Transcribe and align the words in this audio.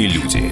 Умные 0.00 0.14
люди. 0.14 0.50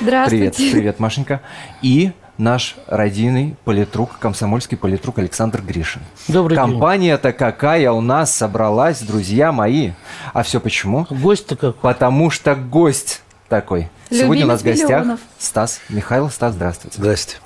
Здравствуйте. 0.00 0.52
Привет, 0.52 0.72
привет, 0.72 1.00
Машенька. 1.00 1.40
И 1.82 2.12
наш 2.36 2.76
родийный 2.86 3.56
политрук, 3.64 4.20
комсомольский 4.20 4.76
политрук 4.76 5.18
Александр 5.18 5.60
Гришин. 5.60 6.02
Добрый 6.28 6.56
день. 6.56 6.64
Компания-то 6.64 7.32
какая 7.32 7.90
у 7.90 8.00
нас 8.00 8.32
собралась, 8.32 9.00
друзья 9.00 9.50
мои. 9.50 9.90
А 10.32 10.44
все 10.44 10.60
почему? 10.60 11.08
Гость-то 11.10 11.56
как? 11.56 11.76
Потому 11.78 12.30
что 12.30 12.54
гость 12.54 13.22
такой. 13.48 13.90
Сегодня 14.10 14.44
у 14.44 14.48
нас 14.48 14.60
в 14.60 14.64
Любимец 14.64 14.82
гостях 14.82 15.00
миллионов. 15.00 15.20
Стас 15.40 15.80
Михайлов. 15.88 16.32
Стас, 16.34 16.54
здравствуйте. 16.54 16.98
Здрасте. 16.98 17.36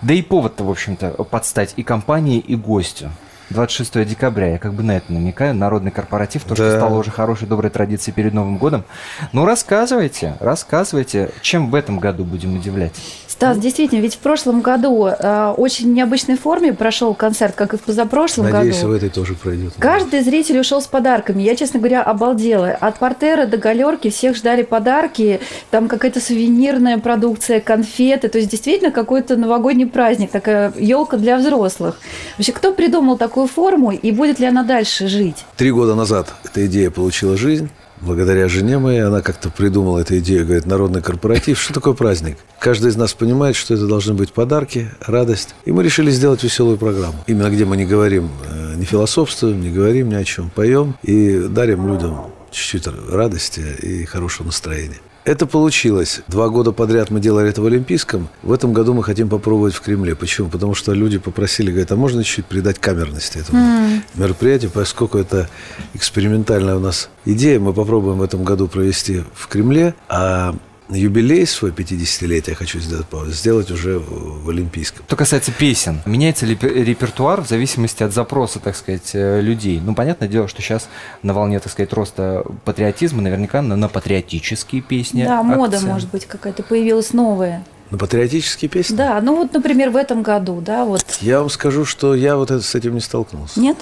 Да 0.00 0.14
и 0.14 0.22
повод-то, 0.22 0.64
в 0.64 0.70
общем-то, 0.70 1.10
подстать 1.24 1.74
и 1.76 1.82
компании, 1.82 2.38
и 2.38 2.56
гостю. 2.56 3.10
26 3.50 4.04
декабря, 4.04 4.52
я 4.52 4.58
как 4.58 4.74
бы 4.74 4.82
на 4.82 4.96
это 4.96 5.12
намекаю, 5.12 5.54
народный 5.54 5.90
корпоратив, 5.90 6.44
то, 6.44 6.54
что 6.54 6.70
Да. 6.70 6.76
стало 6.76 6.98
уже 6.98 7.10
хорошей, 7.10 7.48
доброй 7.48 7.70
традицией 7.70 8.14
перед 8.14 8.32
Новым 8.32 8.58
годом. 8.58 8.84
Ну, 9.32 9.44
рассказывайте, 9.44 10.36
рассказывайте, 10.40 11.30
чем 11.42 11.70
в 11.70 11.74
этом 11.74 11.98
году 11.98 12.24
будем 12.24 12.56
удивлять? 12.56 12.94
Стас, 13.40 13.56
действительно, 13.56 14.00
ведь 14.00 14.16
в 14.16 14.18
прошлом 14.18 14.60
году 14.60 15.06
э, 15.06 15.54
очень 15.56 15.94
необычной 15.94 16.36
форме 16.36 16.74
прошел 16.74 17.14
концерт, 17.14 17.54
как 17.54 17.72
и 17.72 17.78
в 17.78 17.80
позапрошлом 17.80 18.50
Надеюсь, 18.50 18.76
году. 18.76 18.92
в 18.92 18.96
этой 18.96 19.08
тоже 19.08 19.32
пройдет. 19.32 19.72
Каждый 19.78 20.20
зритель 20.20 20.58
ушел 20.58 20.82
с 20.82 20.86
подарками. 20.86 21.42
Я, 21.42 21.56
честно 21.56 21.80
говоря, 21.80 22.02
обалдела. 22.02 22.68
От 22.68 22.98
портера 22.98 23.46
до 23.46 23.56
галерки 23.56 24.10
всех 24.10 24.36
ждали 24.36 24.60
подарки. 24.62 25.40
Там 25.70 25.88
какая-то 25.88 26.20
сувенирная 26.20 26.98
продукция, 26.98 27.60
конфеты. 27.60 28.28
То 28.28 28.36
есть 28.36 28.50
действительно 28.50 28.90
какой-то 28.90 29.36
новогодний 29.36 29.86
праздник, 29.86 30.30
такая 30.30 30.74
елка 30.76 31.16
для 31.16 31.38
взрослых. 31.38 31.96
Вообще, 32.36 32.52
кто 32.52 32.74
придумал 32.74 33.16
такую 33.16 33.46
форму 33.46 33.90
и 33.90 34.12
будет 34.12 34.38
ли 34.38 34.44
она 34.44 34.64
дальше 34.64 35.08
жить? 35.08 35.46
Три 35.56 35.70
года 35.70 35.94
назад 35.94 36.34
эта 36.44 36.66
идея 36.66 36.90
получила 36.90 37.38
жизнь. 37.38 37.70
Благодаря 38.00 38.48
жене 38.48 38.78
моей 38.78 39.02
она 39.02 39.20
как-то 39.20 39.50
придумала 39.50 39.98
эту 39.98 40.18
идею, 40.18 40.46
говорит, 40.46 40.66
народный 40.66 41.02
корпоратив. 41.02 41.60
Что 41.60 41.74
такое 41.74 41.94
праздник? 41.94 42.38
Каждый 42.58 42.88
из 42.88 42.96
нас 42.96 43.12
понимает, 43.12 43.56
что 43.56 43.74
это 43.74 43.86
должны 43.86 44.14
быть 44.14 44.32
подарки, 44.32 44.90
радость. 45.00 45.54
И 45.66 45.72
мы 45.72 45.82
решили 45.82 46.10
сделать 46.10 46.42
веселую 46.42 46.78
программу. 46.78 47.22
Именно 47.26 47.50
где 47.50 47.64
мы 47.64 47.76
не 47.76 47.84
говорим, 47.84 48.30
э, 48.48 48.74
не 48.76 48.84
философствуем, 48.84 49.60
не 49.60 49.70
говорим 49.70 50.08
ни 50.08 50.14
о 50.14 50.24
чем. 50.24 50.50
Поем 50.50 50.96
и 51.02 51.46
дарим 51.48 51.86
людям 51.86 52.32
чуть-чуть 52.50 52.86
радости 52.86 53.60
и 53.82 54.04
хорошего 54.04 54.46
настроения. 54.46 54.98
Это 55.30 55.46
получилось. 55.46 56.22
Два 56.26 56.48
года 56.48 56.72
подряд 56.72 57.10
мы 57.10 57.20
делали 57.20 57.50
это 57.50 57.62
в 57.62 57.66
Олимпийском. 57.66 58.28
В 58.42 58.52
этом 58.52 58.72
году 58.72 58.94
мы 58.94 59.04
хотим 59.04 59.28
попробовать 59.28 59.74
в 59.74 59.80
Кремле. 59.80 60.16
Почему? 60.16 60.48
Потому 60.48 60.74
что 60.74 60.92
люди 60.92 61.18
попросили, 61.18 61.70
говорят, 61.70 61.92
а 61.92 61.94
можно 61.94 62.24
чуть-чуть 62.24 62.46
придать 62.46 62.80
камерности 62.80 63.38
этому 63.38 64.02
мероприятию, 64.16 64.72
поскольку 64.74 65.18
это 65.18 65.48
экспериментальная 65.94 66.74
у 66.74 66.80
нас 66.80 67.10
идея. 67.24 67.60
Мы 67.60 67.72
попробуем 67.72 68.18
в 68.18 68.22
этом 68.24 68.42
году 68.42 68.66
провести 68.66 69.22
в 69.32 69.46
Кремле, 69.46 69.94
а 70.08 70.56
юбилей 70.92 71.46
свой 71.46 71.70
50-летие, 71.70 72.50
я 72.50 72.54
хочу 72.54 72.78
сделать, 72.80 73.06
сделать 73.28 73.70
уже 73.70 73.98
в 73.98 74.48
Олимпийском. 74.48 75.04
Что 75.06 75.16
касается 75.16 75.52
песен, 75.52 76.00
меняется 76.06 76.46
ли 76.46 76.54
пе- 76.56 76.68
репертуар 76.84 77.42
в 77.42 77.48
зависимости 77.48 78.02
от 78.02 78.12
запроса, 78.12 78.58
так 78.58 78.76
сказать, 78.76 79.10
э, 79.14 79.40
людей? 79.40 79.80
Ну, 79.82 79.94
понятное 79.94 80.28
дело, 80.28 80.48
что 80.48 80.62
сейчас 80.62 80.88
на 81.22 81.32
волне, 81.34 81.60
так 81.60 81.72
сказать, 81.72 81.92
роста 81.92 82.44
патриотизма 82.64 83.22
наверняка 83.22 83.62
на, 83.62 83.76
на 83.76 83.88
патриотические 83.88 84.82
песни. 84.82 85.24
да, 85.24 85.42
мода, 85.42 85.76
акцент. 85.76 85.92
может 85.92 86.10
быть, 86.10 86.26
какая-то 86.26 86.62
появилась 86.62 87.12
новая. 87.12 87.64
На 87.90 87.98
патриотические 87.98 88.68
песни? 88.68 88.94
Да, 88.94 89.20
ну 89.20 89.34
вот, 89.36 89.52
например, 89.52 89.90
в 89.90 89.96
этом 89.96 90.22
году, 90.22 90.60
да, 90.60 90.84
вот. 90.84 91.04
Я 91.20 91.40
вам 91.40 91.50
скажу, 91.50 91.84
что 91.84 92.14
я 92.14 92.36
вот 92.36 92.50
это- 92.50 92.62
с 92.62 92.74
этим 92.76 92.94
не 92.94 93.00
столкнулся. 93.00 93.58
Нет? 93.58 93.76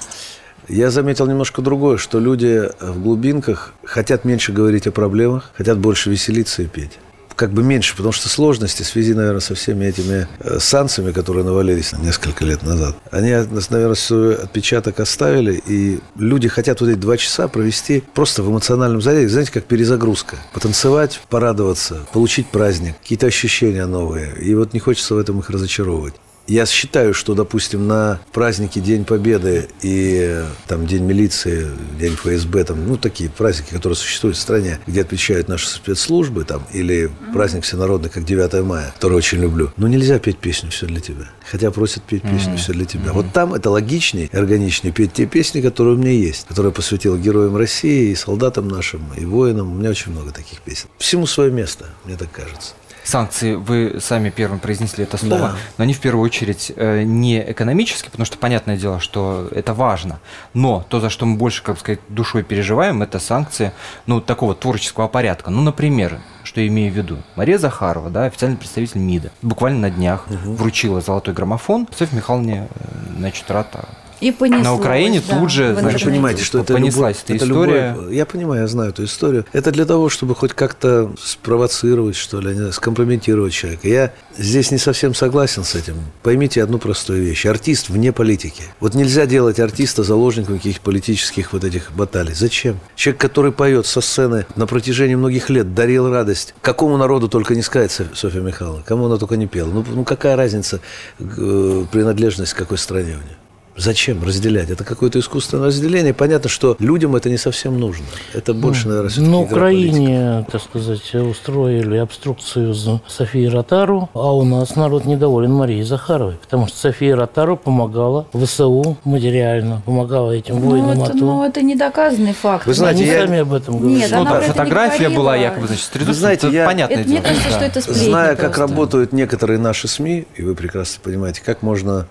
Я 0.69 0.91
заметил 0.91 1.27
немножко 1.27 1.63
другое, 1.63 1.97
что 1.97 2.21
люди 2.21 2.69
в 2.81 3.01
глубинках 3.01 3.73
хотят 3.85 4.25
меньше 4.27 4.53
говорить 4.53 4.87
о 4.87 4.93
проблемах, 4.93 5.51
хотят 5.57 5.79
больше 5.79 6.11
веселиться 6.11 6.63
и 6.63 6.67
петь. 6.67 6.99
Как 7.37 7.53
бы 7.53 7.63
меньше, 7.63 7.95
потому 7.97 8.13
что 8.13 8.29
сложности 8.29 8.83
в 8.83 8.87
связи, 8.87 9.15
наверное, 9.15 9.41
со 9.41 9.55
всеми 9.55 9.87
этими 9.87 10.27
э, 10.41 10.59
санкциями, 10.59 11.13
которые 11.13 11.45
навалились 11.45 11.93
несколько 11.93 12.45
лет 12.45 12.65
назад, 12.65 12.97
они, 13.13 13.31
наверное, 13.31 13.95
свой 13.95 14.35
отпечаток 14.35 14.99
оставили, 14.99 15.63
и 15.65 16.01
люди 16.17 16.49
хотят 16.49 16.81
вот 16.81 16.91
эти 16.91 16.99
два 16.99 17.17
часа 17.17 17.47
провести 17.47 18.03
просто 18.13 18.43
в 18.43 18.51
эмоциональном 18.51 19.01
заряде, 19.01 19.29
знаете, 19.29 19.53
как 19.53 19.65
перезагрузка. 19.65 20.37
Потанцевать, 20.53 21.21
порадоваться, 21.31 22.01
получить 22.13 22.49
праздник, 22.49 22.97
какие-то 23.01 23.29
ощущения 23.29 23.87
новые. 23.87 24.35
И 24.41 24.55
вот 24.57 24.75
не 24.75 24.81
хочется 24.81 25.15
в 25.15 25.19
этом 25.19 25.39
их 25.39 25.49
разочаровывать. 25.49 26.15
Я 26.49 26.65
считаю, 26.65 27.13
что, 27.13 27.35
допустим, 27.35 27.87
на 27.87 28.21
праздники 28.33 28.79
День 28.79 29.05
Победы 29.05 29.69
и 29.83 30.43
там 30.67 30.87
День 30.87 31.05
милиции, 31.05 31.69
День 32.01 32.15
ФСБ, 32.15 32.65
там, 32.65 32.89
ну, 32.89 32.97
такие 32.97 33.29
праздники, 33.29 33.71
которые 33.71 33.99
существуют 33.99 34.39
в 34.39 34.41
стране, 34.41 34.79
где 34.87 35.03
отвечают 35.03 35.49
наши 35.49 35.69
спецслужбы, 35.69 36.45
там, 36.45 36.67
или 36.73 37.11
праздник 37.35 37.65
всенародный, 37.65 38.09
как 38.09 38.25
9 38.25 38.65
мая, 38.65 38.93
который 38.95 39.19
очень 39.19 39.41
люблю. 39.41 39.71
Но 39.77 39.89
нельзя 39.89 40.19
петь 40.19 40.39
песню 40.39 40.71
«Все 40.71 40.87
для 40.87 41.01
тебя». 41.01 41.29
Хотя 41.51 41.71
просят 41.71 42.03
петь 42.05 42.23
песню 42.23 42.57
«Все 42.57 42.73
для 42.73 42.87
тебя». 42.87 43.13
Вот 43.13 43.31
там 43.35 43.53
это 43.53 43.69
логичнее 43.69 44.31
органичнее 44.33 44.91
петь 44.91 45.13
те 45.13 45.27
песни, 45.27 45.61
которые 45.61 45.97
у 45.97 45.99
меня 45.99 46.13
есть, 46.13 46.47
которые 46.47 46.71
я 46.71 46.75
посвятил 46.75 47.19
героям 47.19 47.59
России, 47.59 48.11
и 48.11 48.15
солдатам 48.15 48.69
нашим, 48.69 49.03
и 49.19 49.27
воинам. 49.27 49.73
У 49.73 49.75
меня 49.75 49.91
очень 49.91 50.13
много 50.13 50.31
таких 50.31 50.63
песен. 50.63 50.89
Всему 50.97 51.27
свое 51.27 51.51
место, 51.51 51.85
мне 52.07 52.17
так 52.17 52.33
кажется. 52.33 52.73
Санкции, 53.09 53.55
вы 53.55 53.97
сами 54.01 54.29
первым 54.29 54.59
произнесли 54.59 55.05
это 55.05 55.17
слово, 55.17 55.39
Да. 55.41 55.57
но 55.79 55.85
они 55.85 55.95
в 55.95 56.01
первую 56.01 56.23
очередь 56.23 56.71
э, 56.77 57.05
не 57.05 57.41
экономически, 57.53 58.11
потому 58.11 58.27
что 58.27 58.37
понятное 58.37 58.77
дело, 58.77 59.01
что 59.01 59.49
это 59.51 59.73
важно, 59.73 60.21
но 60.53 60.85
то, 60.91 61.01
за 61.01 61.09
что 61.09 61.25
мы 61.25 61.39
больше, 61.39 61.63
как 61.63 61.79
сказать, 61.79 62.01
душой 62.11 62.43
переживаем, 62.43 63.01
это 63.03 63.19
санкции, 63.19 63.73
ну, 64.05 64.21
такого 64.21 64.55
творческого 64.55 65.09
порядка. 65.09 65.49
Ну, 65.51 65.63
например, 65.63 66.19
что 66.43 66.61
я 66.61 66.67
имею 66.69 66.93
в 66.93 66.97
виду? 66.97 67.17
Мария 67.35 67.57
Захарова, 67.57 68.11
да, 68.11 68.25
официальный 68.27 68.59
представитель 68.59 69.01
МИДа, 69.01 69.31
буквально 69.41 69.81
на 69.81 69.91
днях 69.91 70.27
вручила 70.29 71.01
золотой 71.01 71.33
граммофон 71.33 71.89
Софье 71.97 72.15
Михайловне, 72.19 72.69
э, 72.69 72.85
значит, 73.17 73.51
Рата. 73.51 73.89
И 74.21 74.33
понеслось. 74.33 74.65
На 74.65 74.75
Украине 74.75 75.23
да, 75.27 75.39
тут 75.39 75.51
же, 75.51 75.77
значит, 75.79 76.03
Вы 76.03 76.11
понимаете, 76.11 76.43
что 76.45 76.59
это 76.61 76.73
Понеслась 76.75 77.17
любовь- 77.19 77.25
эта 77.25 77.35
это 77.35 77.45
история. 77.45 77.95
любовь- 77.97 78.13
я 78.15 78.27
понимаю, 78.27 78.63
я 78.63 78.69
знаю 78.69 78.91
эту 78.91 79.05
историю. 79.05 79.45
Это 79.53 79.71
для 79.71 79.85
того, 79.85 80.09
чтобы 80.09 80.35
хоть 80.35 80.53
как-то 80.55 81.13
спровоцировать, 81.23 82.17
что 82.17 82.41
ли, 82.41 82.53
знаю, 82.55 82.73
скомпрометировать 82.73 83.53
человека. 83.53 83.89
Я 83.89 84.13
здесь 84.37 84.71
не 84.71 84.79
совсем 84.79 85.15
согласен 85.15 85.65
с 85.65 85.75
этим. 85.75 85.95
Поймите 86.23 86.63
одну 86.63 86.79
простую 86.79 87.23
вещь. 87.23 87.47
Артист 87.47 87.89
вне 87.91 88.13
политики. 88.13 88.65
Вот 88.81 88.95
нельзя 88.95 89.27
делать 89.27 89.61
артиста 89.61 90.03
заложником 90.03 90.57
каких-то 90.57 90.83
политических 90.83 91.53
вот 91.53 91.65
этих 91.65 91.93
баталий. 91.93 92.35
Зачем? 92.35 92.79
Человек, 92.97 93.21
который 93.21 93.53
поет 93.53 93.87
со 93.87 94.01
сцены 94.01 94.47
на 94.57 94.67
протяжении 94.67 95.15
многих 95.15 95.49
лет, 95.51 95.75
дарил 95.75 96.11
радость. 96.11 96.55
Какому 96.61 96.97
народу 96.97 97.29
только 97.29 97.55
не 97.55 97.63
сказать, 97.63 97.91
Соф- 97.91 98.15
Софья 98.15 98.41
Михайловна, 98.41 98.83
кому 98.85 99.07
она 99.07 99.17
только 99.17 99.37
не 99.37 99.47
пела. 99.47 99.71
Ну, 99.71 99.85
ну 99.89 100.05
какая 100.05 100.37
разница, 100.37 100.81
э, 101.21 101.85
принадлежность 101.93 102.53
к 102.53 102.57
какой 102.57 102.79
стране 102.79 103.13
у 103.13 103.25
нее? 103.25 103.37
Зачем 103.79 104.25
разделять? 104.25 104.71
Это 104.71 104.83
какое-то 104.83 105.21
искусственное 105.21 105.67
разделение. 105.69 106.13
Понятно, 106.13 106.49
что 106.51 106.77
людям 106.81 107.15
это 107.15 107.31
не 107.31 107.37
совсем 107.39 107.79
нужно. 107.79 108.05
Это 108.35 108.53
больше, 108.53 108.89
наверное, 108.89 109.09
все-таки 109.11 109.31
На. 109.31 109.39
Украине, 109.41 110.47
так 110.51 110.61
сказать, 110.63 111.15
устроили 111.15 111.97
обструкцию 111.99 112.75
за 112.75 113.01
Софии 113.07 113.47
Ротару, 113.47 114.11
а 114.15 114.35
у 114.35 114.45
нас 114.45 114.75
народ 114.75 115.05
недоволен 115.05 115.53
Марией 115.53 115.83
Захаровой, 115.85 116.35
потому 116.35 116.67
что 116.67 116.77
София 116.77 117.15
Ротару 117.15 117.57
помогала 117.57 118.27
ВСУ 118.33 118.97
материально, 119.05 119.81
помогала 119.87 120.33
этим 120.33 120.57
Ну, 120.59 120.71
воинам 120.71 121.01
это, 121.03 121.13
АТО. 121.13 121.17
ну, 121.19 121.45
это 121.45 121.63
недоказанный 121.63 122.33
факт. 122.35 122.67
Вы 122.67 122.75
знаете, 122.75 123.05
Они 123.05 123.13
я- 123.13 123.21
сами 123.27 123.39
об 123.39 123.53
этом 123.55 123.79
говорят. 123.79 123.99
Нет, 124.01 124.11
Ну 124.11 124.25
да, 124.25 124.41
не 124.41 124.47
фотография 124.49 125.09
была 125.09 125.37
якобы, 125.37 125.69
значит, 125.69 125.91
Вы 125.95 126.13
знаете, 126.15 126.49
это 126.49 126.57
я- 126.57 126.67
понятное 126.67 126.99
Это, 126.99 127.09
мне 127.09 127.21
дело. 127.21 127.29
кажется, 127.29 127.49
да. 127.51 127.57
что 127.57 127.65
это 127.65 127.81
сплетни 127.81 128.05
Зная, 128.11 128.31
как 128.35 128.55
просто. 128.55 128.61
работают 128.63 129.13
некоторые 129.13 129.59
наши 129.61 129.87
СМИ, 129.87 130.27
и 130.37 130.43
вы 130.43 130.57
прекрасно 130.57 131.01
понимаете, 131.05 131.43
как 131.45 131.63
можно 131.63 132.09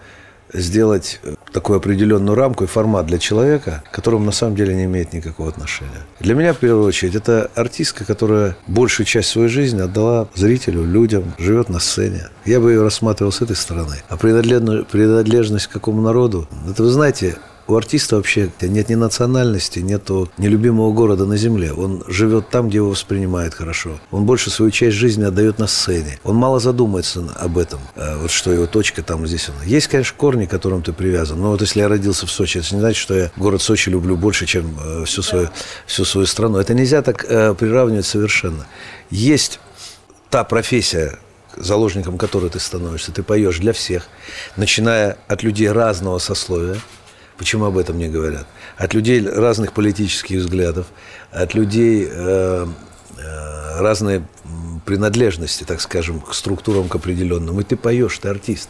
сделать 0.54 1.20
э, 1.24 1.36
такую 1.52 1.78
определенную 1.78 2.36
рамку 2.36 2.64
и 2.64 2.68
формат 2.68 3.06
для 3.06 3.18
человека, 3.18 3.84
к 3.90 3.96
которому 3.96 4.26
на 4.26 4.32
самом 4.32 4.56
деле 4.56 4.76
не 4.76 4.86
имеет 4.86 5.14
никакого 5.14 5.50
отношения. 5.50 6.06
Для 6.20 6.36
меня, 6.36 6.54
в 6.54 6.58
первую 6.58 6.86
очередь, 6.86 7.16
это 7.16 7.50
артистка, 7.56 8.06
которая 8.06 8.56
большую 8.68 9.06
часть 9.06 9.30
своей 9.30 9.50
жизни 9.50 9.82
отдала 9.82 10.28
зрителю, 10.36 10.84
людям, 10.84 11.34
живет 11.38 11.70
на 11.70 11.80
сцене. 11.80 12.30
Я 12.46 12.60
бы 12.60 12.72
ее 12.72 12.82
рассматривал 12.82 13.32
с 13.32 13.42
этой 13.42 13.56
стороны. 13.56 13.96
А 14.10 14.18
принадлежно- 14.18 14.84
принадлежность 14.84 15.68
к 15.68 15.72
какому 15.72 16.02
народу, 16.02 16.48
это 16.70 16.84
вы 16.84 16.90
знаете, 16.90 17.38
у 17.68 17.76
артиста 17.76 18.16
вообще 18.16 18.50
нет 18.62 18.90
ни 18.90 18.96
национальности, 18.96 19.80
нету 19.80 20.30
ни 20.38 20.48
любимого 20.48 20.92
города 20.94 21.26
на 21.26 21.38
земле. 21.38 21.74
Он 21.74 22.04
живет 22.08 22.50
там, 22.50 22.70
где 22.70 22.78
его 22.78 22.90
воспринимают 22.90 23.54
хорошо. 23.54 24.00
Он 24.12 24.26
больше 24.26 24.50
свою 24.50 24.72
часть 24.72 24.96
жизни 24.96 25.24
отдает 25.24 25.60
на 25.60 25.68
сцене. 25.68 26.20
Он 26.24 26.36
мало 26.36 26.60
задумается 26.60 27.22
на- 27.22 27.34
об 27.34 27.58
этом, 27.58 27.80
э, 27.96 28.18
вот 28.18 28.32
что 28.32 28.52
его 28.54 28.68
точка 28.68 29.04
там 29.04 29.28
здесь. 29.28 29.50
Она. 29.50 29.64
Есть, 29.66 29.88
конечно, 29.88 30.16
корни, 30.18 30.46
к 30.46 30.50
которым 30.50 30.82
ты 30.82 30.94
привязан. 30.94 31.42
Но 31.42 31.52
вот 31.52 31.62
если 31.62 31.80
я 31.82 31.88
родился 31.88 32.26
в 32.26 32.32
Сочи, 32.32 32.60
это 32.60 32.74
не 32.74 32.80
значит, 32.82 33.02
что 33.02 33.14
я 33.14 33.32
город 33.36 33.62
Сочи 33.62 33.90
люблю 33.90 34.16
больше, 34.16 34.46
чем 34.46 34.78
э, 34.84 35.04
всю, 35.06 35.22
свою, 35.22 35.50
всю 35.86 36.06
свою 36.06 36.26
страну. 36.28 36.58
Это 36.60 36.74
нельзя 36.74 37.02
так 37.02 37.26
э, 37.28 37.54
приравнивать 37.54 38.06
совершенно. 38.06 38.66
Есть 39.10 39.60
та 40.30 40.44
профессия, 40.44 41.18
заложником 41.58 42.18
которой 42.18 42.50
ты 42.50 42.60
становишься, 42.60 43.12
ты 43.12 43.24
поешь 43.24 43.60
для 43.60 43.74
всех, 43.74 44.08
начиная 44.58 45.18
от 45.28 45.44
людей 45.44 45.72
разного 45.72 46.20
сословия, 46.20 46.78
Почему 47.38 47.66
об 47.66 47.78
этом 47.78 47.98
не 47.98 48.10
говорят? 48.10 48.48
От 48.78 48.94
людей 48.94 49.26
разных 49.28 49.74
политических 49.74 50.38
взглядов, 50.38 50.88
от 51.32 51.54
людей 51.54 52.08
э, 52.10 52.68
э, 53.18 53.80
разной 53.80 54.24
принадлежности, 54.86 55.64
так 55.64 55.82
скажем, 55.82 56.20
к 56.20 56.34
структурам 56.34 56.88
к 56.88 56.96
определенным. 56.96 57.60
И 57.60 57.64
ты 57.64 57.76
поешь, 57.76 58.18
ты 58.18 58.30
артист. 58.30 58.70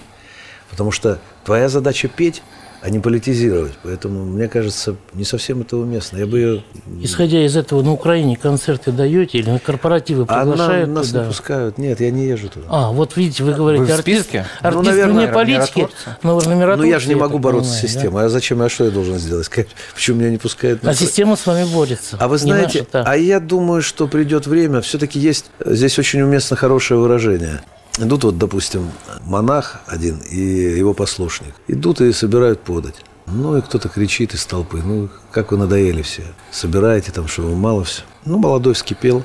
Потому 0.69 0.91
что 0.91 1.19
твоя 1.45 1.69
задача 1.69 2.07
петь, 2.07 2.43
а 2.81 2.89
не 2.89 2.99
политизировать. 2.99 3.73
Поэтому, 3.83 4.25
мне 4.25 4.47
кажется, 4.47 4.95
не 5.13 5.23
совсем 5.23 5.61
это 5.61 5.77
уместно. 5.77 6.17
Я 6.17 6.27
бы 6.27 6.39
ее... 6.39 6.63
Исходя 7.01 7.43
из 7.45 7.55
этого, 7.55 7.81
на 7.81 7.91
Украине 7.91 8.37
концерты 8.37 8.91
даете 8.91 9.39
или 9.39 9.49
на 9.49 9.59
корпоративы 9.59 10.25
приглашают 10.25 10.89
а 10.89 10.91
нас 10.91 11.07
туда? 11.07 11.21
не 11.21 11.27
пускают. 11.27 11.77
Нет, 11.77 11.99
я 11.99 12.11
не 12.11 12.27
езжу 12.27 12.49
туда. 12.49 12.65
А, 12.69 12.91
вот 12.91 13.17
видите, 13.17 13.43
вы 13.43 13.53
говорите, 13.53 13.83
Вы 13.83 13.89
в 13.89 13.93
артист, 13.97 14.21
списке? 14.21 14.45
артист 14.61 14.75
Ну, 14.75 14.89
наверное, 14.89 15.25
вне 15.25 15.33
политики, 15.33 15.87
но 16.23 16.35
вы 16.35 16.41
же 16.41 16.49
на 16.49 16.53
миротворце, 16.53 16.83
Ну, 16.83 16.89
я 16.89 16.99
же 16.99 17.09
не 17.09 17.15
могу 17.15 17.39
бороться 17.39 17.71
с 17.71 17.73
понимаю, 17.73 17.87
да? 17.87 17.99
системой. 17.99 18.25
А 18.25 18.29
зачем? 18.29 18.61
А 18.61 18.69
что 18.69 18.85
я 18.85 18.91
должен 18.91 19.17
сделать? 19.17 19.49
Почему 19.95 20.19
меня 20.19 20.29
не 20.29 20.37
пускают? 20.37 20.83
на 20.83 20.91
А 20.91 20.93
система 20.93 21.35
с 21.35 21.45
вами 21.45 21.65
борется. 21.65 22.17
А 22.19 22.27
вы 22.27 22.37
знаете, 22.37 22.85
наша 22.93 23.09
а 23.09 23.17
я 23.17 23.39
думаю, 23.39 23.81
что 23.81 24.07
придет 24.07 24.47
время, 24.47 24.81
все-таки 24.81 25.19
есть 25.19 25.45
здесь 25.65 25.97
очень 25.97 26.21
уместно 26.21 26.55
хорошее 26.55 26.99
выражение. 26.99 27.61
Идут 27.97 28.23
вот, 28.23 28.37
допустим, 28.37 28.91
монах 29.25 29.81
один 29.87 30.19
и 30.19 30.39
его 30.39 30.93
послушник. 30.93 31.53
Идут 31.67 31.99
и 32.01 32.11
собирают 32.13 32.61
подать. 32.61 32.95
Ну, 33.25 33.57
и 33.57 33.61
кто-то 33.61 33.89
кричит 33.89 34.33
из 34.33 34.45
толпы, 34.45 34.81
ну, 34.83 35.09
как 35.31 35.51
вы 35.51 35.57
надоели 35.57 36.01
все. 36.01 36.23
Собираете 36.51 37.11
там, 37.11 37.27
что 37.27 37.41
вам 37.41 37.55
мало 37.55 37.83
все. 37.83 38.03
Ну, 38.23 38.37
молодой 38.37 38.73
вскипел, 38.73 39.23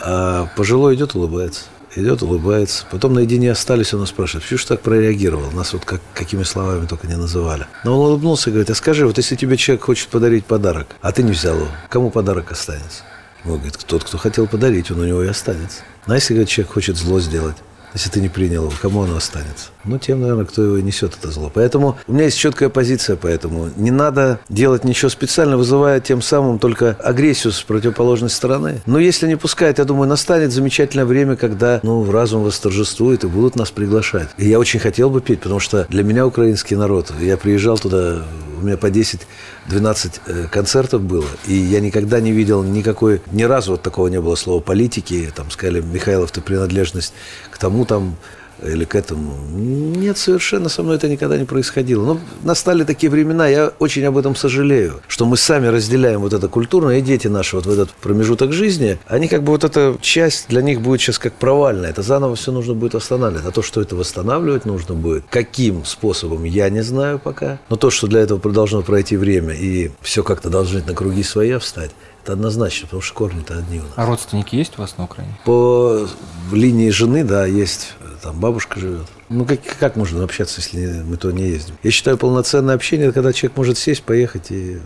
а 0.00 0.48
пожилой 0.56 0.94
идет, 0.94 1.14
улыбается. 1.14 1.64
Идет, 1.94 2.22
улыбается. 2.22 2.86
Потом 2.90 3.12
наедине 3.12 3.52
остались, 3.52 3.92
он 3.92 4.06
спрашивает, 4.06 4.44
почему 4.44 4.58
же 4.58 4.66
так 4.66 4.80
прореагировал? 4.80 5.50
Нас 5.50 5.74
вот 5.74 5.84
как, 5.84 6.00
какими 6.14 6.42
словами 6.42 6.86
только 6.86 7.06
не 7.06 7.16
называли. 7.16 7.66
Но 7.84 8.00
он 8.00 8.08
улыбнулся 8.08 8.48
и 8.48 8.52
говорит, 8.52 8.70
а 8.70 8.74
скажи, 8.74 9.06
вот 9.06 9.18
если 9.18 9.36
тебе 9.36 9.58
человек 9.58 9.84
хочет 9.84 10.08
подарить 10.08 10.46
подарок, 10.46 10.86
а 11.02 11.12
ты 11.12 11.22
не 11.22 11.32
взял 11.32 11.56
его, 11.56 11.68
кому 11.90 12.10
подарок 12.10 12.50
останется? 12.50 13.02
Он 13.44 13.56
говорит, 13.56 13.76
тот, 13.86 14.04
кто 14.04 14.16
хотел 14.16 14.46
подарить, 14.46 14.90
он 14.90 15.00
у 15.00 15.04
него 15.04 15.22
и 15.22 15.26
останется. 15.26 15.82
А 16.06 16.14
если, 16.14 16.32
говорит, 16.32 16.48
человек 16.48 16.72
хочет 16.72 16.96
зло 16.96 17.20
сделать, 17.20 17.56
если 17.94 18.10
ты 18.10 18.20
не 18.20 18.28
принял 18.28 18.64
его, 18.64 18.72
кому 18.80 19.02
оно 19.02 19.16
останется? 19.16 19.68
Ну, 19.84 19.98
тем, 19.98 20.20
наверное, 20.20 20.44
кто 20.44 20.62
его 20.62 20.78
несет 20.78 21.14
это 21.18 21.30
зло. 21.30 21.50
Поэтому 21.52 21.98
у 22.06 22.12
меня 22.12 22.24
есть 22.24 22.38
четкая 22.38 22.68
позиция, 22.68 23.16
поэтому 23.16 23.70
не 23.76 23.90
надо 23.90 24.40
делать 24.48 24.84
ничего 24.84 25.08
специально, 25.08 25.56
вызывая 25.56 26.00
тем 26.00 26.22
самым 26.22 26.58
только 26.58 26.96
агрессию 27.02 27.52
с 27.52 27.62
противоположной 27.62 28.30
стороны. 28.30 28.80
Но 28.86 28.98
если 28.98 29.26
не 29.26 29.36
пускают, 29.36 29.78
я 29.78 29.84
думаю, 29.84 30.08
настанет 30.08 30.52
замечательное 30.52 31.04
время, 31.04 31.36
когда, 31.36 31.80
ну, 31.82 32.10
разум 32.10 32.44
восторжествует 32.44 33.24
и 33.24 33.26
будут 33.26 33.56
нас 33.56 33.70
приглашать. 33.70 34.28
И 34.38 34.48
я 34.48 34.58
очень 34.58 34.80
хотел 34.80 35.10
бы 35.10 35.20
петь, 35.20 35.40
потому 35.40 35.60
что 35.60 35.86
для 35.88 36.02
меня 36.02 36.26
украинский 36.26 36.76
народ, 36.76 37.12
я 37.20 37.36
приезжал 37.36 37.78
туда, 37.78 38.22
у 38.62 38.66
меня 38.66 38.76
по 38.76 38.86
10-12 38.86 40.20
э, 40.26 40.46
концертов 40.50 41.02
было, 41.02 41.26
и 41.46 41.54
я 41.54 41.80
никогда 41.80 42.20
не 42.20 42.32
видел 42.32 42.62
никакой, 42.62 43.20
ни 43.32 43.42
разу 43.42 43.72
вот 43.72 43.82
такого 43.82 44.08
не 44.08 44.20
было 44.20 44.34
слова 44.36 44.60
политики, 44.60 45.30
там 45.34 45.50
сказали, 45.50 45.80
Михайлов, 45.80 46.30
ты 46.30 46.40
принадлежность 46.40 47.12
к 47.50 47.58
тому 47.58 47.84
там 47.84 48.16
или 48.64 48.84
к 48.84 48.94
этому. 48.94 49.34
Нет, 49.52 50.18
совершенно 50.18 50.68
со 50.68 50.82
мной 50.82 50.96
это 50.96 51.08
никогда 51.08 51.36
не 51.36 51.44
происходило. 51.44 52.04
Но 52.04 52.20
настали 52.42 52.84
такие 52.84 53.10
времена, 53.10 53.48
я 53.48 53.72
очень 53.78 54.04
об 54.04 54.16
этом 54.16 54.36
сожалею, 54.36 55.00
что 55.08 55.24
мы 55.26 55.36
сами 55.36 55.66
разделяем 55.66 56.20
вот 56.20 56.32
это 56.32 56.48
культурное, 56.48 56.98
и 56.98 57.02
дети 57.02 57.28
наши 57.28 57.56
вот 57.56 57.66
в 57.66 57.70
этот 57.70 57.90
промежуток 57.90 58.52
жизни, 58.52 58.98
они 59.06 59.28
как 59.28 59.42
бы 59.42 59.52
вот 59.52 59.64
эта 59.64 59.96
часть 60.00 60.48
для 60.48 60.62
них 60.62 60.80
будет 60.80 61.00
сейчас 61.00 61.18
как 61.18 61.34
провальная. 61.34 61.90
Это 61.90 62.02
заново 62.02 62.36
все 62.36 62.52
нужно 62.52 62.74
будет 62.74 62.94
восстанавливать. 62.94 63.46
А 63.46 63.50
то, 63.50 63.62
что 63.62 63.80
это 63.80 63.96
восстанавливать 63.96 64.64
нужно 64.64 64.94
будет, 64.94 65.24
каким 65.30 65.84
способом, 65.84 66.44
я 66.44 66.68
не 66.70 66.82
знаю 66.82 67.18
пока. 67.18 67.58
Но 67.68 67.76
то, 67.76 67.90
что 67.90 68.06
для 68.06 68.20
этого 68.20 68.40
должно 68.52 68.82
пройти 68.82 69.16
время, 69.16 69.54
и 69.54 69.90
все 70.00 70.22
как-то 70.22 70.50
должно 70.50 70.80
на 70.80 70.94
круги 70.94 71.22
своя 71.22 71.58
встать, 71.58 71.90
это 72.22 72.34
однозначно, 72.34 72.86
потому 72.86 73.02
что 73.02 73.14
корни-то 73.14 73.58
одни 73.58 73.80
у 73.80 73.82
нас. 73.82 73.92
А 73.96 74.06
родственники 74.06 74.54
есть 74.54 74.78
у 74.78 74.82
вас 74.82 74.96
на 74.96 75.04
Украине? 75.04 75.36
По 75.44 76.06
линии 76.52 76.90
жены, 76.90 77.24
да, 77.24 77.46
есть, 77.46 77.94
там 78.22 78.38
бабушка 78.38 78.78
живет. 78.78 79.06
Ну, 79.28 79.44
как, 79.44 79.60
как 79.78 79.96
можно 79.96 80.22
общаться, 80.22 80.60
если 80.60 81.02
мы 81.02 81.16
то 81.16 81.30
не 81.32 81.48
ездим? 81.48 81.74
Я 81.82 81.90
считаю, 81.90 82.16
полноценное 82.16 82.74
общение, 82.74 83.08
это 83.08 83.14
когда 83.14 83.32
человек 83.32 83.56
может 83.56 83.76
сесть, 83.76 84.02
поехать 84.02 84.50
и... 84.50 84.78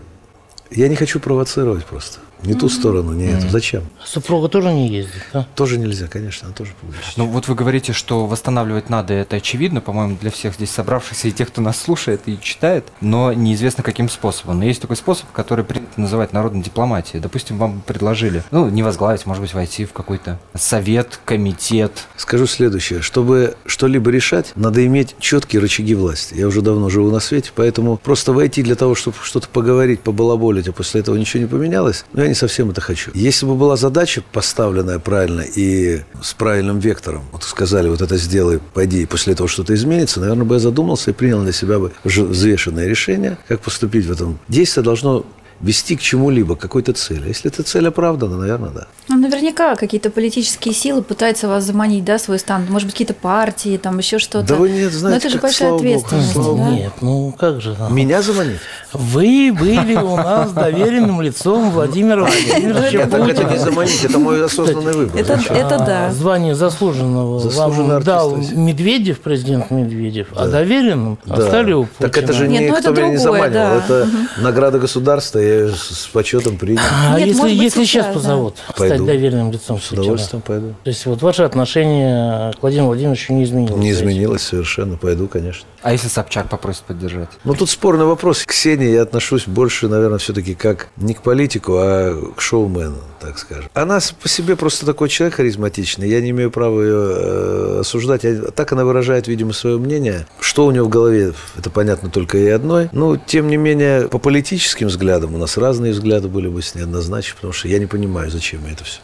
Я 0.69 0.89
не 0.89 0.95
хочу 0.95 1.21
провоцировать 1.21 1.85
просто. 1.85 2.19
Не 2.43 2.53
ту 2.53 2.69
сторону, 2.69 3.13
не 3.13 3.25
эту. 3.25 3.49
Зачем? 3.49 3.83
Супруга 4.05 4.47
тоже 4.47 4.71
не 4.71 4.87
ездит, 4.87 5.25
да? 5.33 5.47
Тоже 5.55 5.77
нельзя, 5.77 6.07
конечно, 6.07 6.47
она 6.47 6.55
тоже 6.55 6.73
публично. 6.79 7.11
Ну 7.17 7.25
вот 7.27 7.47
вы 7.47 7.55
говорите, 7.55 7.93
что 7.93 8.25
восстанавливать 8.27 8.89
надо, 8.89 9.13
это 9.13 9.37
очевидно, 9.37 9.81
по-моему, 9.81 10.17
для 10.19 10.31
всех 10.31 10.53
здесь 10.53 10.69
собравшихся 10.69 11.27
и 11.27 11.31
тех, 11.31 11.47
кто 11.49 11.61
нас 11.61 11.79
слушает 11.79 12.21
и 12.25 12.39
читает, 12.39 12.85
но 13.01 13.33
неизвестно 13.33 13.83
каким 13.83 14.09
способом. 14.09 14.59
Но 14.59 14.65
есть 14.65 14.81
такой 14.81 14.95
способ, 14.95 15.31
который 15.31 15.65
принято 15.65 15.99
называть 15.99 16.33
народной 16.33 16.61
дипломатией. 16.61 17.21
Допустим, 17.21 17.57
вам 17.57 17.81
предложили, 17.85 18.43
ну, 18.51 18.69
не 18.69 18.83
возглавить, 18.83 19.25
может 19.25 19.41
быть, 19.41 19.53
войти 19.53 19.85
в 19.85 19.93
какой-то 19.93 20.39
совет, 20.55 21.19
комитет. 21.25 22.07
Скажу 22.15 22.45
следующее. 22.45 23.01
Чтобы 23.01 23.55
что-либо 23.65 24.11
решать, 24.11 24.51
надо 24.55 24.85
иметь 24.85 25.15
четкие 25.19 25.61
рычаги 25.61 25.95
власти. 25.95 26.35
Я 26.35 26.47
уже 26.47 26.61
давно 26.61 26.89
живу 26.89 27.11
на 27.11 27.19
свете, 27.19 27.51
поэтому 27.55 27.97
просто 27.97 28.31
войти 28.33 28.63
для 28.63 28.75
того, 28.75 28.95
чтобы 28.95 29.17
что-то 29.23 29.47
поговорить, 29.49 30.01
побалаболить, 30.01 30.67
а 30.67 30.71
после 30.71 31.01
этого 31.01 31.15
ничего 31.15 31.41
не 31.41 31.49
поменялось, 31.49 32.05
ну, 32.13 32.26
не 32.27 32.33
совсем 32.33 32.69
это 32.69 32.81
хочу. 32.81 33.11
Если 33.13 33.45
бы 33.45 33.55
была 33.55 33.75
задача 33.75 34.23
поставленная 34.31 34.99
правильно 34.99 35.41
и 35.41 36.01
с 36.21 36.33
правильным 36.33 36.79
вектором, 36.79 37.23
вот 37.31 37.43
сказали, 37.43 37.89
вот 37.89 38.01
это 38.01 38.17
сделай, 38.17 38.59
пойди, 38.73 39.03
и 39.03 39.05
после 39.05 39.33
этого 39.33 39.47
что-то 39.49 39.73
изменится, 39.73 40.19
наверное, 40.19 40.45
бы 40.45 40.55
я 40.55 40.59
задумался 40.59 41.11
и 41.11 41.13
принял 41.13 41.41
для 41.43 41.53
себя 41.53 41.79
бы 41.79 41.91
взвешенное 42.03 42.87
решение, 42.87 43.37
как 43.47 43.61
поступить 43.61 44.05
в 44.05 44.11
этом. 44.11 44.39
Действие 44.47 44.83
должно 44.83 45.25
вести 45.61 45.95
к 45.95 46.01
чему-либо, 46.01 46.55
к 46.55 46.59
какой-то 46.59 46.93
цели. 46.93 47.27
Если 47.29 47.49
эта 47.51 47.63
цель 47.63 47.87
оправдана, 47.87 48.37
наверное, 48.37 48.69
да. 48.69 48.87
Ну, 49.09 49.17
наверняка 49.17 49.75
какие-то 49.75 50.09
политические 50.09 50.73
силы 50.73 51.01
пытаются 51.01 51.47
вас 51.47 51.63
заманить, 51.63 52.03
да, 52.05 52.19
свой 52.19 52.39
стан. 52.39 52.65
Может 52.69 52.87
быть, 52.87 52.93
какие-то 52.93 53.13
партии, 53.13 53.77
там 53.77 53.97
еще 53.97 54.19
что-то. 54.19 54.47
Да 54.47 54.55
вы 54.55 54.69
нет, 54.69 54.91
знаете, 54.91 55.09
Но 55.09 55.15
это 55.17 55.29
же 55.29 55.35
как, 55.35 55.41
большая 55.43 55.69
слава 55.69 55.77
богу, 55.81 55.87
ответственность, 55.87 56.33
слава 56.33 56.57
да? 56.57 56.63
богу. 56.63 56.75
Нет, 56.75 56.91
ну 57.01 57.35
как 57.37 57.61
же? 57.61 57.75
ну, 57.79 57.89
Меня 57.89 58.21
заманить? 58.21 58.59
Вы 58.93 59.55
были 59.57 59.95
у 59.95 60.15
нас 60.15 60.51
доверенным 60.51 61.21
лицом 61.21 61.71
Владимира 61.71 62.21
Владимировича 62.21 62.97
Нет, 62.97 63.11
так 63.11 63.27
это 63.27 63.43
не 63.45 63.57
заманить, 63.57 64.03
это 64.03 64.19
мой 64.19 64.43
осознанный 64.45 64.93
выбор. 64.93 65.19
Это, 65.19 65.39
А, 65.49 65.77
да. 65.85 66.11
Звание 66.11 66.55
заслуженного 66.55 67.39
Заслуженный 67.39 67.95
вам 67.95 68.03
дал. 68.03 68.35
Медведев, 68.35 69.19
президент 69.19 69.71
Медведев, 69.71 70.27
а 70.35 70.47
доверенным 70.47 71.17
Да. 71.25 71.35
оставили 71.35 71.73
у 71.73 71.85
Путина. 71.85 72.09
Так 72.09 72.17
это 72.23 72.33
же 72.33 72.45
ну 72.45 72.51
никто 72.51 72.77
это 72.77 72.91
меня 72.91 73.09
не 73.09 73.17
заманивал. 73.17 73.77
Это 73.77 74.07
награда 74.39 74.79
государства, 74.79 75.39
я 75.47 75.69
с 75.69 76.09
почетом 76.11 76.57
принял. 76.57 76.81
А 76.81 77.17
Нет, 77.17 77.27
если, 77.29 77.41
быть, 77.41 77.53
если 77.53 77.85
сейчас 77.85 78.07
да. 78.07 78.13
позовут 78.13 78.55
Пойду. 78.77 78.95
стать 78.95 79.07
доверенным 79.07 79.51
лицом 79.51 79.79
С 79.79 79.83
Путина? 79.87 80.01
удовольствием 80.01 80.41
пойду. 80.41 80.75
То 80.83 80.89
есть 80.89 81.05
вот 81.05 81.21
ваше 81.21 81.43
отношение 81.43 82.53
к 82.53 82.61
Владимиру 82.61 82.87
Владимировичу 82.87 83.33
не 83.33 83.43
изменилось? 83.43 83.81
Не 83.81 83.91
изменилось 83.91 84.41
совершенно, 84.41 84.97
пойду, 84.97 85.27
конечно. 85.27 85.65
А 85.81 85.91
если 85.91 86.07
Собчак 86.07 86.49
попросит 86.49 86.83
поддержать? 86.83 87.29
Ну, 87.43 87.53
тут 87.53 87.69
спорный 87.69 88.05
вопрос. 88.05 88.43
К 88.43 88.49
Ксении 88.49 88.89
я 88.89 89.03
отношусь 89.03 89.47
больше, 89.47 89.87
наверное, 89.87 90.17
все-таки 90.17 90.53
как 90.53 90.89
не 90.97 91.13
к 91.13 91.21
политику, 91.21 91.75
а 91.77 92.31
к 92.35 92.41
шоумену, 92.41 92.97
так 93.21 93.37
скажем. 93.37 93.69
Она 93.73 93.99
по 94.21 94.27
себе 94.27 94.55
просто 94.55 94.85
такой 94.85 95.07
человек 95.09 95.35
харизматичный. 95.35 96.09
Я 96.09 96.19
не 96.21 96.31
имею 96.31 96.51
права 96.51 96.81
ее 96.81 97.13
э, 97.15 97.77
осуждать. 97.81 98.23
Так 98.55 98.71
она 98.73 98.83
выражает, 98.85 99.27
видимо, 99.27 99.53
свое 99.53 99.77
мнение. 99.77 100.25
Что 100.39 100.65
у 100.65 100.71
нее 100.71 100.83
в 100.83 100.89
голове, 100.89 101.33
это 101.57 101.69
понятно 101.69 102.09
только 102.09 102.37
ей 102.37 102.53
одной. 102.53 102.89
Но, 102.91 103.15
тем 103.17 103.47
не 103.47 103.57
менее, 103.57 104.07
по 104.07 104.17
политическим 104.17 104.87
взглядам 104.87 105.36
у 105.37 105.39
нас 105.39 105.55
разные 105.55 105.91
взгляды 105.91 106.27
были 106.27 106.47
бы 106.47 106.63
с 106.63 106.73
ней 106.73 106.81
однозначно, 106.81 107.35
потому 107.35 107.53
что 107.53 107.67
я 107.67 107.77
не 107.77 107.85
понимаю, 107.85 108.31
зачем 108.31 108.65
это 108.65 108.83
все. 108.83 108.99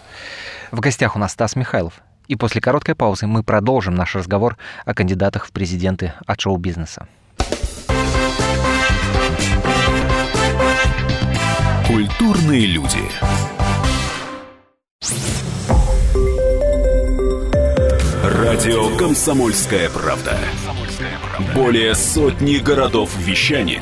В 0.72 0.80
гостях 0.80 1.16
у 1.16 1.20
нас 1.20 1.32
Стас 1.32 1.56
Михайлов. 1.56 2.02
И 2.28 2.36
после 2.36 2.60
короткой 2.60 2.96
паузы 2.96 3.28
мы 3.28 3.44
продолжим 3.44 3.94
наш 3.94 4.16
разговор 4.16 4.58
о 4.86 4.96
кандидатах 4.96 5.46
в 5.46 5.52
президенты 5.52 6.14
от 6.26 6.42
шоу-бизнеса. 6.42 7.08
Культурные 11.88 12.66
люди. 12.66 12.98
Радио 18.24 18.98
«Комсомольская 18.98 19.90
правда». 19.90 20.40
Более 21.54 21.94
сотни 21.94 22.58
городов 22.58 23.16
вещания 23.18 23.82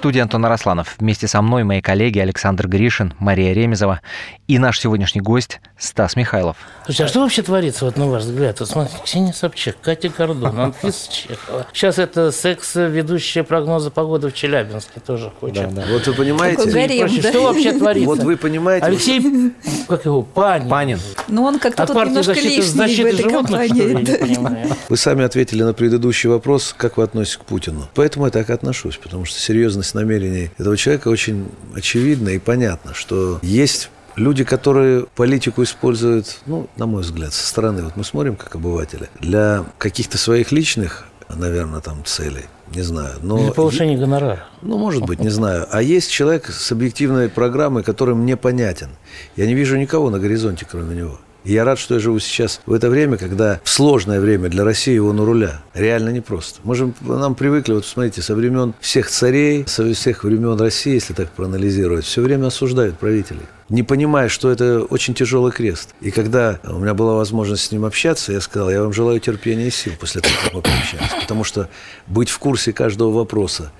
Студии 0.00 0.20
Антон 0.20 0.46
Арасланов. 0.46 0.96
Вместе 0.98 1.28
со 1.28 1.42
мной 1.42 1.62
мои 1.62 1.82
коллеги 1.82 2.18
Александр 2.20 2.66
Гришин, 2.68 3.12
Мария 3.18 3.52
Ремезова 3.52 4.00
и 4.48 4.58
наш 4.58 4.80
сегодняшний 4.80 5.20
гость 5.20 5.60
Стас 5.76 6.16
Михайлов. 6.16 6.56
Слушайте, 6.86 7.04
а 7.04 7.08
что 7.08 7.20
вообще 7.20 7.42
творится, 7.42 7.84
вот 7.84 7.98
на 7.98 8.06
ваш 8.06 8.22
взгляд? 8.22 8.60
Вот 8.60 8.70
смотрите, 8.70 8.98
Ксения 9.04 9.34
Собчак, 9.34 9.76
Катя 9.82 10.08
Гордон, 10.08 10.58
Анфиса 10.58 11.12
Чехова. 11.12 11.66
Сейчас 11.74 11.98
это 11.98 12.32
секс-ведущая 12.32 13.42
прогноза 13.44 13.90
погоды 13.90 14.30
в 14.30 14.34
Челябинске 14.34 15.00
тоже 15.00 15.30
хочет. 15.38 15.74
Да, 15.74 15.82
да. 15.82 15.84
Вот 15.90 16.06
вы 16.06 16.14
понимаете... 16.14 16.70
Гарем, 16.70 17.00
Короче, 17.00 17.22
да? 17.22 17.28
Что 17.28 17.42
вообще 17.42 17.72
творится? 17.72 18.06
Вот 18.08 18.18
вы 18.20 18.36
понимаете... 18.38 18.86
Алексей, 18.86 19.52
как 19.86 20.06
его, 20.06 20.22
Панин. 20.22 20.70
Панин. 20.70 21.00
Ну, 21.28 21.42
он 21.42 21.58
как-то 21.58 21.82
От 21.82 21.92
тут 21.92 22.06
немножко 22.06 22.32
защиты, 22.32 22.56
лишний 22.56 22.62
в 22.62 22.74
защиты 22.74 23.08
этой 23.10 23.22
животных, 23.24 23.64
что 23.66 23.74
ли, 23.74 23.94
компании. 23.94 24.68
да. 24.68 24.76
Вы 24.88 24.96
сами 24.96 25.24
ответили 25.24 25.62
на 25.62 25.74
предыдущий 25.74 26.30
вопрос, 26.30 26.74
как 26.74 26.96
вы 26.96 27.04
относитесь 27.04 27.36
к 27.36 27.44
Путину. 27.44 27.86
Поэтому 27.94 28.24
я 28.24 28.30
так 28.30 28.48
и 28.48 28.52
отношусь, 28.54 28.96
потому 28.96 29.26
что 29.26 29.38
серьезность 29.38 29.89
намерений 29.94 30.50
этого 30.58 30.76
человека 30.76 31.08
очень 31.08 31.48
очевидна 31.74 32.30
и 32.30 32.38
понятно, 32.38 32.94
что 32.94 33.38
есть 33.42 33.90
люди, 34.16 34.44
которые 34.44 35.06
политику 35.16 35.62
используют, 35.62 36.40
ну, 36.46 36.68
на 36.76 36.86
мой 36.86 37.02
взгляд, 37.02 37.32
со 37.32 37.46
стороны, 37.46 37.82
вот 37.82 37.96
мы 37.96 38.04
смотрим 38.04 38.36
как 38.36 38.54
обыватели, 38.54 39.08
для 39.20 39.64
каких-то 39.78 40.18
своих 40.18 40.52
личных, 40.52 41.06
наверное, 41.28 41.80
там 41.80 42.04
целей, 42.04 42.44
не 42.74 42.82
знаю. 42.82 43.14
Но 43.22 43.38
Для 43.38 43.52
повышения 43.52 43.96
гонорара. 43.96 44.44
ну, 44.62 44.78
может 44.78 45.02
быть, 45.04 45.20
не 45.20 45.30
знаю. 45.30 45.66
А 45.70 45.82
есть 45.82 46.10
человек 46.10 46.46
с 46.46 46.72
объективной 46.72 47.28
программой, 47.28 47.82
который 47.82 48.14
мне 48.14 48.36
понятен. 48.36 48.90
Я 49.36 49.46
не 49.46 49.54
вижу 49.54 49.76
никого 49.76 50.10
на 50.10 50.18
горизонте, 50.18 50.66
кроме 50.70 50.96
него. 50.96 51.18
Я 51.44 51.64
рад, 51.64 51.78
что 51.78 51.94
я 51.94 52.00
живу 52.00 52.18
сейчас 52.18 52.60
в 52.66 52.72
это 52.72 52.90
время, 52.90 53.16
когда 53.16 53.60
в 53.64 53.70
сложное 53.70 54.20
время 54.20 54.48
для 54.48 54.64
России 54.64 54.98
он 54.98 55.18
у 55.20 55.24
руля. 55.24 55.62
Реально 55.74 56.10
непросто. 56.10 56.60
Мы 56.64 56.74
же 56.74 56.92
нам 57.00 57.34
привыкли, 57.34 57.72
вот 57.74 57.86
смотрите, 57.86 58.22
со 58.22 58.34
времен 58.34 58.74
всех 58.80 59.08
царей, 59.08 59.64
со 59.66 59.90
всех 59.92 60.24
времен 60.24 60.58
России, 60.60 60.94
если 60.94 61.14
так 61.14 61.30
проанализировать, 61.30 62.04
все 62.04 62.20
время 62.20 62.48
осуждают 62.48 62.98
правителей. 62.98 63.46
Не 63.70 63.82
понимая, 63.82 64.28
что 64.28 64.50
это 64.50 64.82
очень 64.82 65.14
тяжелый 65.14 65.52
крест. 65.52 65.94
И 66.00 66.10
когда 66.10 66.58
у 66.64 66.78
меня 66.78 66.92
была 66.92 67.14
возможность 67.14 67.64
с 67.64 67.72
ним 67.72 67.84
общаться, 67.84 68.32
я 68.32 68.40
сказал, 68.40 68.70
я 68.70 68.82
вам 68.82 68.92
желаю 68.92 69.20
терпения 69.20 69.68
и 69.68 69.70
сил 69.70 69.92
после 69.98 70.20
того, 70.20 70.34
как 70.42 70.52
мы 70.52 70.60
пообщались. 70.60 71.22
Потому 71.22 71.44
что 71.44 71.68
быть 72.06 72.30
в 72.30 72.38
курсе 72.38 72.72
каждого 72.72 73.12
вопроса, 73.12 73.70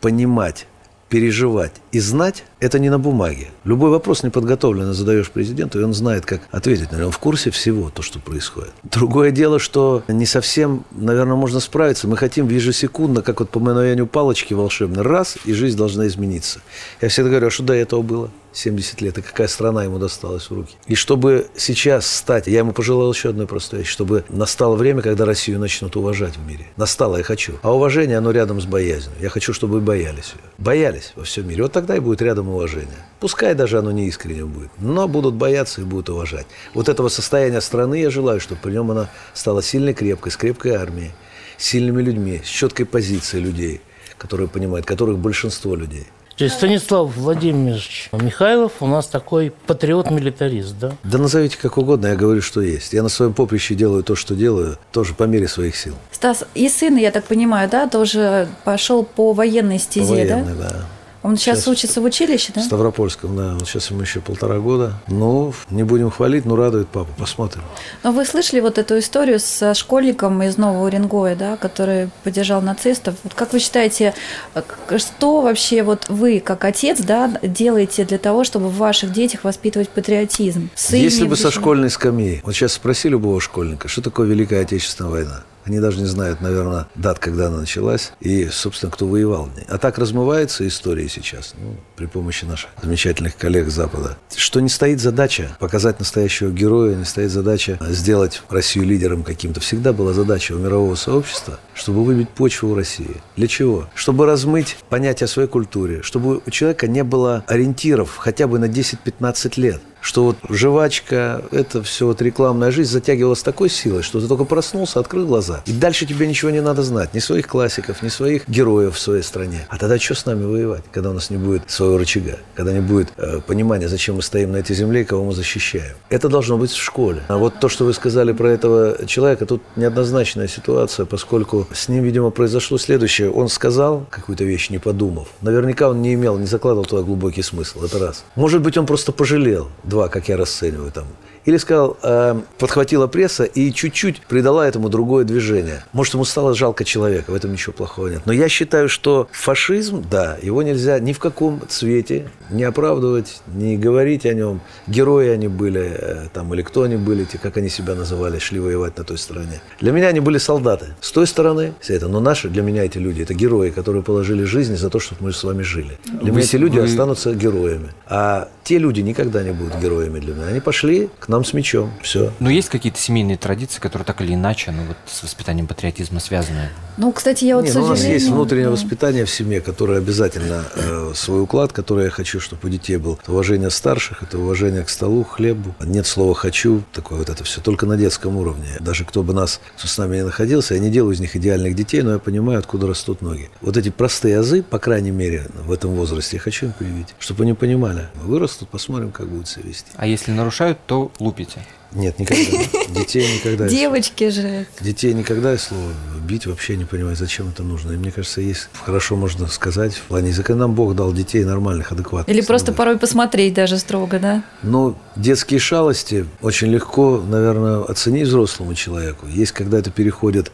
понимать, 0.00 0.66
переживать 1.08 1.72
и 1.92 2.00
знать– 2.00 2.44
это 2.60 2.78
не 2.78 2.90
на 2.90 2.98
бумаге. 2.98 3.48
Любой 3.64 3.90
вопрос 3.90 4.22
неподготовленно 4.22 4.92
задаешь 4.92 5.30
президенту, 5.30 5.80
и 5.80 5.82
он 5.84 5.94
знает, 5.94 6.26
как 6.26 6.42
ответить 6.50 6.92
на 6.92 6.96
него. 6.96 7.06
Он 7.06 7.12
в 7.12 7.18
курсе 7.18 7.50
всего, 7.50 7.90
то, 7.90 8.02
что 8.02 8.18
происходит. 8.18 8.72
Другое 8.82 9.30
дело, 9.30 9.58
что 9.58 10.02
не 10.08 10.26
совсем, 10.26 10.84
наверное, 10.90 11.36
можно 11.36 11.60
справиться. 11.60 12.08
Мы 12.08 12.16
хотим 12.16 12.48
ежесекундно, 12.48 13.22
как 13.22 13.40
вот 13.40 13.50
по 13.50 13.60
мановению 13.60 14.06
палочки 14.06 14.54
волшебной, 14.54 15.02
раз, 15.02 15.38
и 15.44 15.52
жизнь 15.52 15.76
должна 15.76 16.06
измениться. 16.06 16.60
Я 17.00 17.08
всегда 17.08 17.30
говорю, 17.30 17.46
а 17.46 17.50
что 17.50 17.62
до 17.62 17.74
этого 17.74 18.02
было? 18.02 18.30
70 18.58 19.00
лет, 19.00 19.18
и 19.18 19.22
какая 19.22 19.46
страна 19.48 19.84
ему 19.84 19.98
досталась 19.98 20.50
в 20.50 20.52
руки. 20.52 20.74
И 20.86 20.94
чтобы 20.94 21.46
сейчас 21.56 22.06
стать, 22.06 22.48
я 22.48 22.58
ему 22.58 22.72
пожелал 22.72 23.12
еще 23.12 23.30
одной 23.30 23.46
простой 23.46 23.80
вещи, 23.80 23.92
чтобы 23.92 24.24
настало 24.28 24.74
время, 24.74 25.00
когда 25.00 25.24
Россию 25.24 25.60
начнут 25.60 25.94
уважать 25.96 26.36
в 26.36 26.46
мире. 26.46 26.66
Настало, 26.76 27.18
я 27.18 27.22
хочу. 27.22 27.54
А 27.62 27.72
уважение, 27.72 28.18
оно 28.18 28.32
рядом 28.32 28.60
с 28.60 28.66
боязнью. 28.66 29.14
Я 29.20 29.28
хочу, 29.28 29.52
чтобы 29.52 29.80
боялись 29.80 30.32
ее. 30.34 30.40
Боялись 30.58 31.12
во 31.14 31.22
всем 31.24 31.48
мире. 31.48 31.62
Вот 31.62 31.72
тогда 31.72 31.96
и 31.96 32.00
будет 32.00 32.20
рядом 32.20 32.48
уважение. 32.48 32.88
Пускай 33.20 33.54
даже 33.54 33.78
оно 33.78 33.92
не 33.92 34.08
искренне 34.08 34.44
будет, 34.44 34.70
но 34.78 35.06
будут 35.06 35.34
бояться 35.34 35.80
и 35.80 35.84
будут 35.84 36.08
уважать. 36.08 36.46
Вот 36.74 36.88
этого 36.88 37.08
состояния 37.08 37.60
страны 37.60 38.00
я 38.00 38.10
желаю, 38.10 38.40
чтобы 38.40 38.60
при 38.60 38.72
нем 38.72 38.90
она 38.90 39.08
стала 39.34 39.62
сильной, 39.62 39.94
крепкой, 39.94 40.32
с 40.32 40.36
крепкой 40.36 40.72
армией, 40.72 41.12
сильными 41.58 42.02
людьми, 42.02 42.42
с 42.44 42.48
четкой 42.48 42.86
позицией 42.86 43.44
людей, 43.44 43.80
которые 44.16 44.48
понимают, 44.48 44.84
которых 44.84 45.18
большинство 45.18 45.76
людей. 45.76 46.06
То 46.38 46.44
есть 46.44 46.56
Станислав 46.56 47.16
Владимирович 47.16 48.10
Михайлов 48.12 48.74
у 48.78 48.86
нас 48.86 49.08
такой 49.08 49.52
патриот-милитарист, 49.66 50.78
да? 50.78 50.92
Да 51.02 51.18
назовите 51.18 51.58
как 51.58 51.78
угодно, 51.78 52.06
я 52.06 52.14
говорю, 52.16 52.42
что 52.42 52.60
есть. 52.60 52.92
Я 52.92 53.02
на 53.02 53.08
своем 53.08 53.34
поприще 53.34 53.74
делаю 53.74 54.04
то, 54.04 54.14
что 54.14 54.36
делаю, 54.36 54.78
тоже 54.92 55.14
по 55.14 55.24
мере 55.24 55.48
своих 55.48 55.74
сил. 55.74 55.96
Стас, 56.12 56.44
и 56.54 56.68
сын, 56.68 56.96
я 56.96 57.10
так 57.10 57.24
понимаю, 57.24 57.68
да, 57.68 57.88
тоже 57.88 58.46
пошел 58.62 59.02
по 59.02 59.32
военной 59.32 59.80
стезе, 59.80 60.12
Военный, 60.12 60.54
да? 60.54 60.70
да. 60.70 60.86
Он 61.22 61.36
сейчас, 61.36 61.58
Сейчас. 61.58 61.68
учится 61.68 62.00
в 62.00 62.04
училище, 62.04 62.52
да? 62.54 62.60
В 62.60 62.64
Ставропольском, 62.64 63.36
да. 63.36 63.54
Вот 63.54 63.66
сейчас 63.66 63.90
ему 63.90 64.02
еще 64.02 64.20
полтора 64.20 64.58
года. 64.58 64.94
Ну, 65.08 65.52
не 65.68 65.82
будем 65.82 66.10
хвалить, 66.10 66.44
но 66.44 66.54
радует 66.54 66.88
папу. 66.88 67.08
Посмотрим. 67.18 67.62
Но 68.04 68.12
вы 68.12 68.24
слышали 68.24 68.60
вот 68.60 68.78
эту 68.78 68.98
историю 69.00 69.40
со 69.40 69.74
школьником 69.74 70.40
из 70.44 70.56
Нового 70.56 70.86
Уренгоя, 70.86 71.34
да, 71.34 71.56
который 71.56 72.10
поддержал 72.22 72.62
нацистов? 72.62 73.16
Вот 73.24 73.34
как 73.34 73.52
вы 73.52 73.58
считаете, 73.58 74.14
э, 74.54 74.62
что 74.98 75.40
вообще 75.40 75.82
вот 75.82 76.08
вы, 76.08 76.38
как 76.38 76.64
отец, 76.64 77.00
да, 77.00 77.32
делаете 77.42 78.04
для 78.04 78.18
того, 78.18 78.44
чтобы 78.44 78.68
в 78.68 78.76
ваших 78.76 79.12
детях 79.12 79.42
воспитывать 79.42 79.88
патриотизм? 79.88 80.70
В 80.74 80.80
сыне, 80.80 81.02
Если 81.02 81.26
бы 81.26 81.36
со 81.36 81.50
школьной 81.50 81.90
скамьи, 81.90 82.42
вот 82.44 82.54
сейчас 82.54 82.74
спроси 82.74 83.08
любого 83.08 83.40
школьника, 83.40 83.88
что 83.88 84.02
такое 84.02 84.28
Великая 84.28 84.60
Отечественная 84.60 85.10
война. 85.10 85.42
Они 85.68 85.80
даже 85.80 86.00
не 86.00 86.06
знают, 86.06 86.40
наверное, 86.40 86.86
дат, 86.94 87.18
когда 87.18 87.48
она 87.48 87.58
началась 87.58 88.12
и, 88.20 88.48
собственно, 88.48 88.90
кто 88.90 89.06
воевал 89.06 89.44
в 89.44 89.54
ней. 89.54 89.66
А 89.68 89.76
так 89.76 89.98
размывается 89.98 90.66
история 90.66 91.08
сейчас, 91.10 91.54
ну, 91.60 91.76
при 91.94 92.06
помощи 92.06 92.46
наших 92.46 92.70
замечательных 92.82 93.36
коллег 93.36 93.68
Запада. 93.68 94.16
Что 94.34 94.60
не 94.60 94.70
стоит 94.70 94.98
задача 94.98 95.50
показать 95.60 95.98
настоящего 95.98 96.50
героя, 96.50 96.94
не 96.94 97.04
стоит 97.04 97.30
задача 97.30 97.78
сделать 97.90 98.42
Россию 98.48 98.86
лидером 98.86 99.22
каким-то. 99.22 99.60
Всегда 99.60 99.92
была 99.92 100.14
задача 100.14 100.52
у 100.52 100.58
мирового 100.58 100.94
сообщества, 100.94 101.60
чтобы 101.74 102.02
выбить 102.02 102.30
почву 102.30 102.70
у 102.70 102.74
России. 102.74 103.16
Для 103.36 103.46
чего? 103.46 103.90
Чтобы 103.94 104.24
размыть 104.24 104.78
понятие 104.88 105.26
о 105.26 105.28
своей 105.28 105.48
культуре, 105.48 106.00
чтобы 106.00 106.40
у 106.46 106.50
человека 106.50 106.88
не 106.88 107.04
было 107.04 107.44
ориентиров 107.46 108.16
хотя 108.16 108.46
бы 108.46 108.58
на 108.58 108.66
10-15 108.66 109.60
лет 109.60 109.82
что 110.00 110.24
вот 110.24 110.36
жвачка, 110.48 111.42
это 111.50 111.82
все 111.82 112.06
вот 112.06 112.22
рекламная 112.22 112.70
жизнь 112.70 112.90
затягивалась 112.90 113.42
такой 113.42 113.68
силой, 113.68 114.02
что 114.02 114.20
ты 114.20 114.26
только 114.26 114.44
проснулся, 114.44 115.00
открыл 115.00 115.26
глаза. 115.26 115.62
И 115.66 115.72
дальше 115.72 116.06
тебе 116.06 116.26
ничего 116.26 116.50
не 116.50 116.60
надо 116.60 116.82
знать. 116.82 117.14
Ни 117.14 117.18
своих 117.18 117.46
классиков, 117.46 118.02
ни 118.02 118.08
своих 118.08 118.48
героев 118.48 118.94
в 118.96 118.98
своей 118.98 119.22
стране. 119.22 119.66
А 119.68 119.78
тогда 119.78 119.98
что 119.98 120.14
с 120.14 120.26
нами 120.26 120.44
воевать, 120.44 120.84
когда 120.92 121.10
у 121.10 121.12
нас 121.12 121.30
не 121.30 121.36
будет 121.36 121.70
своего 121.70 121.98
рычага, 121.98 122.38
когда 122.54 122.72
не 122.72 122.80
будет 122.80 123.12
э, 123.16 123.40
понимания, 123.46 123.88
зачем 123.88 124.16
мы 124.16 124.22
стоим 124.22 124.52
на 124.52 124.56
этой 124.56 124.74
земле 124.74 125.02
и 125.02 125.04
кого 125.04 125.24
мы 125.24 125.32
защищаем. 125.32 125.96
Это 126.08 126.28
должно 126.28 126.56
быть 126.56 126.70
в 126.70 126.82
школе. 126.82 127.22
А 127.28 127.36
вот 127.36 127.60
то, 127.60 127.68
что 127.68 127.84
вы 127.84 127.92
сказали 127.92 128.32
про 128.32 128.50
этого 128.50 129.06
человека, 129.06 129.46
тут 129.46 129.62
неоднозначная 129.76 130.48
ситуация, 130.48 131.06
поскольку 131.06 131.66
с 131.72 131.88
ним, 131.88 132.04
видимо, 132.04 132.30
произошло 132.30 132.78
следующее. 132.78 133.30
Он 133.30 133.48
сказал 133.48 134.06
какую-то 134.10 134.44
вещь, 134.44 134.70
не 134.70 134.78
подумав. 134.78 135.28
Наверняка 135.42 135.88
он 135.88 136.02
не 136.02 136.14
имел, 136.14 136.38
не 136.38 136.46
закладывал 136.46 136.84
туда 136.84 137.02
глубокий 137.02 137.42
смысл. 137.42 137.84
Это 137.84 137.98
раз. 137.98 138.24
Может 138.36 138.62
быть, 138.62 138.76
он 138.76 138.86
просто 138.86 139.12
пожалел. 139.12 139.68
Два, 139.88 140.08
как 140.08 140.28
я 140.28 140.36
расцениваю 140.36 140.92
там. 140.92 141.06
Или 141.48 141.56
сказал, 141.56 141.96
э, 142.02 142.38
подхватила 142.58 143.06
пресса 143.06 143.44
и 143.44 143.72
чуть-чуть 143.72 144.20
придала 144.20 144.68
этому 144.68 144.90
другое 144.90 145.24
движение. 145.24 145.82
Может, 145.94 146.12
ему 146.12 146.26
стало 146.26 146.54
жалко 146.54 146.84
человека, 146.84 147.30
в 147.30 147.34
этом 147.34 147.52
ничего 147.52 147.72
плохого 147.72 148.08
нет. 148.08 148.20
Но 148.26 148.34
я 148.34 148.50
считаю, 148.50 148.90
что 148.90 149.28
фашизм, 149.32 150.04
да, 150.10 150.36
его 150.42 150.62
нельзя 150.62 150.98
ни 150.98 151.14
в 151.14 151.18
каком 151.18 151.62
цвете 151.66 152.30
не 152.50 152.64
оправдывать, 152.64 153.40
не 153.46 153.78
говорить 153.78 154.26
о 154.26 154.34
нем. 154.34 154.60
Герои 154.86 155.28
они 155.28 155.48
были, 155.48 155.90
э, 155.98 156.28
там, 156.34 156.52
или 156.52 156.60
кто 156.60 156.82
они 156.82 156.96
были, 156.96 157.24
те, 157.24 157.38
как 157.38 157.56
они 157.56 157.70
себя 157.70 157.94
называли, 157.94 158.38
шли 158.38 158.60
воевать 158.60 158.98
на 158.98 159.04
той 159.04 159.16
стороне. 159.16 159.62
Для 159.80 159.92
меня 159.92 160.08
они 160.08 160.20
были 160.20 160.36
солдаты. 160.36 160.96
С 161.00 161.12
той 161.12 161.26
стороны, 161.26 161.72
все 161.80 161.94
это, 161.94 162.08
но 162.08 162.20
наши, 162.20 162.50
для 162.50 162.60
меня 162.60 162.84
эти 162.84 162.98
люди, 162.98 163.22
это 163.22 163.32
герои, 163.32 163.70
которые 163.70 164.02
положили 164.02 164.44
жизнь 164.44 164.76
за 164.76 164.90
то, 164.90 165.00
чтобы 165.00 165.24
мы 165.24 165.32
с 165.32 165.42
вами 165.42 165.62
жили. 165.62 165.98
Для 166.20 166.30
меня 166.30 166.42
эти 166.42 166.56
люди 166.56 166.78
останутся 166.78 167.32
героями. 167.32 167.88
А 168.06 168.48
те 168.64 168.76
люди 168.76 169.00
никогда 169.00 169.42
не 169.42 169.52
будут 169.52 169.76
героями 169.76 170.20
для 170.20 170.34
меня. 170.34 170.48
Они 170.48 170.60
пошли 170.60 171.08
к 171.18 171.28
нам 171.28 171.37
с 171.44 171.52
мечом. 171.52 171.92
Все. 172.02 172.32
Но 172.38 172.50
есть 172.50 172.68
какие-то 172.68 172.98
семейные 172.98 173.36
традиции, 173.36 173.80
которые 173.80 174.04
так 174.04 174.20
или 174.20 174.34
иначе, 174.34 174.70
ну 174.70 174.84
вот 174.84 174.96
с 175.06 175.22
воспитанием 175.22 175.66
патриотизма 175.66 176.20
связаны? 176.20 176.70
Ну, 176.96 177.12
кстати, 177.12 177.44
я 177.44 177.56
вот 177.56 177.64
Не, 177.64 177.70
с 177.70 177.74
ну, 177.74 177.84
у 177.84 177.88
нас 177.88 178.04
есть 178.04 178.28
внутреннее 178.28 178.66
да. 178.66 178.72
воспитание 178.72 179.24
в 179.24 179.30
семье, 179.30 179.60
которое 179.60 179.98
обязательно 179.98 180.64
э, 180.74 181.12
свой 181.14 181.42
уклад, 181.42 181.72
который 181.72 182.04
я 182.04 182.10
хочу, 182.10 182.40
чтобы 182.40 182.66
у 182.66 182.70
детей 182.70 182.96
был. 182.96 183.18
Это 183.22 183.32
уважение 183.32 183.70
старших, 183.70 184.22
это 184.22 184.38
уважение 184.38 184.82
к 184.82 184.88
столу, 184.88 185.22
хлебу. 185.24 185.74
Нет 185.80 186.06
слова 186.06 186.34
«хочу», 186.34 186.82
такое 186.92 187.18
вот 187.18 187.28
это 187.28 187.44
все. 187.44 187.60
Только 187.60 187.86
на 187.86 187.96
детском 187.96 188.36
уровне. 188.36 188.68
Даже 188.80 189.04
кто 189.04 189.22
бы 189.22 189.32
нас 189.32 189.60
кто 189.76 189.86
с 189.86 189.96
нами 189.98 190.16
не 190.16 190.24
находился, 190.24 190.74
я 190.74 190.80
не 190.80 190.90
делаю 190.90 191.14
из 191.14 191.20
них 191.20 191.36
идеальных 191.36 191.74
детей, 191.74 192.02
но 192.02 192.12
я 192.12 192.18
понимаю, 192.18 192.58
откуда 192.58 192.86
растут 192.86 193.22
ноги. 193.22 193.48
Вот 193.60 193.76
эти 193.76 193.90
простые 193.90 194.38
азы, 194.38 194.62
по 194.62 194.78
крайней 194.78 195.12
мере, 195.12 195.46
в 195.54 195.72
этом 195.72 195.92
возрасте, 195.92 196.36
я 196.36 196.40
хочу 196.40 196.66
им 196.66 196.72
привить, 196.72 197.14
чтобы 197.18 197.44
они 197.44 197.54
понимали. 197.54 198.08
Вырастут, 198.14 198.68
посмотрим, 198.68 199.12
как 199.12 199.28
будут 199.28 199.48
себя 199.48 199.64
вести. 199.68 199.90
А 199.94 200.06
если 200.06 200.32
нарушают, 200.32 200.78
то 200.86 201.12
лупите. 201.28 201.60
Нет, 201.92 202.18
никогда. 202.18 202.44
Детей 202.88 203.36
никогда. 203.36 203.68
Девочки 203.68 204.28
же. 204.28 204.66
Детей 204.80 205.14
никогда, 205.14 205.54
и 205.54 205.56
слово 205.56 205.90
бить 206.26 206.46
вообще 206.46 206.76
не 206.76 206.84
понимаю, 206.84 207.16
зачем 207.16 207.48
это 207.48 207.62
нужно. 207.62 207.92
И 207.92 207.96
мне 207.96 208.10
кажется, 208.10 208.40
есть 208.40 208.68
хорошо 208.84 209.16
можно 209.16 209.46
сказать 209.46 209.94
в 209.94 210.02
плане 210.02 210.28
языка. 210.28 210.54
Нам 210.54 210.74
Бог 210.74 210.94
дал 210.94 211.12
детей 211.12 211.44
нормальных, 211.44 211.92
адекватных. 211.92 212.34
Или 212.34 212.44
просто 212.44 212.72
порой 212.72 212.98
посмотреть 212.98 213.54
даже 213.54 213.78
строго, 213.78 214.18
да? 214.18 214.42
Ну, 214.62 214.96
детские 215.16 215.60
шалости 215.60 216.26
очень 216.42 216.68
легко, 216.68 217.22
наверное, 217.26 217.82
оценить 217.84 218.26
взрослому 218.26 218.74
человеку. 218.74 219.26
Есть, 219.26 219.52
когда 219.52 219.78
это 219.78 219.90
переходит 219.90 220.52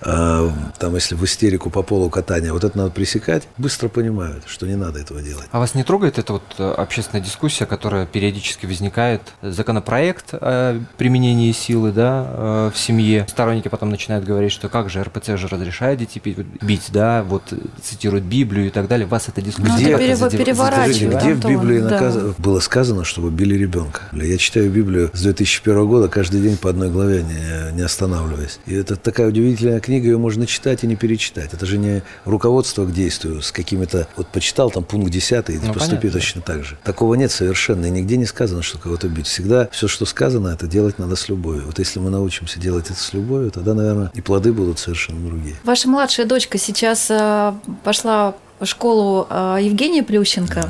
а, 0.00 0.52
там, 0.78 0.94
если 0.94 1.14
в 1.14 1.24
истерику 1.24 1.70
по 1.70 1.82
полу 1.82 2.10
катания, 2.10 2.52
вот 2.52 2.64
это 2.64 2.76
надо 2.76 2.90
пресекать, 2.90 3.48
быстро 3.58 3.88
понимают, 3.88 4.44
что 4.46 4.66
не 4.66 4.76
надо 4.76 5.00
этого 5.00 5.22
делать. 5.22 5.46
А 5.50 5.58
вас 5.58 5.74
не 5.74 5.84
трогает 5.84 6.18
эта 6.18 6.34
вот 6.34 6.42
э, 6.58 6.70
общественная 6.72 7.22
дискуссия, 7.22 7.66
которая 7.66 8.06
периодически 8.06 8.66
возникает? 8.66 9.22
Законопроект 9.42 10.28
о 10.32 10.80
применении 10.96 11.52
силы 11.52 11.92
да, 11.92 12.26
э, 12.28 12.70
в 12.74 12.78
семье. 12.78 13.26
Сторонники 13.28 13.68
потом 13.68 13.90
начинают 13.90 14.24
говорить, 14.24 14.52
что 14.52 14.68
как 14.68 14.90
же 14.90 15.02
РПЦ 15.02 15.36
же 15.36 15.48
разрешает 15.48 15.98
детей 15.98 16.20
бить, 16.60 16.86
да, 16.92 17.22
вот 17.22 17.42
цитируют 17.82 18.24
Библию 18.24 18.66
и 18.66 18.70
так 18.70 18.88
далее. 18.88 19.06
Вас 19.06 19.28
эта 19.28 19.40
дискуссия 19.40 19.72
ну, 19.72 19.96
где, 19.96 20.06
это 20.08 20.30
переворачивает, 20.30 21.22
где 21.22 21.34
в 21.34 21.46
Библии 21.46 21.80
да. 21.80 21.90
наказ... 21.90 22.16
было 22.38 22.60
сказано, 22.60 23.04
чтобы 23.04 23.30
били 23.30 23.54
ребенка? 23.54 24.02
Я 24.12 24.36
читаю 24.38 24.70
Библию 24.70 25.10
с 25.14 25.22
2001 25.22 25.86
года 25.86 26.08
каждый 26.08 26.40
день 26.40 26.56
по 26.56 26.70
одной 26.70 26.90
главе, 26.90 27.22
не, 27.22 27.76
не 27.76 27.82
останавливаясь. 27.82 28.58
И 28.66 28.74
это 28.74 28.96
такая 28.96 29.28
удивительная 29.28 29.80
книга, 29.80 29.95
ее 30.04 30.18
можно 30.18 30.46
читать 30.46 30.84
и 30.84 30.86
не 30.86 30.96
перечитать. 30.96 31.52
Это 31.52 31.66
же 31.66 31.78
не 31.78 32.02
руководство 32.24 32.84
к 32.84 32.92
действию 32.92 33.42
с 33.42 33.52
какими-то... 33.52 34.08
Вот 34.16 34.28
почитал 34.28 34.70
там 34.70 34.84
пункт 34.84 35.10
10 35.10 35.50
и 35.50 35.58
ну, 35.58 35.72
поступи 35.72 35.96
понятно. 35.96 36.10
точно 36.10 36.42
так 36.42 36.64
же. 36.64 36.78
Такого 36.84 37.14
нет 37.14 37.30
совершенно. 37.30 37.86
И 37.86 37.90
нигде 37.90 38.16
не 38.16 38.26
сказано, 38.26 38.62
что 38.62 38.78
кого-то 38.78 39.08
бить. 39.08 39.26
Всегда 39.26 39.68
все, 39.72 39.88
что 39.88 40.04
сказано, 40.06 40.48
это 40.48 40.66
делать 40.66 40.98
надо 40.98 41.16
с 41.16 41.28
любовью. 41.28 41.64
Вот 41.66 41.78
если 41.78 41.98
мы 41.98 42.10
научимся 42.10 42.60
делать 42.60 42.86
это 42.90 42.98
с 42.98 43.12
любовью, 43.12 43.50
тогда, 43.50 43.74
наверное, 43.74 44.10
и 44.14 44.20
плоды 44.20 44.52
будут 44.52 44.78
совершенно 44.78 45.26
другие. 45.26 45.56
Ваша 45.64 45.88
младшая 45.88 46.26
дочка 46.26 46.58
сейчас 46.58 47.10
э, 47.10 47.52
пошла 47.84 48.34
школу 48.62 49.26
э, 49.28 49.58
Евгения 49.62 50.02
Плющенко, 50.02 50.62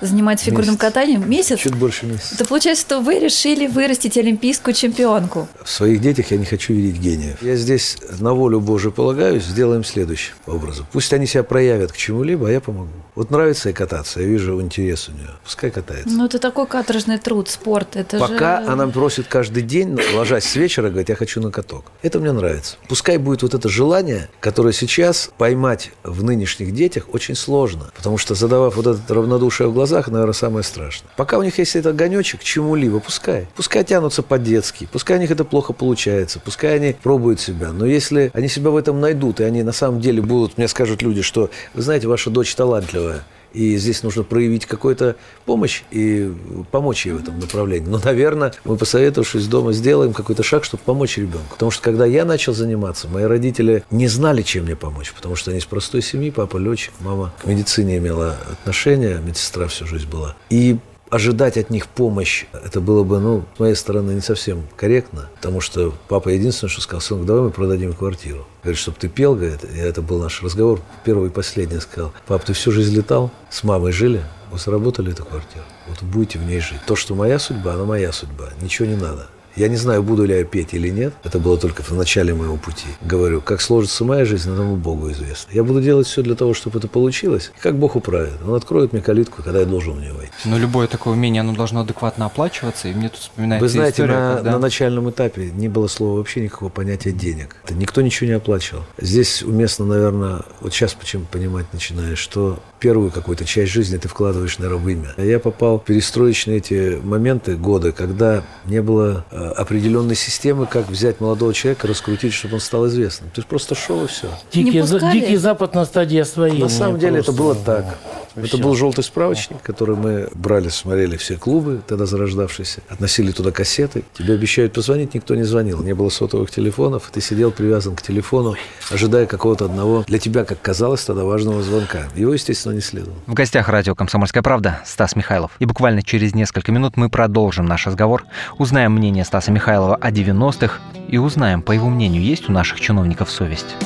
да. 0.00 0.06
занимается 0.06 0.46
фигурным 0.46 0.74
месяц. 0.74 0.80
катанием. 0.80 1.28
Месяц? 1.28 1.58
Чуть 1.58 1.74
больше 1.74 2.06
месяца. 2.06 2.34
Это 2.34 2.44
получается, 2.44 2.84
что 2.84 3.00
вы 3.00 3.18
решили 3.18 3.66
вырастить 3.66 4.16
олимпийскую 4.16 4.74
чемпионку. 4.74 5.48
В 5.62 5.70
своих 5.70 6.00
детях 6.00 6.30
я 6.30 6.36
не 6.36 6.44
хочу 6.44 6.74
видеть 6.74 7.00
гениев. 7.00 7.42
Я 7.42 7.56
здесь 7.56 7.96
на 8.20 8.34
волю 8.34 8.60
Божию 8.60 8.92
полагаюсь, 8.92 9.44
сделаем 9.44 9.84
следующим 9.84 10.34
образом. 10.46 10.86
Пусть 10.92 11.12
они 11.12 11.26
себя 11.26 11.42
проявят 11.42 11.92
к 11.92 11.96
чему-либо, 11.96 12.48
а 12.48 12.52
я 12.52 12.60
помогу. 12.60 12.90
Вот 13.14 13.30
нравится 13.30 13.68
ей 13.68 13.74
кататься, 13.74 14.20
я 14.20 14.26
вижу 14.26 14.60
интерес 14.60 15.08
у 15.08 15.12
нее. 15.12 15.30
Пускай 15.42 15.70
катается. 15.70 16.14
Ну, 16.14 16.26
это 16.26 16.38
такой 16.38 16.66
каторжный 16.66 17.18
труд, 17.18 17.48
спорт. 17.48 17.96
Это 17.96 18.18
Пока 18.18 18.62
же... 18.62 18.68
она 18.68 18.86
просит 18.88 19.26
каждый 19.28 19.62
день, 19.62 19.98
ложась 20.14 20.44
с 20.44 20.56
вечера, 20.56 20.88
говорит, 20.88 21.08
я 21.08 21.16
хочу 21.16 21.40
на 21.40 21.50
каток. 21.50 21.86
Это 22.02 22.18
мне 22.18 22.32
нравится. 22.32 22.76
Пускай 22.88 23.18
будет 23.18 23.42
вот 23.42 23.54
это 23.54 23.68
желание, 23.68 24.28
которое 24.40 24.72
сейчас 24.72 25.30
поймать 25.38 25.92
в 26.02 26.22
нынешних 26.22 26.74
детях 26.74 27.06
очень 27.12 27.23
очень 27.24 27.34
сложно, 27.34 27.86
потому 27.96 28.18
что 28.18 28.34
задавав 28.34 28.76
вот 28.76 28.86
это 28.86 29.14
равнодушие 29.14 29.68
в 29.68 29.72
глазах, 29.72 30.08
наверное, 30.08 30.34
самое 30.34 30.62
страшное. 30.62 31.10
Пока 31.16 31.38
у 31.38 31.42
них 31.42 31.58
есть 31.58 31.74
этот 31.74 31.94
огонечек 31.94 32.42
чему-либо, 32.42 33.00
пускай. 33.00 33.46
Пускай 33.56 33.82
тянутся 33.82 34.22
по-детски, 34.22 34.86
пускай 34.92 35.16
у 35.16 35.20
них 35.20 35.30
это 35.30 35.44
плохо 35.44 35.72
получается, 35.72 36.38
пускай 36.38 36.76
они 36.76 36.96
пробуют 37.02 37.40
себя. 37.40 37.72
Но 37.72 37.86
если 37.86 38.30
они 38.34 38.48
себя 38.48 38.70
в 38.70 38.76
этом 38.76 39.00
найдут, 39.00 39.40
и 39.40 39.44
они 39.44 39.62
на 39.62 39.72
самом 39.72 40.00
деле 40.00 40.20
будут, 40.20 40.58
мне 40.58 40.68
скажут 40.68 41.00
люди, 41.00 41.22
что, 41.22 41.48
вы 41.72 41.80
знаете, 41.80 42.08
ваша 42.08 42.28
дочь 42.28 42.54
талантливая, 42.54 43.24
и 43.54 43.76
здесь 43.76 44.02
нужно 44.02 44.24
проявить 44.24 44.66
какую-то 44.66 45.16
помощь 45.44 45.82
и 45.90 46.32
помочь 46.70 47.06
ей 47.06 47.12
в 47.12 47.22
этом 47.22 47.38
направлении. 47.38 47.88
Но, 47.88 48.00
наверное, 48.02 48.52
мы, 48.64 48.76
посоветовавшись 48.76 49.46
дома, 49.46 49.72
сделаем 49.72 50.12
какой-то 50.12 50.42
шаг, 50.42 50.64
чтобы 50.64 50.82
помочь 50.84 51.16
ребенку. 51.16 51.54
Потому 51.54 51.70
что, 51.70 51.82
когда 51.82 52.04
я 52.04 52.24
начал 52.24 52.52
заниматься, 52.52 53.08
мои 53.08 53.24
родители 53.24 53.84
не 53.90 54.08
знали, 54.08 54.42
чем 54.42 54.64
мне 54.64 54.76
помочь. 54.76 55.12
Потому 55.12 55.36
что 55.36 55.50
они 55.50 55.60
из 55.60 55.64
простой 55.64 56.02
семьи, 56.02 56.30
папа 56.30 56.56
летчик, 56.56 56.92
мама 57.00 57.32
к 57.40 57.46
медицине 57.46 57.98
имела 57.98 58.36
отношение, 58.50 59.20
медсестра 59.24 59.68
всю 59.68 59.86
жизнь 59.86 60.08
была. 60.08 60.36
И 60.50 60.78
ожидать 61.14 61.56
от 61.56 61.70
них 61.70 61.86
помощь, 61.86 62.44
это 62.52 62.80
было 62.80 63.04
бы, 63.04 63.20
ну, 63.20 63.44
с 63.54 63.60
моей 63.60 63.76
стороны, 63.76 64.10
не 64.12 64.20
совсем 64.20 64.66
корректно, 64.76 65.28
потому 65.36 65.60
что 65.60 65.94
папа 66.08 66.30
единственное, 66.30 66.70
что 66.70 66.80
сказал, 66.80 67.00
сынок, 67.00 67.24
давай 67.24 67.42
мы 67.44 67.50
продадим 67.50 67.92
квартиру. 67.92 68.48
Говорит, 68.64 68.80
чтобы 68.80 68.96
ты 68.98 69.08
пел, 69.08 69.36
говорит, 69.36 69.62
и 69.64 69.78
это 69.78 70.02
был 70.02 70.20
наш 70.20 70.42
разговор, 70.42 70.80
первый 71.04 71.28
и 71.28 71.32
последний, 71.32 71.78
сказал, 71.78 72.12
пап, 72.26 72.44
ты 72.44 72.52
всю 72.52 72.72
жизнь 72.72 72.96
летал, 72.96 73.30
с 73.48 73.62
мамой 73.62 73.92
жили, 73.92 74.24
вы 74.50 74.58
сработали 74.58 75.12
эту 75.12 75.24
квартиру, 75.24 75.64
вот 75.86 76.02
будете 76.02 76.40
в 76.40 76.44
ней 76.44 76.58
жить. 76.58 76.80
То, 76.84 76.96
что 76.96 77.14
моя 77.14 77.38
судьба, 77.38 77.74
она 77.74 77.84
моя 77.84 78.10
судьба, 78.10 78.50
ничего 78.60 78.88
не 78.88 78.96
надо. 78.96 79.28
Я 79.56 79.68
не 79.68 79.76
знаю, 79.76 80.02
буду 80.02 80.24
ли 80.24 80.36
я 80.36 80.44
петь 80.44 80.74
или 80.74 80.88
нет. 80.88 81.14
Это 81.22 81.38
было 81.38 81.56
только 81.56 81.82
в 81.82 81.92
начале 81.92 82.34
моего 82.34 82.56
пути. 82.56 82.86
Говорю, 83.02 83.40
как 83.40 83.60
сложится 83.60 84.04
моя 84.04 84.24
жизнь, 84.24 84.50
одному 84.50 84.76
Богу 84.76 85.10
известно. 85.12 85.52
Я 85.52 85.62
буду 85.62 85.80
делать 85.80 86.06
все 86.06 86.22
для 86.22 86.34
того, 86.34 86.54
чтобы 86.54 86.78
это 86.78 86.88
получилось. 86.88 87.52
И 87.56 87.60
как 87.60 87.78
Бог 87.78 87.96
управит. 87.96 88.32
Он 88.46 88.54
откроет 88.54 88.92
мне 88.92 89.00
калитку, 89.00 89.42
когда 89.42 89.60
я 89.60 89.66
должен 89.66 89.94
в 89.94 90.00
нее 90.00 90.12
войти. 90.12 90.32
Но 90.44 90.58
любое 90.58 90.88
такое 90.88 91.14
умение, 91.14 91.40
оно 91.40 91.54
должно 91.54 91.80
адекватно 91.80 92.26
оплачиваться. 92.26 92.88
И 92.88 92.94
мне 92.94 93.08
тут 93.08 93.20
вспоминается 93.20 93.64
Вы 93.64 93.68
знаете, 93.68 94.02
история, 94.02 94.18
на, 94.18 94.34
когда... 94.36 94.52
на 94.52 94.58
начальном 94.58 95.10
этапе 95.10 95.50
не 95.50 95.68
было 95.68 95.86
слова 95.86 96.18
вообще 96.18 96.40
никакого 96.40 96.68
понятия 96.68 97.12
денег. 97.12 97.56
Это 97.64 97.74
никто 97.74 98.00
ничего 98.00 98.28
не 98.28 98.34
оплачивал. 98.34 98.82
Здесь 98.98 99.42
уместно, 99.42 99.84
наверное, 99.84 100.42
вот 100.60 100.72
сейчас 100.72 100.94
почему 100.94 101.26
понимать 101.30 101.66
начинаешь, 101.72 102.18
что 102.18 102.58
первую 102.84 103.10
какую-то 103.10 103.46
часть 103.46 103.72
жизни 103.72 103.96
ты 103.96 104.08
вкладываешь, 104.08 104.58
наверное, 104.58 104.84
в 104.84 104.86
имя. 104.90 105.14
Я 105.16 105.38
попал 105.38 105.78
в 105.78 105.84
перестроечные 105.84 106.58
эти 106.58 107.00
моменты, 107.02 107.56
годы, 107.56 107.92
когда 107.92 108.42
не 108.66 108.82
было 108.82 109.24
э, 109.30 109.36
определенной 109.56 110.16
системы, 110.16 110.66
как 110.66 110.90
взять 110.90 111.18
молодого 111.18 111.54
человека, 111.54 111.86
раскрутить, 111.88 112.34
чтобы 112.34 112.56
он 112.56 112.60
стал 112.60 112.86
известным. 112.88 113.30
Ты 113.34 113.40
просто 113.40 113.74
шел 113.74 114.04
и 114.04 114.06
все. 114.06 114.28
Дикий, 114.52 114.82
за, 114.82 115.00
дикий 115.00 115.36
Запад 115.36 115.74
на 115.74 115.86
стадии 115.86 116.18
освоения. 116.18 116.60
На 116.60 116.68
самом 116.68 116.98
деле 116.98 117.22
просто... 117.22 117.32
это 117.32 117.40
было 117.40 117.54
так. 117.54 117.98
Это 118.36 118.46
все. 118.48 118.58
был 118.58 118.74
желтый 118.74 119.04
справочник, 119.04 119.62
который 119.62 119.96
мы 119.96 120.28
брали, 120.34 120.68
смотрели 120.68 121.16
все 121.16 121.36
клубы, 121.36 121.80
тогда 121.86 122.04
зарождавшиеся, 122.04 122.82
относили 122.88 123.30
туда 123.30 123.52
кассеты. 123.52 124.04
Тебе 124.12 124.34
обещают 124.34 124.72
позвонить, 124.72 125.14
никто 125.14 125.36
не 125.36 125.44
звонил. 125.44 125.82
Не 125.82 125.94
было 125.94 126.08
сотовых 126.08 126.50
телефонов, 126.50 127.10
ты 127.12 127.20
сидел 127.20 127.52
привязан 127.52 127.94
к 127.94 128.02
телефону, 128.02 128.56
ожидая 128.90 129.26
какого-то 129.26 129.66
одного, 129.66 130.04
для 130.06 130.18
тебя, 130.18 130.44
как 130.44 130.60
казалось, 130.60 131.04
тогда 131.04 131.24
важного 131.24 131.62
звонка. 131.62 132.08
Его, 132.16 132.34
естественно, 132.34 132.73
не 132.74 132.80
следовало. 132.80 133.18
В 133.26 133.34
гостях 133.34 133.68
радио 133.68 133.94
«Комсомольская 133.94 134.42
правда» 134.42 134.80
Стас 134.84 135.16
Михайлов. 135.16 135.52
И 135.58 135.64
буквально 135.64 136.02
через 136.02 136.34
несколько 136.34 136.72
минут 136.72 136.96
мы 136.96 137.08
продолжим 137.08 137.66
наш 137.66 137.86
разговор, 137.86 138.24
узнаем 138.58 138.92
мнение 138.92 139.24
Стаса 139.24 139.50
Михайлова 139.50 139.96
о 139.96 140.10
90-х 140.10 140.80
и 141.08 141.18
узнаем, 141.18 141.62
по 141.62 141.72
его 141.72 141.88
мнению, 141.88 142.22
есть 142.22 142.48
у 142.48 142.52
наших 142.52 142.80
чиновников 142.80 143.30
совесть. 143.30 143.76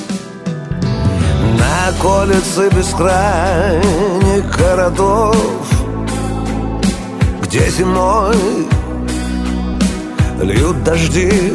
На 1.57 1.91
колется 2.01 2.69
бескрайних 2.69 4.57
городов 4.57 5.35
Где 7.41 7.69
зимой 7.69 8.35
льют 10.41 10.83
дожди 10.83 11.53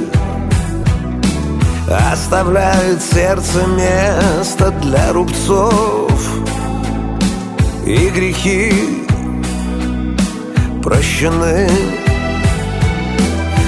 Оставляет 2.12 3.03
сердце 3.03 3.66
место 3.66 4.70
для 4.83 5.12
рубцов 5.12 6.11
И 7.87 8.09
грехи 8.11 8.73
прощены. 10.83 11.68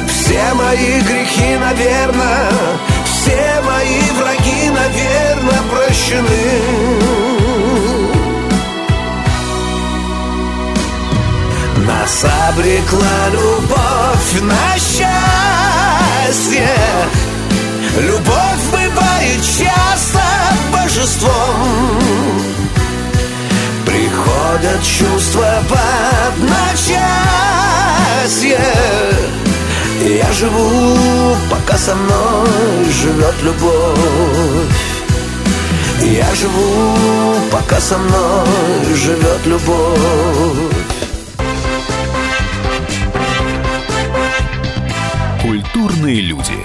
Все 0.09 0.55
мои 0.55 1.00
грехи, 1.00 1.57
наверное 1.59 2.87
все 3.26 3.61
мои 3.62 4.00
враги, 4.18 4.70
наверное, 4.70 5.62
прощены. 5.70 6.46
Нас 11.87 12.24
обрекла 12.48 13.29
любовь 13.33 14.33
на 14.42 14.79
счастье. 14.79 16.68
Любовь 17.98 18.64
бывает 18.70 19.40
часто 19.42 20.22
божеством 20.72 22.65
Приходят 24.46 24.82
чувства 24.85 25.62
под 25.68 25.78
одночасье. 26.44 27.00
Я 30.04 30.32
живу, 30.32 31.37
пока 31.50 31.76
со 31.76 31.94
мной 31.96 32.48
живет 32.92 33.35
любовь. 33.42 34.70
Я 36.00 36.32
живу, 36.37 36.94
пока 37.50 37.80
со 37.80 37.98
мной 37.98 38.94
живет 38.94 39.46
любовь. 39.46 39.96
Культурные 45.42 46.20
люди. 46.20 46.64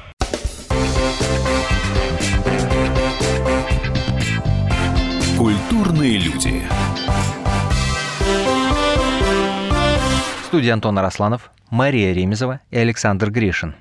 Культурные 6.01 6.17
люди. 6.17 6.63
В 10.41 10.45
студии 10.47 10.69
Антон 10.69 10.97
Арасланов, 10.97 11.51
Мария 11.69 12.11
Ремезова 12.11 12.59
и 12.71 12.77
Александр 12.79 13.29
Гришин. 13.29 13.75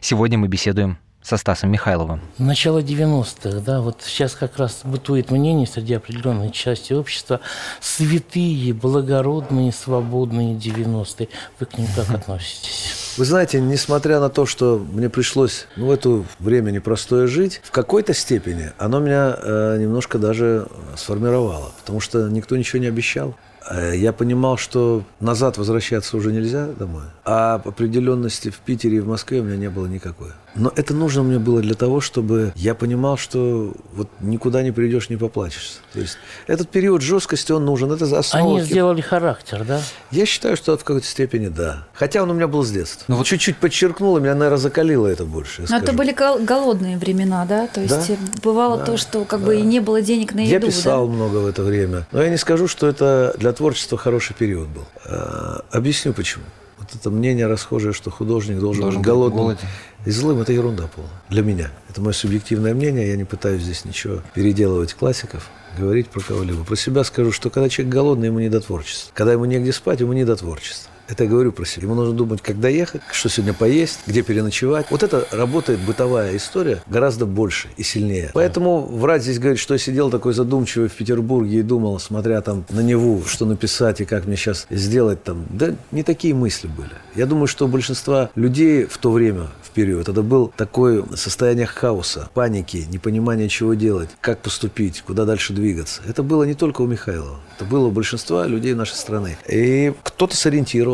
Сегодня 0.00 0.38
мы 0.38 0.46
беседуем 0.46 0.98
со 1.24 1.38
Стасом 1.38 1.72
Михайловым. 1.72 2.20
Начало 2.36 2.80
90-х, 2.80 3.60
да, 3.60 3.80
вот 3.80 4.02
сейчас 4.04 4.34
как 4.34 4.58
раз 4.58 4.80
бытует 4.84 5.30
мнение 5.30 5.66
среди 5.66 5.94
определенной 5.94 6.50
части 6.50 6.92
общества 6.92 7.40
святые, 7.80 8.74
благородные, 8.74 9.72
свободные 9.72 10.54
90-е. 10.54 11.28
Вы 11.58 11.66
к 11.66 11.78
ним 11.78 11.88
как 11.96 12.10
относитесь? 12.10 13.14
Вы 13.16 13.24
знаете, 13.24 13.60
несмотря 13.60 14.20
на 14.20 14.28
то, 14.28 14.44
что 14.44 14.84
мне 14.92 15.08
пришлось 15.08 15.66
ну, 15.76 15.86
в 15.86 15.90
это 15.92 16.24
время 16.40 16.72
непростое 16.72 17.26
жить, 17.26 17.62
в 17.64 17.70
какой-то 17.70 18.12
степени 18.12 18.72
оно 18.76 18.98
меня 18.98 19.36
э, 19.40 19.78
немножко 19.80 20.18
даже 20.18 20.66
сформировало, 20.96 21.72
потому 21.80 22.00
что 22.00 22.28
никто 22.28 22.56
ничего 22.56 22.82
не 22.82 22.88
обещал. 22.88 23.34
Э, 23.70 23.92
я 23.96 24.12
понимал, 24.12 24.58
что 24.58 25.04
назад 25.20 25.56
возвращаться 25.56 26.16
уже 26.16 26.32
нельзя 26.32 26.66
домой, 26.66 27.04
а 27.24 27.54
определенности 27.64 28.50
в 28.50 28.58
Питере 28.58 28.98
и 28.98 29.00
в 29.00 29.06
Москве 29.06 29.40
у 29.40 29.44
меня 29.44 29.56
не 29.56 29.70
было 29.70 29.86
никакой. 29.86 30.32
Но 30.54 30.72
это 30.74 30.94
нужно 30.94 31.22
мне 31.22 31.38
было 31.38 31.60
для 31.60 31.74
того, 31.74 32.00
чтобы 32.00 32.52
я 32.54 32.74
понимал, 32.74 33.16
что 33.16 33.72
вот 33.92 34.08
никуда 34.20 34.62
не 34.62 34.70
придешь, 34.70 35.10
не 35.10 35.16
поплачешься. 35.16 35.78
То 35.92 36.00
есть 36.00 36.16
этот 36.46 36.68
период 36.70 37.02
жесткости, 37.02 37.52
он 37.52 37.64
нужен. 37.64 37.90
Это 37.92 38.06
за 38.06 38.18
основу. 38.18 38.56
Они 38.56 38.64
сделали 38.64 39.00
характер, 39.00 39.64
да? 39.66 39.80
Я 40.10 40.26
считаю, 40.26 40.56
что 40.56 40.76
в 40.76 40.84
какой-то 40.84 41.06
степени 41.06 41.48
да. 41.48 41.86
Хотя 41.92 42.22
он 42.22 42.30
у 42.30 42.34
меня 42.34 42.46
был 42.46 42.62
с 42.62 42.70
детства. 42.70 43.04
Ну, 43.08 43.16
вот 43.16 43.26
чуть-чуть 43.26 43.56
подчеркнуло, 43.56 44.18
меня, 44.18 44.34
наверное, 44.34 44.58
закалило 44.58 45.06
это 45.06 45.24
больше. 45.24 45.64
Но 45.68 45.78
это 45.78 45.92
были 45.92 46.12
голодные 46.12 46.98
времена, 46.98 47.44
да? 47.46 47.66
То 47.66 47.80
есть 47.80 48.08
да? 48.08 48.16
бывало 48.42 48.78
да, 48.78 48.84
то, 48.84 48.96
что 48.96 49.24
как 49.24 49.40
да. 49.40 49.46
бы 49.46 49.56
и 49.56 49.62
не 49.62 49.80
было 49.80 50.00
денег 50.02 50.34
на 50.34 50.40
еду, 50.40 50.52
Я 50.52 50.60
писал 50.60 51.06
да? 51.06 51.12
много 51.12 51.36
в 51.38 51.46
это 51.46 51.62
время. 51.62 52.06
Но 52.12 52.22
я 52.22 52.30
не 52.30 52.36
скажу, 52.36 52.68
что 52.68 52.86
это 52.86 53.34
для 53.38 53.52
творчества 53.52 53.98
хороший 53.98 54.34
период 54.34 54.68
был. 54.68 54.84
А, 55.04 55.64
объясню 55.70 56.12
почему. 56.12 56.44
Вот 56.84 57.00
это 57.00 57.10
мнение 57.10 57.46
расхожее, 57.46 57.94
что 57.94 58.10
художник 58.10 58.58
должен, 58.58 58.82
должен 58.82 59.00
быть 59.00 59.06
голодным. 59.06 59.44
Голоден. 59.44 59.68
И 60.04 60.10
злым– 60.10 60.40
это 60.42 60.52
ерунда 60.52 60.86
полная. 60.94 61.10
Для 61.30 61.42
меня. 61.42 61.70
Это 61.88 62.02
мое 62.02 62.12
субъективное 62.12 62.74
мнение. 62.74 63.08
Я 63.08 63.16
не 63.16 63.24
пытаюсь 63.24 63.62
здесь 63.62 63.86
ничего 63.86 64.20
переделывать 64.34 64.92
классиков, 64.92 65.48
говорить 65.78 66.08
про 66.08 66.20
кого-либо. 66.20 66.62
Про 66.62 66.76
себя 66.76 67.02
скажу, 67.04 67.32
что 67.32 67.48
когда 67.48 67.70
человек 67.70 67.94
голодный, 67.94 68.26
ему 68.26 68.38
не 68.40 68.50
до 68.50 68.60
творчества. 68.60 69.10
Когда 69.14 69.32
ему 69.32 69.46
негде 69.46 69.72
спать, 69.72 70.00
ему 70.00 70.12
не 70.12 70.26
до 70.26 70.36
творчества. 70.36 70.90
Это 71.08 71.24
я 71.24 71.30
говорю 71.30 71.52
про 71.52 71.64
себя. 71.64 71.84
Ему 71.84 71.94
нужно 71.94 72.14
думать, 72.14 72.40
когда 72.40 72.68
ехать, 72.68 73.02
что 73.12 73.28
сегодня 73.28 73.52
поесть, 73.52 74.00
где 74.06 74.22
переночевать. 74.22 74.86
Вот 74.90 75.02
это 75.02 75.26
работает 75.30 75.80
бытовая 75.80 76.36
история 76.36 76.82
гораздо 76.86 77.26
больше 77.26 77.68
и 77.76 77.82
сильнее. 77.82 78.30
Поэтому 78.32 78.80
врать 78.86 79.22
здесь 79.22 79.38
говорит, 79.38 79.58
что 79.58 79.74
я 79.74 79.78
сидел 79.78 80.10
такой 80.10 80.32
задумчивый 80.32 80.88
в 80.88 80.92
Петербурге 80.92 81.58
и 81.58 81.62
думал, 81.62 81.98
смотря 81.98 82.40
там 82.40 82.64
на 82.70 82.80
Неву, 82.80 83.22
что 83.26 83.44
написать 83.44 84.00
и 84.00 84.04
как 84.04 84.26
мне 84.26 84.36
сейчас 84.36 84.66
сделать 84.70 85.22
там. 85.22 85.44
Да 85.50 85.74
не 85.90 86.02
такие 86.02 86.34
мысли 86.34 86.68
были. 86.68 86.90
Я 87.14 87.26
думаю, 87.26 87.46
что 87.46 87.68
большинства 87.68 88.30
людей 88.34 88.86
в 88.86 88.98
то 88.98 89.12
время, 89.12 89.48
в 89.62 89.70
период, 89.70 90.08
это 90.08 90.22
был 90.22 90.52
такое 90.56 91.04
состояние 91.14 91.66
хаоса, 91.66 92.30
паники, 92.34 92.86
непонимания, 92.90 93.48
чего 93.48 93.74
делать, 93.74 94.08
как 94.20 94.40
поступить, 94.40 95.02
куда 95.02 95.24
дальше 95.24 95.52
двигаться. 95.52 96.02
Это 96.08 96.22
было 96.22 96.44
не 96.44 96.54
только 96.54 96.82
у 96.82 96.86
Михайлова. 96.86 97.40
Это 97.56 97.64
было 97.64 97.86
у 97.86 97.90
большинства 97.90 98.46
людей 98.46 98.74
нашей 98.74 98.96
страны. 98.96 99.36
И 99.48 99.92
кто-то 100.02 100.36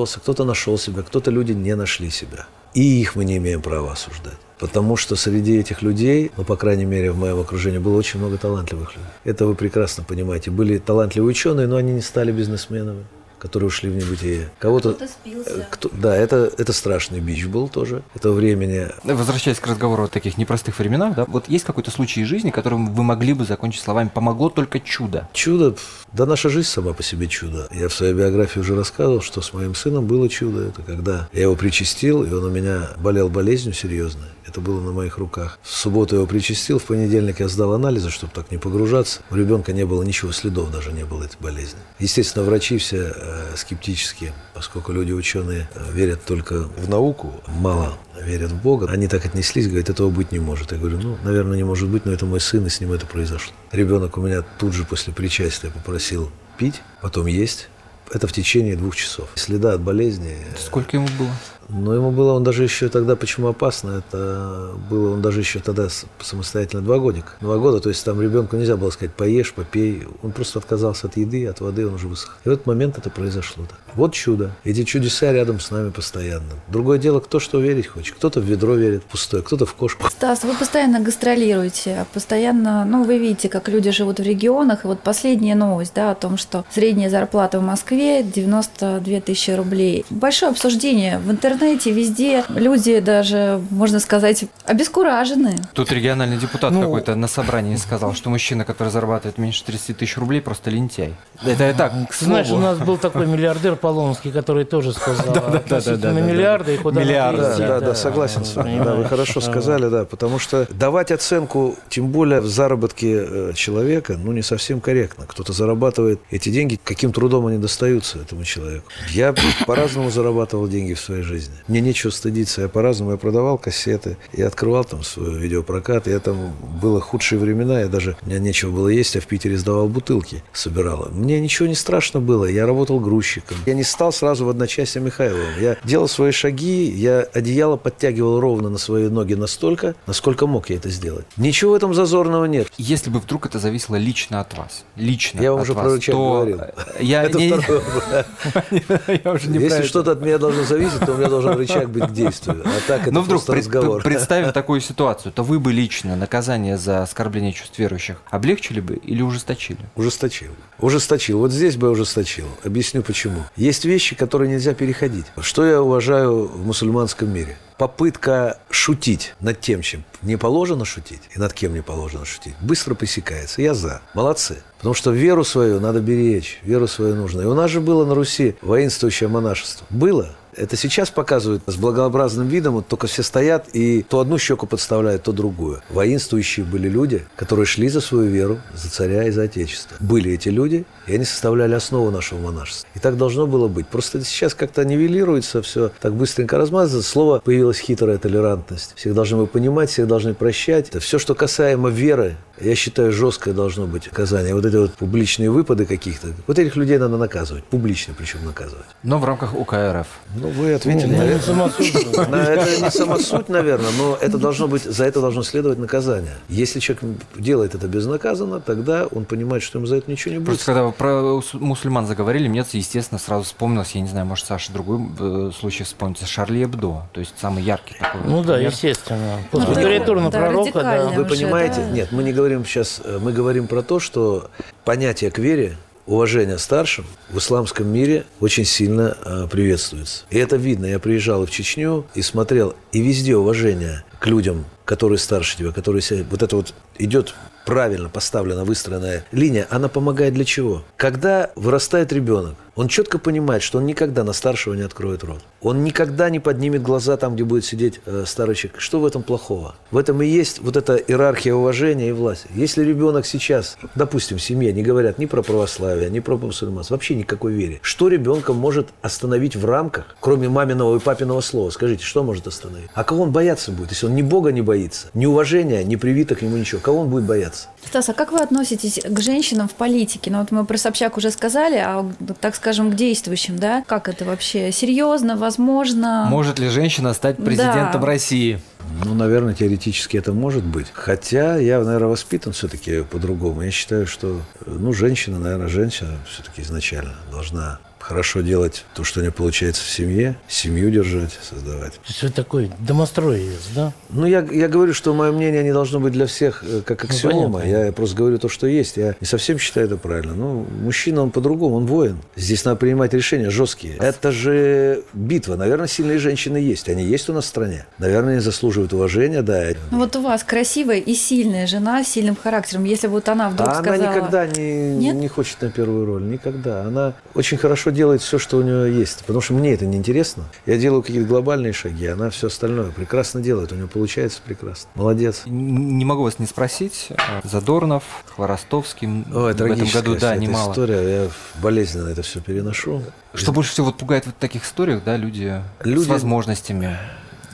сориентировался, 0.06 0.20
кто-то 0.20 0.44
нашел 0.44 0.78
себя, 0.78 1.02
кто-то 1.02 1.30
люди 1.30 1.52
не 1.52 1.76
нашли 1.76 2.10
себя. 2.10 2.46
И 2.74 3.00
их 3.00 3.16
мы 3.16 3.24
не 3.24 3.36
имеем 3.36 3.62
права 3.62 3.92
осуждать. 3.92 4.38
Потому 4.58 4.96
что 4.96 5.16
среди 5.16 5.58
этих 5.58 5.82
людей, 5.82 6.30
ну, 6.36 6.44
по 6.44 6.56
крайней 6.56 6.84
мере, 6.84 7.10
в 7.10 7.18
моем 7.18 7.40
окружении, 7.40 7.78
было 7.78 7.96
очень 7.96 8.20
много 8.20 8.36
талантливых 8.36 8.94
людей. 8.94 9.10
Это 9.24 9.46
вы 9.46 9.54
прекрасно 9.54 10.04
понимаете. 10.04 10.50
Были 10.50 10.78
талантливые 10.78 11.30
ученые, 11.30 11.66
но 11.66 11.76
они 11.76 11.92
не 11.92 12.02
стали 12.02 12.32
бизнесменами 12.32 13.04
которые 13.40 13.68
ушли 13.68 13.90
в 13.90 13.96
небытие. 13.96 14.50
Кого-то... 14.58 14.92
Кто 14.92 15.06
спился. 15.06 15.66
Кто, 15.70 15.90
да, 15.92 16.14
это, 16.14 16.50
это 16.58 16.72
страшный 16.72 17.20
бич 17.20 17.46
был 17.46 17.68
тоже 17.68 18.02
этого 18.14 18.34
времени. 18.34 18.88
Возвращаясь 19.02 19.58
к 19.58 19.66
разговору 19.66 20.04
о 20.04 20.08
таких 20.08 20.38
непростых 20.38 20.78
временах, 20.78 21.14
да, 21.16 21.24
вот 21.24 21.48
есть 21.48 21.64
какой-то 21.64 21.90
случай 21.90 22.20
из 22.20 22.28
жизни, 22.28 22.50
которым 22.50 22.94
вы 22.94 23.02
могли 23.02 23.32
бы 23.32 23.44
закончить 23.44 23.82
словами 23.82 24.10
«помогло 24.12 24.50
только 24.50 24.78
чудо». 24.78 25.28
Чудо? 25.32 25.74
Да 26.12 26.26
наша 26.26 26.48
жизнь 26.48 26.68
сама 26.68 26.92
по 26.92 27.02
себе 27.02 27.26
чудо. 27.26 27.68
Я 27.72 27.88
в 27.88 27.94
своей 27.94 28.12
биографии 28.12 28.60
уже 28.60 28.76
рассказывал, 28.76 29.22
что 29.22 29.40
с 29.40 29.52
моим 29.52 29.74
сыном 29.74 30.06
было 30.06 30.28
чудо. 30.28 30.66
Это 30.66 30.82
когда 30.82 31.28
я 31.32 31.42
его 31.42 31.56
причастил, 31.56 32.24
и 32.24 32.32
он 32.32 32.44
у 32.44 32.50
меня 32.50 32.90
болел 32.98 33.28
болезнью 33.28 33.74
серьезной. 33.74 34.28
Это 34.50 34.60
было 34.60 34.80
на 34.80 34.90
моих 34.90 35.16
руках. 35.18 35.60
В 35.62 35.70
субботу 35.70 36.16
я 36.16 36.20
его 36.20 36.26
причастил, 36.26 36.80
в 36.80 36.84
понедельник 36.84 37.38
я 37.38 37.46
сдал 37.46 37.72
анализы, 37.72 38.10
чтобы 38.10 38.32
так 38.34 38.50
не 38.50 38.58
погружаться. 38.58 39.20
У 39.30 39.36
ребенка 39.36 39.72
не 39.72 39.86
было 39.86 40.02
ничего, 40.02 40.32
следов 40.32 40.72
даже 40.72 40.90
не 40.92 41.04
было 41.04 41.22
этой 41.22 41.38
болезни. 41.40 41.78
Естественно, 42.00 42.44
врачи 42.44 42.76
все 42.78 43.12
э, 43.14 43.29
скептически, 43.56 44.32
поскольку 44.54 44.92
люди 44.92 45.12
ученые 45.12 45.68
э, 45.74 45.92
верят 45.92 46.24
только 46.24 46.62
в 46.62 46.88
науку, 46.88 47.32
мало 47.48 47.96
верят 48.22 48.52
в 48.52 48.62
Бога. 48.62 48.88
Они 48.90 49.08
так 49.08 49.24
отнеслись, 49.26 49.66
говорят, 49.66 49.90
этого 49.90 50.10
быть 50.10 50.32
не 50.32 50.38
может. 50.38 50.72
Я 50.72 50.78
говорю, 50.78 50.98
ну, 50.98 51.18
наверное, 51.22 51.56
не 51.56 51.64
может 51.64 51.88
быть, 51.88 52.04
но 52.04 52.12
это 52.12 52.26
мой 52.26 52.40
сын, 52.40 52.66
и 52.66 52.70
с 52.70 52.80
ним 52.80 52.92
это 52.92 53.06
произошло. 53.06 53.52
Ребенок 53.72 54.16
у 54.16 54.20
меня 54.20 54.42
тут 54.58 54.72
же 54.74 54.84
после 54.84 55.12
причастия 55.12 55.70
попросил 55.70 56.30
пить, 56.58 56.82
потом 57.00 57.26
есть. 57.26 57.68
Это 58.12 58.26
в 58.26 58.32
течение 58.32 58.76
двух 58.76 58.96
часов. 58.96 59.28
Следа 59.36 59.74
от 59.74 59.82
болезни. 59.82 60.36
Сколько 60.58 60.96
ему 60.96 61.08
было? 61.18 61.30
Но 61.72 61.94
ему 61.94 62.10
было, 62.10 62.32
он 62.32 62.42
даже 62.42 62.62
еще 62.62 62.88
тогда, 62.88 63.16
почему 63.16 63.48
опасно, 63.48 64.02
это 64.06 64.72
было, 64.90 65.14
он 65.14 65.22
даже 65.22 65.40
еще 65.40 65.60
тогда 65.60 65.88
самостоятельно 66.20 66.82
два 66.82 66.98
годика. 66.98 67.32
Два 67.40 67.58
года, 67.58 67.80
то 67.80 67.88
есть 67.88 68.04
там 68.04 68.20
ребенку 68.20 68.56
нельзя 68.56 68.76
было 68.76 68.90
сказать, 68.90 69.14
поешь, 69.14 69.52
попей. 69.52 70.04
Он 70.22 70.32
просто 70.32 70.58
отказался 70.58 71.06
от 71.06 71.16
еды, 71.16 71.46
от 71.46 71.60
воды, 71.60 71.86
он 71.86 71.94
уже 71.94 72.08
высох. 72.08 72.38
И 72.44 72.48
в 72.48 72.52
этот 72.52 72.66
момент 72.66 72.98
это 72.98 73.10
произошло. 73.10 73.64
Да. 73.68 73.76
Вот 73.94 74.14
чудо. 74.14 74.50
Эти 74.64 74.84
чудеса 74.84 75.32
рядом 75.32 75.60
с 75.60 75.70
нами 75.70 75.90
постоянно. 75.90 76.54
Другое 76.68 76.98
дело, 76.98 77.20
кто 77.20 77.38
что 77.38 77.60
верить 77.60 77.86
хочет. 77.86 78.16
Кто-то 78.16 78.40
в 78.40 78.44
ведро 78.44 78.74
верит 78.74 79.04
пустое, 79.04 79.42
кто-то 79.42 79.66
в 79.66 79.74
кошку. 79.74 80.08
Стас, 80.10 80.44
вы 80.44 80.54
постоянно 80.54 81.00
гастролируете, 81.00 82.06
постоянно, 82.12 82.84
ну, 82.84 83.04
вы 83.04 83.18
видите, 83.18 83.48
как 83.48 83.68
люди 83.68 83.90
живут 83.90 84.18
в 84.18 84.22
регионах. 84.22 84.84
И 84.84 84.88
вот 84.88 85.00
последняя 85.00 85.54
новость, 85.54 85.92
да, 85.94 86.10
о 86.10 86.14
том, 86.14 86.36
что 86.36 86.64
средняя 86.70 87.10
зарплата 87.10 87.60
в 87.60 87.62
Москве 87.62 88.22
92 88.22 89.20
тысячи 89.20 89.50
рублей. 89.50 90.04
Большое 90.10 90.50
обсуждение 90.50 91.18
в 91.18 91.30
интернете 91.30 91.59
интернете, 91.60 91.92
везде 91.92 92.44
люди 92.48 93.00
даже, 93.00 93.60
можно 93.70 94.00
сказать, 94.00 94.44
обескуражены. 94.64 95.56
Тут 95.74 95.92
региональный 95.92 96.38
депутат 96.38 96.72
ну, 96.72 96.82
какой-то 96.82 97.14
на 97.14 97.28
собрании 97.28 97.76
сказал, 97.76 98.14
что 98.14 98.30
мужчина, 98.30 98.64
который 98.64 98.88
зарабатывает 98.88 99.38
меньше 99.38 99.64
30 99.64 99.98
тысяч 99.98 100.16
рублей, 100.16 100.40
просто 100.40 100.70
лентяй. 100.70 101.14
Это 101.44 101.64
я 101.64 101.74
так, 101.74 101.92
Знаешь, 102.18 102.50
у 102.50 102.58
нас 102.58 102.78
был 102.78 102.96
такой 102.96 103.26
миллиардер 103.34 103.76
Полонский, 103.76 104.32
который 104.32 104.64
тоже 104.64 104.92
сказал 104.92 105.32
да, 105.34 105.62
да, 105.68 105.80
да, 105.80 105.96
да, 105.96 106.12
миллиарды 106.12 106.74
и 106.74 106.78
куда 106.78 107.00
Миллиарды, 107.00 107.42
да, 107.58 107.80
да, 107.80 107.94
согласен 107.94 108.44
с 108.44 108.56
вами. 108.56 108.82
Да, 108.82 108.94
вы 108.94 109.04
хорошо 109.04 109.40
сказали, 109.40 109.88
да, 109.88 110.04
потому 110.04 110.38
что 110.38 110.66
давать 110.70 111.10
оценку, 111.10 111.76
тем 111.88 112.08
более 112.08 112.40
в 112.40 112.46
заработке 112.46 113.26
э, 113.26 113.52
человека, 113.54 114.18
ну, 114.22 114.32
не 114.32 114.42
совсем 114.42 114.80
корректно. 114.80 115.26
Кто-то 115.26 115.52
зарабатывает 115.52 116.20
эти 116.30 116.48
деньги, 116.48 116.78
каким 116.82 117.12
трудом 117.12 117.46
они 117.46 117.58
достаются 117.58 118.18
этому 118.18 118.44
человеку. 118.44 118.86
Я 119.10 119.34
по-разному 119.66 120.10
зарабатывал 120.10 120.68
деньги 120.68 120.94
в 120.94 121.00
своей 121.00 121.22
жизни 121.22 121.49
жизни. 121.50 121.64
Мне 121.68 121.80
нечего 121.80 122.10
стыдиться, 122.10 122.62
я 122.62 122.68
по-разному, 122.68 123.12
я 123.12 123.16
продавал 123.16 123.58
кассеты, 123.58 124.16
я 124.32 124.46
открывал 124.46 124.84
там 124.84 125.02
свой 125.02 125.38
видеопрокат, 125.38 126.06
я 126.06 126.20
там, 126.20 126.52
было 126.80 127.00
худшие 127.00 127.38
времена, 127.38 127.80
я 127.80 127.88
даже, 127.88 128.16
у 128.22 128.26
меня 128.26 128.38
нечего 128.38 128.70
было 128.70 128.88
есть, 128.88 129.14
я 129.14 129.20
в 129.20 129.26
Питере 129.26 129.56
сдавал 129.56 129.88
бутылки, 129.88 130.42
собирала. 130.52 131.08
Мне 131.10 131.40
ничего 131.40 131.68
не 131.68 131.74
страшно 131.74 132.20
было, 132.20 132.44
я 132.44 132.66
работал 132.66 133.00
грузчиком. 133.00 133.56
Я 133.66 133.74
не 133.74 133.84
стал 133.84 134.12
сразу 134.12 134.44
в 134.44 134.50
одночасье 134.50 135.02
Михайловым. 135.02 135.60
Я 135.60 135.76
делал 135.84 136.08
свои 136.08 136.32
шаги, 136.32 136.90
я 136.90 137.20
одеяло 137.20 137.76
подтягивал 137.76 138.40
ровно 138.40 138.68
на 138.68 138.78
свои 138.78 139.08
ноги 139.08 139.34
настолько, 139.34 139.94
насколько 140.06 140.46
мог 140.46 140.70
я 140.70 140.76
это 140.76 140.90
сделать. 140.90 141.26
Ничего 141.36 141.72
в 141.72 141.74
этом 141.74 141.94
зазорного 141.94 142.46
нет. 142.46 142.68
Если 142.78 143.10
бы 143.10 143.20
вдруг 143.20 143.46
это 143.46 143.58
зависело 143.58 143.96
лично 143.96 144.40
от 144.40 144.56
вас, 144.56 144.84
лично 144.96 145.40
Я 145.40 145.52
вам 145.52 145.62
уже 145.62 145.72
вас, 145.72 145.84
про 145.84 145.94
рычаг 145.94 146.14
то... 146.14 146.32
говорил. 146.32 146.60
Я 147.00 147.24
это 147.24 147.38
не... 147.38 147.50
Если 149.60 149.82
что-то 149.82 150.12
от 150.12 150.20
меня 150.20 150.38
должно 150.38 150.64
зависеть, 150.64 151.00
то 151.00 151.12
у 151.12 151.16
меня 151.16 151.28
должен 151.30 151.56
рычаг 151.56 151.90
быть 151.90 152.04
к 152.04 152.12
действию. 152.12 152.62
А 152.64 152.80
так 152.86 153.02
это 153.02 153.12
Но 153.12 153.20
ну, 153.20 153.26
вдруг 153.26 153.46
пред, 153.46 153.58
разговор. 153.58 154.02
представим 154.02 154.52
такую 154.52 154.80
ситуацию, 154.80 155.32
то 155.32 155.42
вы 155.42 155.58
бы 155.58 155.72
лично 155.72 156.16
наказание 156.16 156.76
за 156.76 157.02
оскорбление 157.02 157.52
чувств 157.52 157.78
верующих 157.78 158.18
облегчили 158.30 158.80
бы 158.80 158.96
или 158.96 159.22
ужесточили? 159.22 159.80
Ужесточил. 159.96 160.50
Ужесточил. 160.78 161.38
Вот 161.38 161.52
здесь 161.52 161.76
бы 161.76 161.90
ужесточил. 161.90 162.46
Объясню 162.64 163.02
почему. 163.02 163.44
Есть 163.56 163.84
вещи, 163.84 164.14
которые 164.14 164.50
нельзя 164.50 164.74
переходить. 164.74 165.26
Что 165.40 165.64
я 165.64 165.80
уважаю 165.80 166.46
в 166.46 166.66
мусульманском 166.66 167.32
мире? 167.32 167.56
попытка 167.80 168.58
шутить 168.68 169.34
над 169.40 169.58
тем, 169.62 169.80
чем 169.80 170.04
не 170.20 170.36
положено 170.36 170.84
шутить, 170.84 171.22
и 171.34 171.38
над 171.38 171.54
кем 171.54 171.72
не 171.72 171.80
положено 171.80 172.26
шутить, 172.26 172.54
быстро 172.60 172.94
пресекается. 172.94 173.62
Я 173.62 173.72
за. 173.72 174.02
Молодцы. 174.12 174.58
Потому 174.76 174.94
что 174.94 175.12
веру 175.12 175.44
свою 175.44 175.80
надо 175.80 176.00
беречь, 176.00 176.60
веру 176.62 176.86
свою 176.86 177.14
нужно. 177.14 177.40
И 177.40 177.44
у 177.46 177.54
нас 177.54 177.70
же 177.70 177.80
было 177.80 178.04
на 178.04 178.14
Руси 178.14 178.54
воинствующее 178.60 179.30
монашество. 179.30 179.86
Было. 179.88 180.36
Это 180.56 180.76
сейчас 180.76 181.10
показывают 181.10 181.62
с 181.66 181.76
благообразным 181.76 182.48
видом, 182.48 182.74
вот 182.74 182.88
только 182.88 183.06
все 183.06 183.22
стоят 183.22 183.68
и 183.72 184.02
то 184.02 184.20
одну 184.20 184.38
щеку 184.38 184.66
подставляют, 184.66 185.22
то 185.22 185.32
другую. 185.32 185.82
Воинствующие 185.90 186.64
были 186.66 186.88
люди, 186.88 187.24
которые 187.36 187.66
шли 187.66 187.88
за 187.88 188.00
свою 188.00 188.30
веру, 188.30 188.58
за 188.74 188.90
царя 188.90 189.24
и 189.24 189.30
за 189.30 189.42
отечество. 189.42 189.96
Были 190.00 190.32
эти 190.32 190.48
люди, 190.48 190.84
и 191.06 191.14
они 191.14 191.24
составляли 191.24 191.74
основу 191.74 192.10
нашего 192.10 192.40
монашества. 192.40 192.88
И 192.94 192.98
так 192.98 193.16
должно 193.16 193.46
было 193.46 193.68
быть. 193.68 193.86
Просто 193.86 194.22
сейчас 194.24 194.54
как-то 194.54 194.84
нивелируется 194.84 195.62
все, 195.62 195.90
так 196.00 196.14
быстренько 196.14 196.58
размазывается. 196.58 197.10
Слово 197.10 197.40
появилась 197.40 197.78
хитрая 197.78 198.18
толерантность. 198.18 198.92
Всех 198.96 199.14
должны 199.14 199.38
мы 199.38 199.46
понимать, 199.46 199.90
всех 199.90 200.06
должны 200.06 200.34
прощать. 200.34 200.88
Это 200.88 201.00
все, 201.00 201.18
что 201.18 201.34
касаемо 201.34 201.88
веры, 201.88 202.36
я 202.60 202.74
считаю, 202.74 203.12
жесткое 203.12 203.54
должно 203.54 203.86
быть 203.86 204.06
наказание. 204.06 204.54
Вот 204.54 204.66
эти 204.66 204.76
вот 204.76 204.92
публичные 204.94 205.50
выпады 205.50 205.86
каких-то, 205.86 206.28
вот 206.46 206.58
этих 206.58 206.76
людей 206.76 206.98
надо 206.98 207.16
наказывать, 207.16 207.64
публично 207.64 208.14
причем 208.16 208.44
наказывать. 208.44 208.86
Но 209.02 209.18
в 209.18 209.24
рамках 209.24 209.54
УК 209.54 209.74
РФ. 209.74 210.06
Ну, 210.40 210.48
вы 210.48 210.72
ответили, 210.74 211.06
Ну, 211.06 211.18
наверное. 211.18 211.36
не 211.36 211.42
самосуд. 211.42 212.28
На- 212.28 212.36
Это 212.54 212.80
не 212.82 212.90
самосуть, 212.90 213.48
наверное, 213.48 213.90
но 213.98 214.16
это 214.20 214.38
должно 214.38 214.68
быть, 214.68 214.82
за 214.84 215.04
это 215.04 215.20
должно 215.20 215.42
следовать 215.42 215.78
наказание. 215.78 216.34
Если 216.48 216.80
человек 216.80 217.04
делает 217.36 217.74
это 217.74 217.86
безнаказанно, 217.88 218.60
тогда 218.60 219.06
он 219.06 219.24
понимает, 219.24 219.62
что 219.62 219.78
ему 219.78 219.86
за 219.86 219.96
это 219.96 220.10
ничего 220.10 220.32
не 220.34 220.38
будет. 220.38 220.46
Просто 220.48 220.64
когда 220.66 220.82
вы 220.84 220.92
про 220.92 221.22
ус- 221.34 221.54
мусульман 221.54 222.06
заговорили, 222.06 222.48
мне, 222.48 222.64
естественно, 222.72 223.18
сразу 223.18 223.44
вспомнилось, 223.44 223.92
я 223.94 224.00
не 224.00 224.08
знаю, 224.08 224.26
может, 224.26 224.46
Саша 224.46 224.72
другой 224.72 225.00
э, 225.18 225.50
случай 225.58 225.84
вспомнится, 225.84 226.26
Шарли 226.26 226.64
Эбдо, 226.64 227.02
то 227.12 227.20
есть 227.20 227.34
самый 227.40 227.62
яркий 227.62 227.94
такой. 227.98 228.20
Ну 228.24 228.42
да, 228.42 228.54
пример. 228.54 228.70
естественно. 228.72 229.38
Ну, 229.52 229.60
да, 229.60 230.30
пророка, 230.30 230.80
да. 230.80 231.08
Вы 231.14 231.24
понимаете? 231.24 231.76
да. 231.82 231.90
Нет, 231.90 232.12
мы 232.12 232.22
не 232.22 232.32
говорим 232.32 232.64
сейчас, 232.64 233.00
э, 233.04 233.18
мы 233.20 233.32
говорим 233.32 233.66
про 233.66 233.82
то, 233.82 234.00
что 234.00 234.50
понятие 234.84 235.30
к 235.30 235.38
вере, 235.38 235.76
уважение 236.10 236.58
старшим 236.58 237.06
в 237.30 237.38
исламском 237.38 237.86
мире 237.86 238.24
очень 238.40 238.64
сильно 238.64 239.16
э, 239.24 239.46
приветствуется. 239.48 240.24
И 240.30 240.38
это 240.38 240.56
видно. 240.56 240.86
Я 240.86 240.98
приезжал 240.98 241.46
в 241.46 241.50
Чечню 241.50 242.04
и 242.14 242.22
смотрел, 242.22 242.74
и 242.90 243.00
везде 243.00 243.36
уважение 243.36 244.02
к 244.18 244.26
людям, 244.26 244.64
которые 244.84 245.18
старше 245.18 245.56
тебя, 245.56 245.70
которые 245.70 246.02
себя... 246.02 246.24
Вот 246.28 246.42
это 246.42 246.56
вот 246.56 246.74
идет 246.98 247.34
правильно 247.64 248.08
поставлена, 248.08 248.64
выстроенная 248.64 249.24
линия, 249.30 249.68
она 249.70 249.88
помогает 249.88 250.34
для 250.34 250.44
чего? 250.44 250.82
Когда 250.96 251.52
вырастает 251.54 252.12
ребенок, 252.12 252.56
он 252.76 252.88
четко 252.88 253.18
понимает, 253.18 253.62
что 253.62 253.78
он 253.78 253.86
никогда 253.86 254.24
на 254.24 254.32
старшего 254.32 254.74
не 254.74 254.82
откроет 254.82 255.24
рот. 255.24 255.40
Он 255.60 255.84
никогда 255.84 256.30
не 256.30 256.38
поднимет 256.38 256.82
глаза 256.82 257.16
там, 257.16 257.34
где 257.34 257.44
будет 257.44 257.64
сидеть 257.64 258.00
э, 258.06 258.24
старый 258.26 258.54
человек. 258.54 258.80
Что 258.80 259.00
в 259.00 259.06
этом 259.06 259.22
плохого? 259.22 259.74
В 259.90 259.98
этом 259.98 260.22
и 260.22 260.26
есть 260.26 260.60
вот 260.60 260.76
эта 260.76 260.96
иерархия 260.96 261.54
уважения 261.54 262.08
и 262.08 262.12
власти. 262.12 262.48
Если 262.54 262.84
ребенок 262.84 263.26
сейчас, 263.26 263.76
допустим, 263.94 264.38
в 264.38 264.42
семье 264.42 264.72
не 264.72 264.82
говорят 264.82 265.18
ни 265.18 265.26
про 265.26 265.42
православие, 265.42 266.10
ни 266.10 266.20
про 266.20 266.36
мусульманство, 266.36 266.94
вообще 266.94 267.14
никакой 267.14 267.52
вере, 267.52 267.80
что 267.82 268.08
ребенка 268.08 268.52
может 268.52 268.88
остановить 269.02 269.56
в 269.56 269.64
рамках, 269.64 270.16
кроме 270.20 270.48
маминого 270.48 270.96
и 270.96 271.00
папиного 271.00 271.40
слова? 271.40 271.70
Скажите, 271.70 272.04
что 272.04 272.22
может 272.22 272.46
остановить? 272.46 272.88
А 272.94 273.04
кого 273.04 273.24
он 273.24 273.32
бояться 273.32 273.72
будет, 273.72 273.90
если 273.90 274.06
он 274.06 274.14
ни 274.14 274.22
Бога 274.22 274.52
не 274.52 274.62
боится, 274.62 275.08
ни 275.14 275.26
уважения, 275.26 275.84
ни 275.84 275.96
привито 275.96 276.34
к 276.34 276.42
нему 276.42 276.56
ничего? 276.56 276.80
Кого 276.80 277.00
он 277.00 277.08
будет 277.08 277.24
бояться? 277.24 277.68
Стас, 277.84 278.08
а 278.08 278.14
как 278.14 278.32
вы 278.32 278.40
относитесь 278.40 279.00
к 279.04 279.20
женщинам 279.20 279.68
в 279.68 279.74
политике? 279.74 280.30
Ну 280.30 280.38
вот 280.38 280.50
мы 280.50 280.64
про 280.64 280.78
Собчак 280.78 281.16
уже 281.16 281.30
сказали, 281.30 281.76
а 281.76 282.10
так 282.40 282.54
скажем 282.60 282.90
к 282.90 282.94
действующим, 282.94 283.58
да? 283.58 283.82
Как 283.86 284.06
это 284.06 284.26
вообще? 284.26 284.70
Серьезно, 284.70 285.34
возможно? 285.38 286.26
Может 286.28 286.58
ли 286.58 286.68
женщина 286.68 287.14
стать 287.14 287.38
президентом 287.38 288.02
Да. 288.02 288.06
России? 288.06 288.60
Ну, 289.02 289.14
наверное, 289.14 289.54
теоретически 289.54 290.18
это 290.18 290.34
может 290.34 290.62
быть. 290.62 290.88
Хотя 290.92 291.56
я, 291.56 291.82
наверное, 291.82 292.08
воспитан 292.08 292.52
все-таки 292.52 293.02
по-другому. 293.02 293.62
Я 293.62 293.70
считаю, 293.70 294.06
что, 294.06 294.42
э, 294.60 294.64
ну, 294.66 294.92
женщина, 294.92 295.38
наверное, 295.38 295.68
женщина 295.68 296.18
все-таки 296.28 296.60
изначально 296.60 297.14
должна 297.30 297.78
хорошо 298.10 298.40
делать 298.40 298.84
то, 298.94 299.04
что 299.04 299.20
у 299.20 299.22
нее 299.22 299.30
получается 299.30 299.84
в 299.84 299.88
семье, 299.88 300.34
семью 300.48 300.90
держать, 300.90 301.38
создавать. 301.48 301.92
То 301.92 302.08
есть 302.08 302.22
вы 302.24 302.30
такой 302.30 302.72
домостроевец, 302.80 303.68
да? 303.72 303.92
Ну, 304.08 304.26
я, 304.26 304.44
я 304.50 304.66
говорю, 304.66 304.94
что 304.94 305.14
мое 305.14 305.30
мнение 305.30 305.62
не 305.62 305.72
должно 305.72 306.00
быть 306.00 306.12
для 306.12 306.26
всех 306.26 306.64
э, 306.64 306.80
как 306.84 307.04
аксиома. 307.04 307.60
понятно. 307.60 307.86
я 307.86 307.92
просто 307.92 308.16
говорю 308.16 308.38
то, 308.38 308.48
что 308.48 308.66
есть. 308.66 308.96
Я 308.96 309.14
не 309.20 309.26
совсем 309.28 309.60
считаю 309.60 309.86
это 309.86 309.96
правильно. 309.96 310.34
Ну, 310.34 310.66
мужчина, 310.82 311.22
он 311.22 311.30
по-другому, 311.30 311.76
он 311.76 311.86
воин. 311.86 312.18
Здесь 312.34 312.64
надо 312.64 312.78
принимать 312.78 313.14
решения 313.14 313.48
жесткие. 313.48 313.94
Это 313.98 314.32
же 314.32 315.04
битва. 315.12 315.54
Наверное, 315.54 315.86
сильные 315.86 316.18
женщины 316.18 316.56
есть. 316.56 316.88
Они 316.88 317.04
есть 317.04 317.28
у 317.30 317.32
нас 317.32 317.44
в 317.44 317.48
стране. 317.48 317.86
Наверное, 317.98 318.32
они 318.32 318.40
заслуживают 318.40 318.92
уважения, 318.92 319.42
да. 319.42 319.68
Ну 319.92 319.98
вот 319.98 320.16
у 320.16 320.20
вас 320.20 320.42
красивая 320.42 320.98
и 320.98 321.14
сильная 321.14 321.68
жена 321.68 322.02
с 322.02 322.08
сильным 322.08 322.34
характером. 322.34 322.82
Если 322.82 323.06
вот 323.06 323.28
она 323.28 323.50
вдруг 323.50 323.68
А 323.68 323.78
она 323.78 323.82
сказала... 323.82 324.16
никогда 324.16 324.46
не, 324.48 324.96
Нет? 324.96 325.14
не 325.14 325.28
хочет 325.28 325.62
на 325.62 325.70
первую 325.70 326.06
роль. 326.06 326.24
Никогда. 326.24 326.82
Она 326.82 327.12
очень 327.34 327.56
хорошо 327.56 327.90
делает 327.90 327.99
все, 328.22 328.38
что 328.38 328.56
у 328.58 328.62
нее 328.62 328.96
есть. 328.98 329.20
Потому 329.20 329.40
что 329.40 329.54
мне 329.54 329.72
это 329.74 329.86
не 329.86 329.96
интересно. 329.96 330.44
Я 330.66 330.76
делаю 330.78 331.02
какие-то 331.02 331.26
глобальные 331.28 331.72
шаги, 331.72 332.06
она 332.06 332.30
все 332.30 332.46
остальное 332.48 332.90
прекрасно 332.90 333.40
делает. 333.40 333.72
У 333.72 333.74
нее 333.74 333.86
получается 333.88 334.40
прекрасно. 334.44 334.88
Молодец. 334.94 335.42
Не 335.46 336.04
могу 336.04 336.22
вас 336.22 336.38
не 336.38 336.46
спросить. 336.46 337.08
э, 337.10 337.14
Задорнов, 337.44 338.04
Хворостовский 338.34 339.08
Ой, 339.08 339.22
в 339.24 339.46
этом 339.46 339.66
трагическая 339.68 340.02
году, 340.02 340.16
да, 340.18 340.32
эта 340.34 340.40
немало. 340.42 340.70
история. 340.72 341.22
Я 341.24 341.28
болезненно 341.62 342.08
это 342.08 342.22
все 342.22 342.40
переношу. 342.40 343.02
Что 343.34 343.52
больше 343.52 343.72
всего 343.72 343.86
вот 343.86 343.98
пугает 343.98 344.26
в 344.26 344.32
таких 344.32 344.64
историях, 344.64 345.02
да, 345.04 345.16
люди, 345.16 345.62
Люди- 345.84 346.04
с 346.04 346.08
возможностями, 346.08 346.96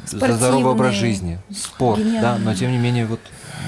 за 0.07 0.33
здоровый 0.33 0.73
образ 0.73 0.95
жизни, 0.95 1.39
спорт, 1.55 1.99
да, 2.01 2.05
гениальные. 2.05 2.45
но 2.45 2.55
тем 2.55 2.71
не 2.71 2.79
менее 2.79 3.07
вот. 3.07 3.21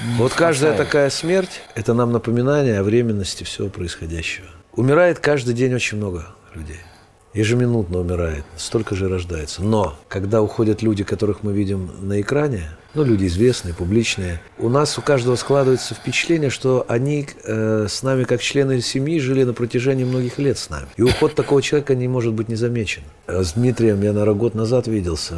не 0.07 0.15
Вот 0.17 0.33
каждая 0.33 0.75
такая 0.77 1.09
смерть– 1.09 1.61
это 1.75 1.93
нам 1.93 2.11
напоминание 2.11 2.79
о 2.79 2.83
временности 2.83 3.43
всего 3.43 3.67
происходящего. 3.69 4.47
Умирает 4.73 5.19
каждый 5.19 5.53
день 5.53 5.73
очень 5.73 5.97
много 5.97 6.27
людей. 6.55 6.79
Ежеминутно 7.33 7.99
умирает, 7.99 8.43
столько 8.57 8.95
же 8.95 9.07
рождается. 9.07 9.61
Но 9.61 9.95
когда 10.07 10.41
уходят 10.41 10.81
люди, 10.81 11.03
которых 11.03 11.43
мы 11.43 11.53
видим 11.53 11.91
на 12.01 12.19
экране, 12.21 12.71
ну, 12.95 13.03
люди 13.03 13.27
известные, 13.27 13.75
публичные, 13.75 14.41
у 14.57 14.67
нас 14.67 14.97
у 14.97 15.03
каждого 15.03 15.35
складывается 15.35 15.93
впечатление, 15.93 16.49
что 16.49 16.85
они 16.87 17.27
э, 17.43 17.85
с 17.87 18.01
нами, 18.01 18.23
как 18.23 18.41
члены 18.41 18.81
семьи, 18.81 19.19
жили 19.19 19.43
на 19.43 19.53
протяжении 19.53 20.05
многих 20.05 20.39
лет 20.39 20.57
с 20.57 20.71
нами. 20.71 20.87
И 20.97 21.03
уход 21.03 21.35
такого 21.35 21.61
человека 21.61 21.93
не 21.93 22.07
может 22.07 22.33
быть 22.33 22.49
не 22.49 22.55
замечен. 22.55 23.03
Э, 23.27 23.43
С 23.43 23.53
Дмитрием 23.53 24.01
я, 24.01 24.11
наверное, 24.11 24.33
год 24.33 24.55
назад 24.55 24.87
виделся 24.87 25.35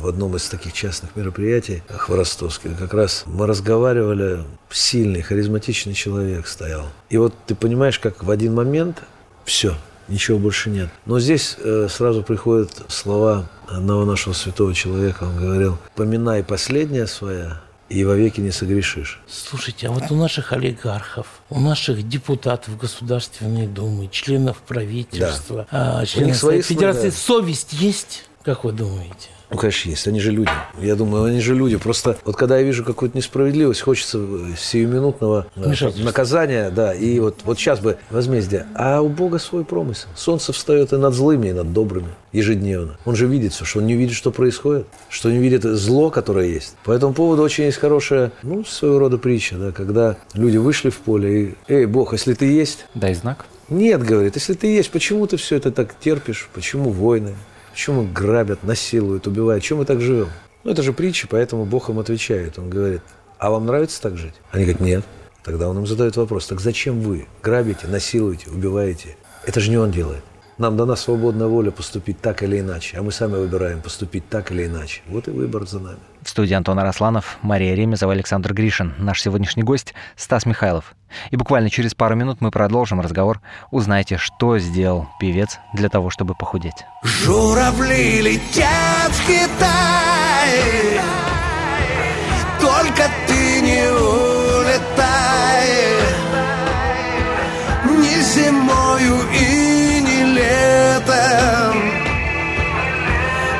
в 0.00 0.08
одном 0.08 0.34
из 0.34 0.48
таких 0.48 0.72
частных 0.72 1.14
мероприятий 1.14 1.84
Хворостовских. 1.88 2.76
Как 2.76 2.92
раз 2.92 3.22
мы 3.26 3.46
разговаривали, 3.46 4.42
сильный, 4.70 5.22
харизматичный 5.22 5.94
человек 5.94 6.48
стоял. 6.48 6.86
И 7.10 7.16
вот 7.16 7.32
ты 7.46 7.54
понимаешь, 7.54 8.00
как 8.00 8.24
в 8.24 8.30
один 8.32 8.54
момент 8.54 9.04
все, 9.44 9.76
ничего 10.08 10.38
больше 10.38 10.70
нет. 10.70 10.88
Но 11.06 11.20
здесь 11.20 11.56
э, 11.58 11.88
сразу 11.90 12.22
приходят 12.22 12.70
слова 12.88 13.48
одного 13.68 14.04
нашего 14.04 14.32
святого 14.32 14.74
человека. 14.74 15.24
Он 15.24 15.36
говорил, 15.36 15.78
поминай 15.94 16.42
последнее 16.42 17.06
свое, 17.06 17.60
и 17.88 18.04
вовеки 18.04 18.40
не 18.40 18.50
согрешишь. 18.50 19.20
Слушайте, 19.26 19.88
а 19.88 19.92
вот 19.92 20.10
у 20.10 20.14
наших 20.14 20.52
олигархов, 20.52 21.26
у 21.48 21.60
наших 21.60 22.06
депутатов 22.06 22.76
Государственной 22.76 23.66
Думы, 23.66 24.08
членов 24.08 24.58
правительства, 24.58 25.66
а, 25.70 26.04
членов 26.04 26.36
свои 26.36 26.62
Совета 26.62 26.68
Федерации, 26.68 27.10
слова. 27.10 27.42
совесть 27.42 27.72
есть, 27.72 28.27
как 28.48 28.64
вы 28.64 28.72
думаете? 28.72 29.28
Ну, 29.50 29.58
конечно, 29.58 29.90
есть. 29.90 30.08
Они 30.08 30.20
же 30.20 30.30
люди. 30.30 30.50
Я 30.80 30.96
думаю, 30.96 31.24
они 31.24 31.40
же 31.40 31.54
люди. 31.54 31.76
Просто 31.76 32.16
вот 32.24 32.34
когда 32.34 32.56
я 32.56 32.62
вижу 32.62 32.82
какую-то 32.82 33.14
несправедливость, 33.14 33.82
хочется 33.82 34.18
сиюминутного 34.58 35.48
э, 35.54 35.74
наказания, 36.02 36.70
да, 36.70 36.94
и 36.94 37.18
вот, 37.18 37.40
вот 37.44 37.58
сейчас 37.58 37.80
бы 37.80 37.98
возмездие. 38.08 38.66
А 38.74 39.02
у 39.02 39.10
Бога 39.10 39.38
свой 39.38 39.66
промысел. 39.66 40.08
Солнце 40.16 40.54
встает 40.54 40.94
и 40.94 40.96
над 40.96 41.12
злыми, 41.12 41.48
и 41.48 41.52
над 41.52 41.74
добрыми 41.74 42.08
ежедневно. 42.32 42.96
Он 43.04 43.16
же 43.16 43.26
видит 43.26 43.52
все, 43.52 43.66
что 43.66 43.80
он 43.80 43.86
не 43.86 43.96
видит, 43.96 44.14
что 44.14 44.30
происходит, 44.30 44.86
что 45.10 45.30
не 45.30 45.38
видит 45.38 45.64
зло, 45.64 46.08
которое 46.08 46.46
есть. 46.46 46.74
По 46.84 46.92
этому 46.92 47.12
поводу 47.12 47.42
очень 47.42 47.64
есть 47.64 47.76
хорошая, 47.76 48.32
ну, 48.42 48.64
своего 48.64 48.98
рода 48.98 49.18
притча, 49.18 49.56
да, 49.56 49.72
когда 49.72 50.16
люди 50.32 50.56
вышли 50.56 50.88
в 50.88 50.96
поле 50.96 51.42
и, 51.42 51.54
эй, 51.68 51.84
Бог, 51.84 52.14
если 52.14 52.32
ты 52.32 52.46
есть, 52.46 52.86
Дай 52.94 53.12
знак. 53.12 53.44
нет, 53.68 54.02
говорит, 54.02 54.36
если 54.36 54.54
ты 54.54 54.68
есть, 54.68 54.90
почему 54.90 55.26
ты 55.26 55.36
все 55.36 55.56
это 55.56 55.70
так 55.70 55.94
терпишь? 56.00 56.48
Почему 56.54 56.90
войны? 56.90 57.34
Почему 57.78 58.02
грабят, 58.02 58.64
насилуют, 58.64 59.28
убивают? 59.28 59.62
Чем 59.62 59.78
мы 59.78 59.84
так 59.84 60.00
живем? 60.00 60.30
Ну, 60.64 60.72
это 60.72 60.82
же 60.82 60.92
притча, 60.92 61.28
поэтому 61.30 61.64
Бог 61.64 61.88
им 61.90 62.00
отвечает. 62.00 62.58
Он 62.58 62.68
говорит, 62.68 63.02
а 63.38 63.50
вам 63.50 63.66
нравится 63.66 64.02
так 64.02 64.16
жить? 64.16 64.34
Они 64.50 64.64
говорят, 64.64 64.80
нет. 64.80 65.04
Тогда 65.44 65.68
он 65.68 65.78
им 65.78 65.86
задает 65.86 66.16
вопрос, 66.16 66.48
так 66.48 66.58
зачем 66.58 67.00
вы 67.00 67.28
грабите, 67.40 67.86
насилуете, 67.86 68.50
убиваете? 68.50 69.16
Это 69.46 69.60
же 69.60 69.70
не 69.70 69.76
он 69.76 69.92
делает. 69.92 70.24
Нам 70.58 70.76
дана 70.76 70.96
свободная 70.96 71.46
воля 71.46 71.70
поступить 71.70 72.20
так 72.20 72.42
или 72.42 72.58
иначе, 72.58 72.98
а 72.98 73.02
мы 73.02 73.12
сами 73.12 73.36
выбираем 73.36 73.80
поступить 73.80 74.28
так 74.28 74.50
или 74.50 74.66
иначе. 74.66 75.02
Вот 75.06 75.28
и 75.28 75.30
выбор 75.30 75.68
за 75.68 75.78
нами. 75.78 75.98
В 76.22 76.28
студии 76.28 76.54
Антон 76.54 76.80
Арасланов, 76.80 77.38
Мария 77.42 77.76
Ремезова, 77.76 78.12
Александр 78.12 78.52
Гришин. 78.52 78.92
Наш 78.98 79.22
сегодняшний 79.22 79.62
гость 79.62 79.94
Стас 80.16 80.46
Михайлов. 80.46 80.96
И 81.30 81.36
буквально 81.36 81.70
через 81.70 81.94
пару 81.94 82.16
минут 82.16 82.40
мы 82.40 82.50
продолжим 82.50 83.00
разговор. 83.00 83.40
Узнайте, 83.70 84.16
что 84.16 84.58
сделал 84.58 85.06
певец 85.20 85.58
для 85.74 85.88
того, 85.88 86.10
чтобы 86.10 86.34
похудеть. 86.34 86.84
Журавли 87.04 88.20
летят 88.20 89.12
в 89.12 89.26
Китай 89.28 91.07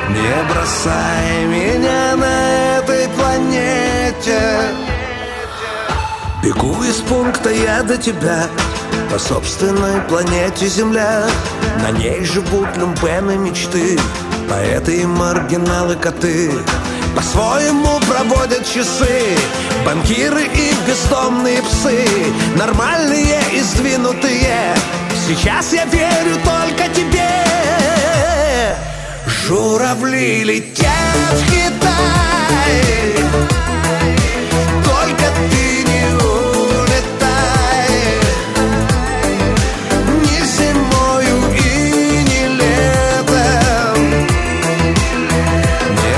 не 0.09 0.43
бросай 0.51 1.45
меня 1.45 2.15
на 2.15 2.77
этой 2.77 3.07
планете. 3.09 4.39
Бегу 6.43 6.83
из 6.83 6.95
пункта 7.01 7.49
я 7.49 7.83
до 7.83 7.97
тебя 7.97 8.47
По 9.11 9.19
собственной 9.19 10.01
планете 10.07 10.67
Земля. 10.67 11.27
На 11.81 11.91
ней 11.91 12.23
живут 12.23 12.77
люмпены 12.77 13.37
мечты 13.37 13.99
Поэты 14.49 15.01
и 15.01 15.05
маргиналы 15.05 15.95
коты. 15.95 16.51
По-своему 17.15 17.99
проводят 18.07 18.65
часы 18.65 19.23
Банкиры 19.85 20.43
и 20.43 20.73
бездомные 20.87 21.61
псы. 21.61 22.05
Нормальные 22.55 23.39
и 23.53 23.61
сдвинутые. 23.61 24.75
Сейчас 25.27 25.73
я 25.73 25.85
верю 25.85 26.35
только 26.43 26.58
Журавли 29.47 30.43
летят 30.43 31.33
в 31.33 31.45
Китай. 31.49 33.15
Только 34.83 35.25
ты 35.49 35.83
не 35.89 36.05
улетай. 36.13 37.89
Ни 40.21 40.39
зимою 40.45 41.37
и 41.55 41.67
не 42.29 42.43
летом. 42.59 43.99
Не 45.97 46.15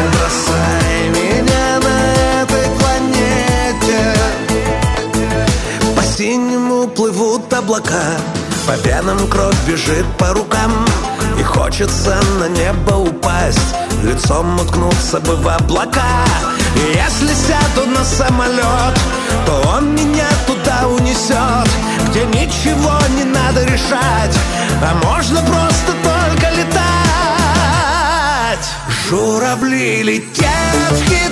меня 1.09 1.67
на 1.79 1.97
этой 2.41 2.67
планете. 2.79 4.01
По 5.95 6.03
синему 6.03 6.87
плывут 6.87 7.53
облака 7.53 8.17
По 8.67 8.75
венам 8.87 9.27
кровь 9.29 9.55
бежит 9.67 10.05
по 10.17 10.33
рукам 10.33 10.85
хочется 11.61 12.19
на 12.39 12.49
небо 12.49 12.93
упасть 12.93 13.75
Лицом 14.03 14.59
уткнуться 14.59 15.19
бы 15.19 15.35
в 15.35 15.47
облака. 15.47 16.25
И 16.75 16.79
если 16.97 17.27
сяду 17.27 17.87
на 17.87 18.03
самолет 18.03 18.99
То 19.45 19.61
он 19.75 19.93
меня 19.93 20.27
туда 20.47 20.87
унесет 20.87 21.69
Где 22.09 22.25
ничего 22.25 22.97
не 23.15 23.25
надо 23.25 23.63
решать 23.63 24.35
А 24.81 24.95
можно 25.05 25.39
просто 25.41 25.93
только 26.03 26.49
летать. 26.55 26.81
Журавли 29.07 30.01
летят 30.01 30.91
в 30.91 31.05
Китай 31.05 31.31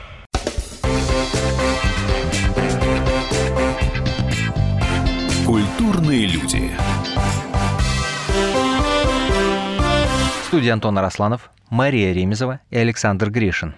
Культурные 6.11 6.27
люди. 6.27 6.71
В 10.41 10.45
студии 10.47 10.67
Антон 10.69 10.97
Арасланов, 10.97 11.51
Мария 11.69 12.11
Ремезова 12.11 12.59
и 12.69 12.77
Александр 12.77 13.29
Гришин. 13.29 13.75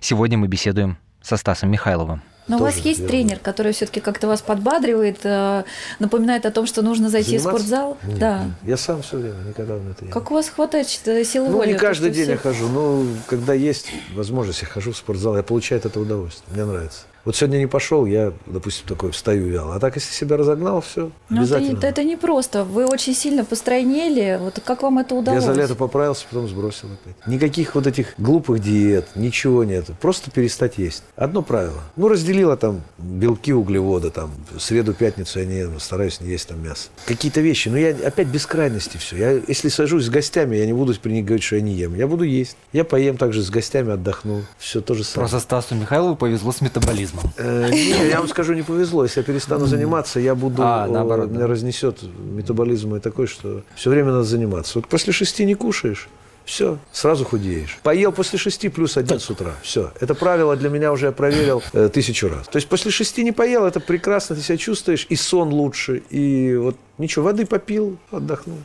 Сегодня 0.00 0.38
мы 0.38 0.46
беседуем 0.48 0.96
со 1.20 1.36
Стасом 1.36 1.70
Михайловым. 1.70 2.22
Но 2.48 2.56
у 2.56 2.60
вас 2.60 2.76
есть 2.78 3.00
верно. 3.00 3.08
тренер, 3.08 3.38
который 3.38 3.72
все-таки 3.72 4.00
как-то 4.00 4.28
вас 4.28 4.40
подбадривает, 4.40 5.18
э, 5.24 5.64
напоминает 5.98 6.46
о 6.46 6.50
том, 6.50 6.64
что 6.66 6.80
нужно 6.80 7.10
зайти 7.10 7.36
Заниматься? 7.36 7.48
в 7.48 7.52
спортзал? 7.52 7.98
Нет, 8.04 8.18
да. 8.18 8.44
нет. 8.44 8.52
Я 8.62 8.76
сам 8.78 9.02
все 9.02 9.18
время, 9.18 9.36
никогда 9.46 9.74
на 9.76 9.90
это 9.90 10.06
не 10.06 10.10
Как 10.10 10.30
у 10.30 10.34
вас 10.34 10.48
хватает 10.48 10.88
силы 10.88 11.50
Ну, 11.50 11.56
воли? 11.58 11.72
не 11.72 11.78
каждый 11.78 12.10
день 12.10 12.30
я 12.30 12.38
все- 12.38 12.48
хожу, 12.48 12.68
но 12.68 13.04
когда 13.26 13.52
есть 13.52 13.88
возможность, 14.14 14.62
я 14.62 14.68
хожу 14.68 14.92
в 14.92 14.96
спортзал, 14.96 15.36
я 15.36 15.42
получаю 15.42 15.80
от 15.80 15.86
этого 15.86 16.04
удовольствие, 16.04 16.46
мне 16.54 16.64
нравится. 16.64 17.00
Вот 17.24 17.36
сегодня 17.36 17.58
не 17.58 17.66
пошел, 17.66 18.04
я, 18.06 18.32
допустим, 18.46 18.86
такой 18.86 19.10
встаю 19.12 19.46
вяло. 19.48 19.74
А 19.76 19.80
так, 19.80 19.94
если 19.96 20.12
себя 20.12 20.36
разогнал, 20.36 20.80
все, 20.82 21.10
Ну, 21.30 21.42
это, 21.42 21.56
обязательно. 21.56 21.78
это, 21.78 21.86
это 21.86 22.04
не 22.04 22.16
просто. 22.16 22.64
Вы 22.64 22.84
очень 22.86 23.14
сильно 23.14 23.44
постройнели. 23.44 24.38
Вот 24.40 24.60
как 24.64 24.82
вам 24.82 24.98
это 24.98 25.14
Я 25.14 25.20
удалось? 25.20 25.44
за 25.44 25.52
лето 25.52 25.74
поправился, 25.74 26.26
потом 26.30 26.48
сбросил 26.48 26.88
опять. 26.88 27.26
Никаких 27.26 27.74
вот 27.74 27.86
этих 27.86 28.14
глупых 28.18 28.60
диет, 28.60 29.08
ничего 29.14 29.64
нет. 29.64 29.86
Просто 30.00 30.30
перестать 30.30 30.76
есть. 30.78 31.02
Одно 31.16 31.42
правило. 31.42 31.80
Ну, 31.96 32.08
разделила 32.08 32.56
там 32.56 32.82
белки, 32.98 33.52
углеводы, 33.52 34.10
там, 34.10 34.30
среду, 34.58 34.92
пятницу 34.92 35.38
я 35.38 35.46
не 35.46 35.58
ем, 35.60 35.80
стараюсь 35.80 36.20
не 36.20 36.28
есть 36.28 36.48
там 36.48 36.62
мясо. 36.62 36.88
Какие-то 37.06 37.40
вещи. 37.40 37.68
Но 37.68 37.78
я 37.78 37.90
опять 38.06 38.28
без 38.28 38.44
крайности 38.44 38.98
все. 38.98 39.16
Я, 39.16 39.30
если 39.48 39.68
сажусь 39.68 40.04
с 40.04 40.10
гостями, 40.10 40.56
я 40.56 40.66
не 40.66 40.72
буду 40.72 40.94
при 41.00 41.12
них 41.12 41.24
говорить, 41.24 41.44
что 41.44 41.56
я 41.56 41.62
не 41.62 41.72
ем. 41.72 41.94
Я 41.94 42.06
буду 42.06 42.24
есть. 42.24 42.56
Я 42.72 42.84
поем 42.84 43.16
также 43.16 43.42
с 43.42 43.48
гостями, 43.50 43.92
отдохну. 43.92 44.42
Все 44.58 44.80
то 44.80 44.94
же 44.94 45.04
самое. 45.04 45.28
Просто 45.30 45.40
Стасу 45.44 45.74
Михайлову 45.74 46.16
повезло 46.16 46.52
с 46.52 46.60
метаболизмом. 46.60 47.13
Э, 47.36 47.68
не, 47.70 48.08
я 48.08 48.18
вам 48.18 48.28
скажу, 48.28 48.54
не 48.54 48.62
повезло. 48.62 49.02
Если 49.04 49.20
я 49.20 49.24
перестану 49.24 49.66
заниматься, 49.66 50.20
я 50.20 50.34
буду, 50.34 50.62
А, 50.62 50.86
наоборот, 50.86 51.30
меня 51.30 51.40
да. 51.40 51.46
разнесет 51.46 52.02
метаболизм 52.02 52.90
мой 52.90 53.00
такой, 53.00 53.26
что 53.26 53.62
все 53.76 53.90
время 53.90 54.12
надо 54.12 54.24
заниматься. 54.24 54.78
Вот 54.78 54.88
после 54.88 55.12
шести 55.12 55.44
не 55.44 55.54
кушаешь, 55.54 56.08
все, 56.44 56.78
сразу 56.92 57.24
худеешь. 57.24 57.78
Поел 57.82 58.12
после 58.12 58.38
шести 58.38 58.68
плюс 58.68 58.96
один 58.96 59.18
с 59.18 59.30
утра. 59.30 59.52
Все. 59.62 59.92
Это 60.00 60.14
правило 60.14 60.56
для 60.56 60.68
меня 60.68 60.92
уже 60.92 61.06
я 61.06 61.12
проверил 61.12 61.62
э, 61.72 61.88
тысячу 61.88 62.28
раз. 62.28 62.46
То 62.48 62.56
есть 62.56 62.68
после 62.68 62.90
шести 62.90 63.24
не 63.24 63.32
поел, 63.32 63.64
это 63.64 63.80
прекрасно, 63.80 64.36
ты 64.36 64.42
себя 64.42 64.58
чувствуешь, 64.58 65.06
и 65.08 65.16
сон 65.16 65.48
лучше, 65.48 66.02
и 66.10 66.54
вот 66.56 66.76
ничего, 66.98 67.24
воды 67.24 67.46
попил, 67.46 67.96
отдохнул. 68.10 68.58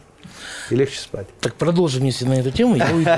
И 0.69 0.75
легче 0.75 0.99
спать. 0.99 1.27
Так 1.41 1.55
продолжим, 1.55 2.03
если 2.03 2.25
на 2.25 2.33
эту 2.33 2.51
тему. 2.51 2.75
я 2.75 2.87
уйду. 2.93 3.09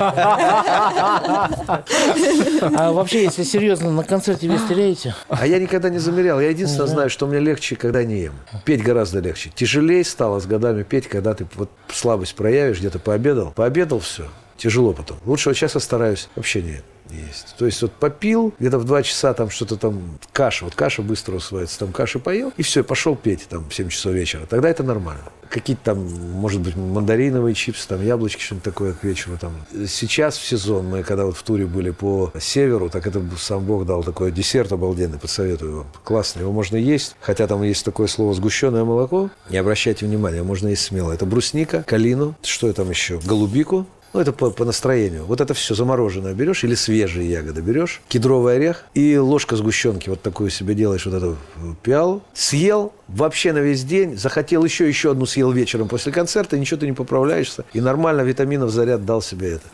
А 2.74 2.92
вообще, 2.92 3.24
если 3.24 3.42
серьезно, 3.42 3.90
на 3.90 4.04
концерте 4.04 4.46
вес 4.46 4.62
теряете? 4.68 5.14
А 5.28 5.46
я 5.46 5.58
никогда 5.58 5.90
не 5.90 5.98
замерял. 5.98 6.40
Я 6.40 6.50
единственное 6.50 6.86
знаю, 6.86 7.10
что 7.10 7.26
мне 7.26 7.38
легче, 7.38 7.76
когда 7.76 8.04
не 8.04 8.20
ем. 8.22 8.34
Петь 8.64 8.82
гораздо 8.82 9.20
легче. 9.20 9.50
Тяжелее 9.54 10.04
стало 10.04 10.40
с 10.40 10.46
годами 10.46 10.82
петь, 10.82 11.08
когда 11.08 11.34
ты 11.34 11.46
вот 11.54 11.70
слабость 11.92 12.34
проявишь, 12.34 12.78
где-то 12.78 12.98
пообедал. 12.98 13.52
Пообедал, 13.52 14.00
все. 14.00 14.28
Тяжело 14.62 14.92
потом. 14.92 15.16
Лучше 15.24 15.48
вот 15.48 15.56
сейчас 15.56 15.74
я 15.74 15.80
стараюсь 15.80 16.28
вообще 16.36 16.62
не, 16.62 16.80
есть. 17.10 17.56
То 17.58 17.66
есть 17.66 17.82
вот 17.82 17.90
попил, 17.90 18.54
где-то 18.60 18.78
в 18.78 18.84
2 18.84 19.02
часа 19.02 19.34
там 19.34 19.50
что-то 19.50 19.76
там, 19.76 20.00
каша, 20.32 20.64
вот 20.64 20.76
каша 20.76 21.02
быстро 21.02 21.34
усваивается, 21.34 21.80
там 21.80 21.90
каши 21.90 22.20
поел, 22.20 22.52
и 22.56 22.62
все, 22.62 22.84
пошел 22.84 23.16
петь 23.16 23.48
там 23.48 23.68
в 23.68 23.74
7 23.74 23.88
часов 23.88 24.12
вечера. 24.12 24.46
Тогда 24.46 24.68
это 24.68 24.84
нормально. 24.84 25.24
Какие-то 25.48 25.82
там, 25.82 25.98
может 25.98 26.60
быть, 26.60 26.76
мандариновые 26.76 27.56
чипсы, 27.56 27.88
там 27.88 28.04
яблочки, 28.04 28.40
что-нибудь 28.40 28.62
такое 28.62 28.92
к 28.92 29.02
вечеру 29.02 29.36
там. 29.36 29.52
Сейчас 29.88 30.36
в 30.36 30.46
сезон, 30.46 30.86
мы 30.86 31.02
когда 31.02 31.24
вот 31.24 31.36
в 31.36 31.42
туре 31.42 31.66
были 31.66 31.90
по 31.90 32.32
северу, 32.40 32.88
так 32.88 33.04
это 33.04 33.20
сам 33.40 33.64
Бог 33.64 33.84
дал 33.84 34.04
такой 34.04 34.30
десерт 34.30 34.70
обалденный, 34.70 35.18
подсоветую 35.18 35.78
вам. 35.78 35.86
Классный, 36.04 36.42
его 36.42 36.52
можно 36.52 36.76
есть, 36.76 37.16
хотя 37.20 37.48
там 37.48 37.64
есть 37.64 37.84
такое 37.84 38.06
слово 38.06 38.32
сгущенное 38.32 38.84
молоко, 38.84 39.28
не 39.50 39.56
обращайте 39.56 40.06
внимания, 40.06 40.44
можно 40.44 40.68
есть 40.68 40.82
смело. 40.82 41.10
Это 41.10 41.26
брусника, 41.26 41.82
калину, 41.82 42.36
что 42.42 42.72
там 42.72 42.90
еще, 42.90 43.18
голубику, 43.24 43.88
ну, 44.12 44.20
это 44.20 44.32
по, 44.32 44.50
по 44.50 44.64
настроению. 44.64 45.24
Вот 45.24 45.40
это 45.40 45.54
все 45.54 45.74
замороженное 45.74 46.34
берешь 46.34 46.64
или 46.64 46.74
свежие 46.74 47.30
ягоды 47.30 47.60
берешь, 47.60 48.00
кедровый 48.08 48.56
орех 48.56 48.84
и 48.94 49.16
ложка 49.16 49.56
сгущенки. 49.56 50.08
Вот 50.08 50.22
такую 50.22 50.50
себе 50.50 50.74
делаешь 50.74 51.06
вот 51.06 51.14
эту 51.14 51.36
пиалу. 51.82 52.22
Съел 52.34 52.92
вообще 53.12 53.52
на 53.52 53.58
весь 53.58 53.84
день. 53.84 54.16
Захотел 54.16 54.64
еще, 54.64 54.88
еще 54.88 55.12
одну 55.12 55.26
съел 55.26 55.50
вечером 55.52 55.88
после 55.88 56.12
концерта. 56.12 56.58
Ничего 56.58 56.80
ты 56.80 56.86
не 56.86 56.92
поправляешься. 56.92 57.64
И 57.72 57.80
нормально 57.80 58.22
витаминов 58.22 58.70
заряд 58.70 59.04
дал 59.04 59.22
себе 59.22 59.52
это. 59.54 59.64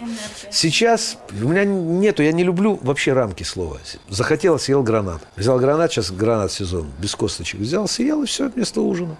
Сейчас 0.51 1.19
у 1.43 1.49
меня 1.49 1.65
нету, 1.65 2.23
я 2.23 2.33
не 2.33 2.45
люблю 2.45 2.79
вообще 2.83 3.13
рамки 3.13 3.43
слова. 3.43 3.79
Захотел, 4.09 4.59
съел 4.59 4.83
гранат. 4.83 5.23
Взял 5.37 5.59
гранат, 5.59 5.93
сейчас 5.93 6.11
гранат 6.11 6.53
сезон, 6.53 6.89
без 6.99 7.15
косточек. 7.15 7.61
Взял, 7.61 7.89
съел 7.89 8.23
и 8.23 8.27
все, 8.27 8.49
вместо 8.49 8.81
ужина. 8.81 9.17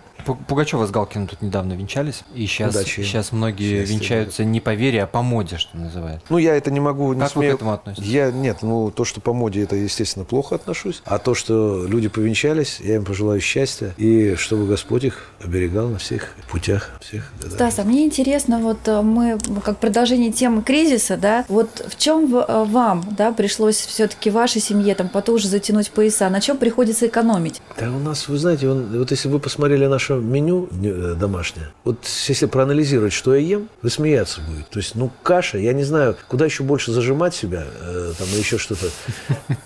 Пугачева 0.47 0.87
с 0.87 0.91
Галкиным 0.91 1.27
тут 1.27 1.41
недавно 1.41 1.73
венчались. 1.73 2.23
И 2.35 2.45
сейчас, 2.47 2.75
Удачи. 2.75 3.03
сейчас 3.03 3.33
многие 3.33 3.79
Счастья, 3.81 3.95
венчаются 3.95 4.45
не 4.45 4.61
по 4.61 4.75
вере, 4.75 5.05
а 5.05 5.07
по 5.07 5.23
моде, 5.23 5.57
что 5.57 5.77
называется. 5.77 6.27
Ну, 6.29 6.39
я 6.39 6.55
это 6.57 6.71
не 6.71 6.81
могу, 6.81 7.13
не 7.15 7.21
Как 7.21 7.35
вы 7.37 7.43
смею. 7.43 7.53
к 7.55 7.57
этому 7.57 7.73
относитесь? 7.73 8.07
Я, 8.07 8.31
нет, 8.31 8.59
ну, 8.63 8.91
то, 8.91 9.05
что 9.05 9.21
по 9.21 9.33
моде, 9.33 9.63
это, 9.63 9.77
естественно, 9.77 10.25
плохо 10.25 10.57
отношусь. 10.57 11.03
А 11.07 11.19
то, 11.19 11.35
что 11.35 11.87
люди 11.87 12.09
повенчались, 12.09 12.79
я 12.81 12.97
им 12.97 13.05
пожелаю 13.05 13.41
счастья. 13.41 13.95
И 13.97 14.08
чтобы 14.37 14.67
Господь 14.67 15.05
их 15.05 15.27
оберегал 15.43 15.89
на 15.89 15.99
всех 15.99 16.31
путях. 16.51 16.91
Всех, 17.01 17.31
да-да. 17.41 17.55
Стас, 17.55 17.79
а 17.79 17.85
мне 17.85 18.05
интересно, 18.05 18.59
вот 18.59 18.79
э, 18.87 19.03
мы 19.03 19.39
как 19.65 19.79
продолжение 19.79 20.33
темы 20.33 20.63
кризиса, 20.63 21.17
да, 21.17 21.45
вот 21.49 21.85
в 21.89 21.97
чем 21.99 22.29
вам, 22.29 23.05
да, 23.17 23.33
пришлось 23.33 23.77
все-таки 23.77 24.31
вашей 24.31 24.61
семье 24.61 24.95
там 24.95 25.09
потуже 25.09 25.49
затянуть 25.49 25.91
пояса, 25.91 26.29
на 26.29 26.41
чем 26.41 26.57
приходится 26.57 27.07
экономить? 27.07 27.61
Да 27.79 27.91
у 27.91 27.99
нас, 27.99 28.29
вы 28.29 28.39
знаете, 28.39 28.69
он, 28.69 28.99
вот 28.99 29.11
если 29.11 29.29
вы 29.29 29.39
посмотрели 29.39 29.87
наше 29.87 30.15
меню 30.15 30.69
э, 30.71 31.15
домашнее, 31.19 31.69
вот 31.85 31.99
если 32.27 32.47
проанализировать, 32.47 33.13
что 33.13 33.35
я 33.35 33.41
ем, 33.41 33.69
вы 33.83 33.91
смеяться 33.91 34.41
будете. 34.41 34.67
То 34.71 34.79
есть, 34.79 34.95
ну, 34.95 35.11
каша, 35.23 35.59
я 35.59 35.73
не 35.73 35.85
знаю, 35.85 36.17
куда 36.29 36.45
еще 36.45 36.63
больше 36.63 36.93
зажимать 36.93 37.35
себя, 37.35 37.65
э, 37.81 38.13
там, 38.19 38.29
или 38.29 38.39
еще 38.39 38.59
что-то. 38.59 38.87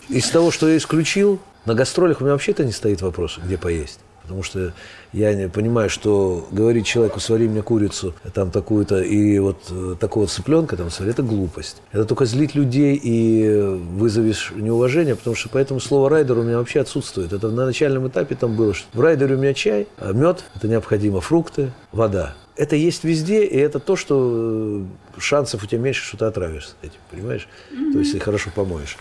Из 0.08 0.28
того, 0.28 0.50
что 0.50 0.68
я 0.68 0.76
исключил, 0.76 1.40
на 1.64 1.74
гастролях 1.74 2.20
у 2.20 2.24
меня 2.24 2.32
вообще-то 2.32 2.64
не 2.64 2.72
стоит 2.72 3.02
вопрос, 3.02 3.38
где 3.42 3.56
поесть. 3.56 4.00
Потому 4.22 4.42
что 4.42 4.72
я 5.12 5.34
не 5.34 5.48
понимаю, 5.48 5.90
что 5.90 6.46
говорить 6.50 6.86
человеку, 6.86 7.20
свари 7.20 7.48
мне 7.48 7.62
курицу, 7.62 8.14
там 8.34 8.50
такую-то, 8.50 9.00
и 9.00 9.38
вот 9.38 9.58
э, 9.70 9.96
такого 9.98 10.26
цыпленка 10.26 10.76
там 10.76 10.90
свари, 10.90 11.10
это 11.10 11.22
глупость. 11.22 11.82
Это 11.92 12.04
только 12.04 12.24
злить 12.24 12.54
людей 12.54 12.98
и 13.02 13.50
вызовешь 13.96 14.52
неуважение, 14.54 15.16
потому 15.16 15.36
что 15.36 15.48
поэтому 15.48 15.80
слово 15.80 16.08
райдер 16.08 16.38
у 16.38 16.42
меня 16.42 16.58
вообще 16.58 16.80
отсутствует. 16.80 17.32
Это 17.32 17.48
на 17.50 17.66
начальном 17.66 18.08
этапе 18.08 18.34
там 18.34 18.56
было, 18.56 18.74
что 18.74 18.86
в 18.92 19.00
райдере 19.00 19.34
у 19.34 19.38
меня 19.38 19.54
чай, 19.54 19.86
а 19.98 20.12
мед, 20.12 20.44
это 20.54 20.68
необходимо, 20.68 21.20
фрукты, 21.20 21.72
вода. 21.92 22.34
Это 22.56 22.76
есть 22.76 23.02
везде, 23.04 23.44
и 23.44 23.56
это 23.56 23.78
то, 23.78 23.96
что 23.96 24.84
э, 25.16 25.20
шансов 25.20 25.62
у 25.62 25.66
тебя 25.66 25.80
меньше, 25.80 26.04
что 26.04 26.18
ты 26.18 26.24
отравишься 26.26 26.74
этим, 26.82 26.98
понимаешь? 27.10 27.48
То 27.70 27.98
есть, 27.98 28.12
если 28.12 28.18
хорошо 28.18 28.50
помоешь. 28.54 28.98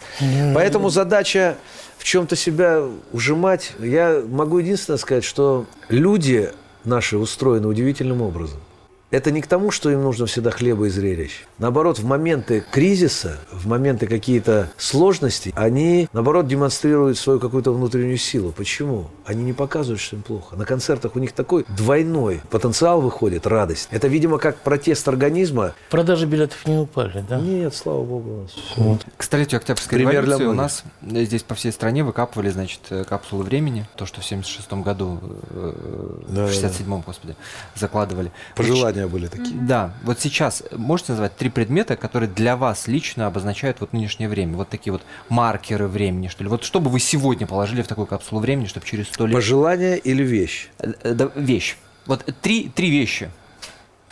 Поэтому 0.56 0.90
задача 0.90 1.58
в 1.98 2.04
чем-то 2.04 2.36
себя 2.36 2.84
ужимать. 3.12 3.74
Я 3.80 4.24
могу 4.28 4.60
единственное 4.60 4.98
сказать, 4.98 5.24
что 5.24 5.66
люди 5.90 6.50
наши 6.86 7.18
устроены 7.18 7.68
удивительным 7.68 8.22
образом. 8.22 8.60
Это 9.12 9.30
не 9.32 9.42
к 9.42 9.48
тому, 9.48 9.72
что 9.72 9.90
им 9.90 10.04
нужно 10.04 10.26
всегда 10.26 10.52
хлеба 10.52 10.86
и 10.86 10.90
зрелищ. 10.90 11.44
Наоборот, 11.58 12.00
в 12.00 12.06
моменты 12.06 12.64
кризиса, 12.72 13.38
в 13.52 13.68
моменты 13.68 14.08
какие-то 14.08 14.70
сложности, 14.78 15.52
они, 15.56 16.08
наоборот, 16.14 16.48
демонстрируют 16.48 17.18
свою 17.18 17.40
какую-то 17.40 17.74
внутреннюю 17.74 18.18
силу. 18.18 18.54
Почему? 18.54 19.08
Они 19.26 19.44
не 19.44 19.52
показывают, 19.52 20.00
что 20.00 20.16
им 20.16 20.22
плохо. 20.22 20.56
На 20.56 20.66
концертах 20.66 21.18
у 21.18 21.20
них 21.20 21.34
такой 21.34 21.66
двойной 21.68 22.42
потенциал 22.50 23.02
выходит, 23.02 23.46
радость. 23.46 23.90
Это, 23.92 24.08
видимо, 24.08 24.38
как 24.38 24.56
протест 24.58 25.06
организма. 25.10 25.74
Продажи 25.90 26.26
билетов 26.26 26.66
не 26.66 26.78
упали, 26.78 27.24
да? 27.28 27.38
Нет, 27.38 27.76
слава 27.76 28.04
богу. 28.04 28.48
всё. 28.48 28.98
К 29.18 29.24
столетию 29.24 29.58
Октябрьской 29.58 29.98
Пример 29.98 30.24
для 30.24 30.38
революции 30.38 30.46
у 30.46 30.54
нас 30.54 30.84
э, 31.02 31.26
здесь 31.26 31.44
по 31.44 31.54
всей 31.56 31.74
стране 31.74 32.06
выкапывали, 32.06 32.50
значит, 32.50 32.80
э, 32.90 33.04
капсулы 33.04 33.44
времени. 33.44 33.86
То, 33.98 34.06
что 34.06 34.22
в 34.22 34.26
76 34.26 34.72
году, 34.82 35.20
э, 35.50 35.74
Да, 36.30 36.48
в 36.48 36.50
67-м, 36.50 37.02
господи, 37.02 37.36
закладывали. 37.76 38.32
Пожелания 39.02 39.08
были 39.08 39.28
такие. 39.28 39.60
Да, 39.62 39.94
вот 40.04 40.20
сейчас 40.20 40.64
можете 40.72 41.14
назвать 41.14 41.36
три 41.36 41.50
предмета, 41.50 41.96
которые 41.96 42.30
для 42.30 42.56
вас 42.56 42.88
лично 42.88 43.28
обозначают 43.28 43.80
вот 43.80 43.94
нынешнее 43.94 44.30
время? 44.30 44.56
Вот 44.58 44.70
такие 44.70 44.92
вот 44.92 45.02
маркеры 45.30 45.88
времени, 45.88 46.28
что 46.28 46.44
ли? 46.44 46.50
Вот 46.50 46.64
что 46.64 46.80
бы 46.80 46.90
вы 46.90 47.00
сегодня 47.00 47.48
положили 47.48 47.82
в 47.82 47.88
такую 47.88 48.08
капсулу 48.08 48.42
времени, 48.42 48.66
чтобы 48.66 48.86
через 48.86 49.08
сто 49.08 49.26
лет... 49.26 49.36
Пожелание 49.36 49.98
или 49.98 50.24
вещь? 50.24 50.70
Э, 50.80 50.94
э, 51.04 51.14
да, 51.14 51.32
вещь. 51.36 51.78
Вот 52.06 52.26
три, 52.42 52.70
три 52.70 52.90
вещи. 52.90 53.30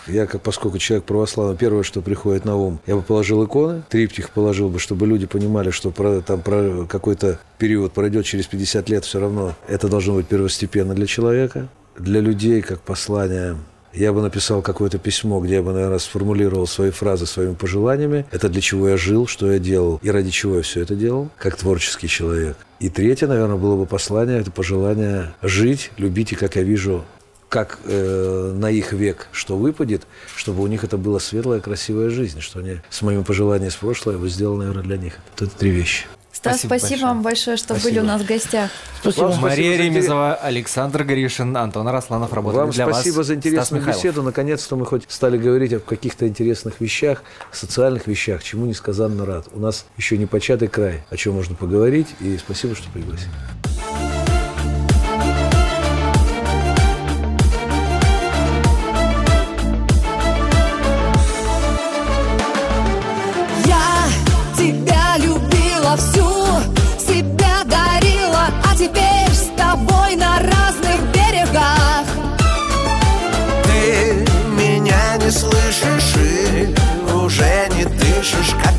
Я, 0.08 0.26
как, 0.26 0.42
поскольку 0.42 0.78
человек 0.78 1.06
православный, 1.06 1.58
первое, 1.58 1.84
что 1.84 2.02
приходит 2.02 2.46
на 2.46 2.56
ум, 2.56 2.80
я 2.88 2.96
бы 2.96 3.02
положил 3.02 3.46
иконы, 3.46 3.84
триптих 3.90 4.32
положил 4.32 4.70
бы, 4.70 4.80
чтобы 4.80 5.06
люди 5.06 5.28
понимали, 5.28 5.72
что 5.72 5.92
про, 5.92 6.22
там 6.22 6.42
про 6.42 6.86
какой-то 6.88 7.40
период 7.58 7.92
пройдет 7.92 8.26
через 8.26 8.48
50 8.48 8.90
лет, 8.90 9.06
все 9.06 9.20
равно 9.20 9.56
это 9.68 9.88
должно 9.88 10.16
быть 10.16 10.28
первостепенно 10.28 10.96
для 10.96 11.06
человека. 11.06 11.68
Для 11.98 12.22
людей, 12.22 12.62
как 12.62 12.82
послание, 12.82 13.58
я 13.94 14.14
бы 14.14 14.22
написал 14.22 14.62
какое-то 14.62 14.98
письмо, 14.98 15.40
где 15.40 15.56
я 15.56 15.62
бы, 15.62 15.74
наверное, 15.74 16.00
сформулировал 16.00 16.68
свои 16.68 16.92
фразы 16.92 17.26
своими 17.26 17.54
пожеланиями. 17.54 18.26
Это 18.32 18.50
для 18.50 18.62
чего 18.62 18.90
я 18.90 18.98
жил, 18.98 19.28
что 19.28 19.52
я 19.52 19.60
делал 19.60 20.00
и 20.02 20.10
ради 20.10 20.30
чего 20.30 20.58
я 20.58 20.62
все 20.62 20.82
это 20.82 20.96
делал, 20.96 21.30
как 21.38 21.56
творческий 21.56 22.08
человек. 22.08 22.58
И 22.80 22.90
третье, 22.90 23.28
наверное, 23.28 23.58
было 23.58 23.76
бы 23.76 23.86
послание, 23.86 24.40
это 24.40 24.52
пожелание 24.52 25.34
жить, 25.42 25.92
любить 25.98 26.32
и, 26.32 26.36
как 26.36 26.56
я 26.56 26.64
вижу, 26.64 27.04
как 27.50 27.80
э, 27.86 28.54
на 28.56 28.70
их 28.70 28.94
век 28.94 29.28
что 29.32 29.58
выпадет, 29.58 30.04
чтобы 30.36 30.62
у 30.62 30.68
них 30.68 30.84
это 30.84 30.98
была 30.98 31.20
светлая, 31.20 31.60
красивая 31.60 32.10
жизнь, 32.10 32.42
что 32.42 32.60
они 32.60 32.78
с 32.90 33.02
моими 33.02 33.24
пожеланиями 33.24 33.70
из 33.70 33.76
прошлого 33.76 34.14
я 34.14 34.20
бы 34.20 34.30
сделал, 34.30 34.56
наверное, 34.56 34.84
для 34.84 34.98
них. 34.98 35.18
Вот 35.32 35.48
это 35.48 35.58
три 35.58 35.72
вещи. 35.72 36.06
Стас, 36.40 36.60
Спасибо 36.60 36.70
спасибо, 36.70 36.90
большое. 36.90 37.08
вам 37.14 37.22
большое, 37.22 37.58
что 37.58 37.66
Спасибо. 37.76 37.90
были 37.90 38.00
у 38.00 38.04
нас 38.04 38.22
в 38.22 38.26
гостях. 38.26 38.72
Спасибо. 39.02 39.24
Вам 39.24 39.32
спасибо 39.34 39.50
Мария 39.50 39.74
интерес- 39.76 39.86
Ремезова, 39.88 40.34
Александр 40.36 41.04
Гришин, 41.04 41.58
Антон 41.58 41.86
Арасланов 41.90 42.32
работали 42.32 42.62
Вам 42.62 42.70
для 42.70 42.86
спасибо 42.88 43.18
вас. 43.18 43.26
за 43.28 43.36
интересную 43.36 43.84
беседу. 43.86 44.24
Наконец-то 44.24 44.78
мы 44.78 44.86
хоть 44.86 45.04
стали 45.10 45.38
говорить 45.38 45.74
о 45.74 45.80
каких-то 45.82 46.26
интересных 46.30 46.80
вещах, 46.80 47.24
социальных 47.52 48.08
вещах, 48.08 48.42
чему 48.42 48.66
несказанно 48.68 49.26
рад. 49.26 49.48
У 49.52 49.60
нас 49.60 49.86
еще 49.98 50.18
не 50.18 50.28
початый 50.28 50.70
край, 50.70 51.04
о 51.10 51.18
чем 51.18 51.34
можно 51.34 51.56
поговорить. 51.56 52.08
И 52.22 52.38
спасибо, 52.38 52.74
что 52.74 52.90
пригласили. 52.90 53.32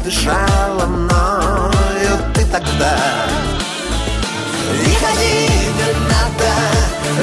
Дышала 0.05 0.87
мною 0.87 2.15
ты 2.35 2.45
тогда. 2.47 2.97
Не 4.87 4.95
ходи, 4.95 5.49
не 5.79 5.89
надо, 6.11 6.53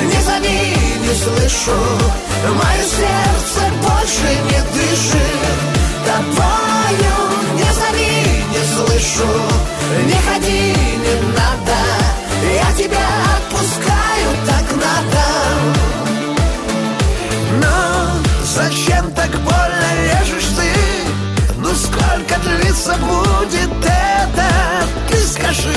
не 0.03 0.21
зови, 0.21 0.59
не 1.01 1.13
слышу, 1.15 1.77
мое 2.49 2.83
сердце 2.83 3.61
больше 3.81 4.29
не 4.49 4.59
дышит. 4.73 5.57
Тобою 6.05 7.15
не 7.55 7.69
зови, 7.79 8.15
не 8.51 8.63
слышу, 8.73 9.31
не 10.05 10.17
ходи, 10.27 10.75
не 11.03 11.15
надо, 11.35 11.56
Забудет 22.87 23.69
это. 23.83 24.49
Ты 25.09 25.17
скажи. 25.17 25.75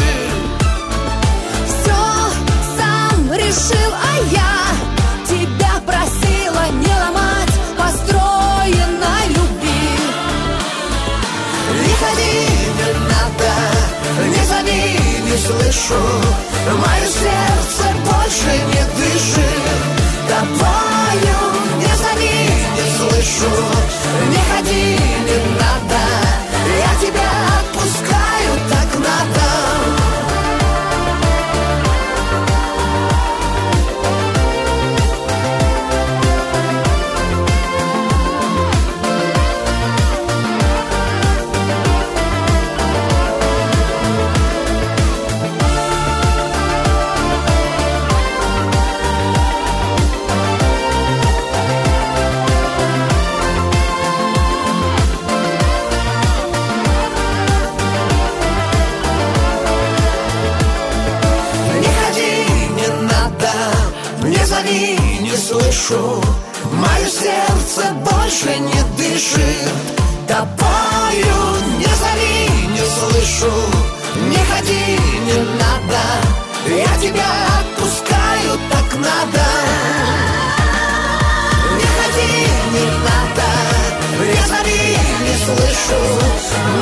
Все 1.67 2.01
сам 2.79 3.33
решил, 3.33 3.93
а 3.93 4.13
я 4.31 4.55
Тебя 5.27 5.73
просила 5.85 6.71
не 6.71 6.95
ломать 7.03 7.55
Построенной 7.77 9.27
любви. 9.27 9.99
Приходи, 11.83 12.47
не 12.79 12.91
надо 13.11 13.53
Не 14.29 14.45
зови, 14.45 14.83
не 15.25 15.37
слышу. 15.37 16.01
Мое 16.79 17.07
сердце 17.09 17.87
больше 18.05 18.53
не 18.69 18.83
дышит. 18.95 19.81
Тобою 20.29 21.39
не 21.77 21.93
зови, 21.97 22.39
не 22.77 22.87
слышу. 22.97 23.53
Не 24.31 24.39
ходи, 24.55 25.00
зови, 64.61 64.99
не 65.21 65.37
слышу. 65.37 66.23
Мое 66.73 67.09
сердце 67.09 67.93
больше 67.95 68.59
не 68.59 68.83
дышит. 68.97 69.73
Тобою 70.29 71.41
не 71.79 71.87
зови, 71.87 72.69
не 72.71 72.85
слышу. 72.85 73.53
Не 74.29 74.37
ходи, 74.37 74.99
не 75.27 75.39
надо. 75.59 76.03
Я 76.69 77.01
тебя 77.01 77.27
отпускаю, 77.61 78.59
так 78.71 78.99
надо. 78.99 79.47
Не 81.77 81.87
ходи, 81.97 82.33
не 82.75 82.87
надо. 83.07 83.49
Не 84.21 84.43
зови, 84.47 84.99
не 85.27 85.37
слышу. 85.45 86.01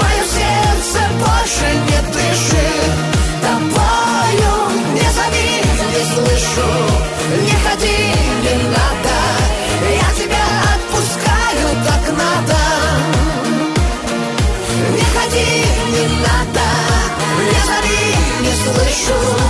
Мое 0.01 0.25
сердце 0.35 1.01
больше 1.19 1.75
не 1.87 2.13
дышит. 2.13 2.28
show. 19.09 19.48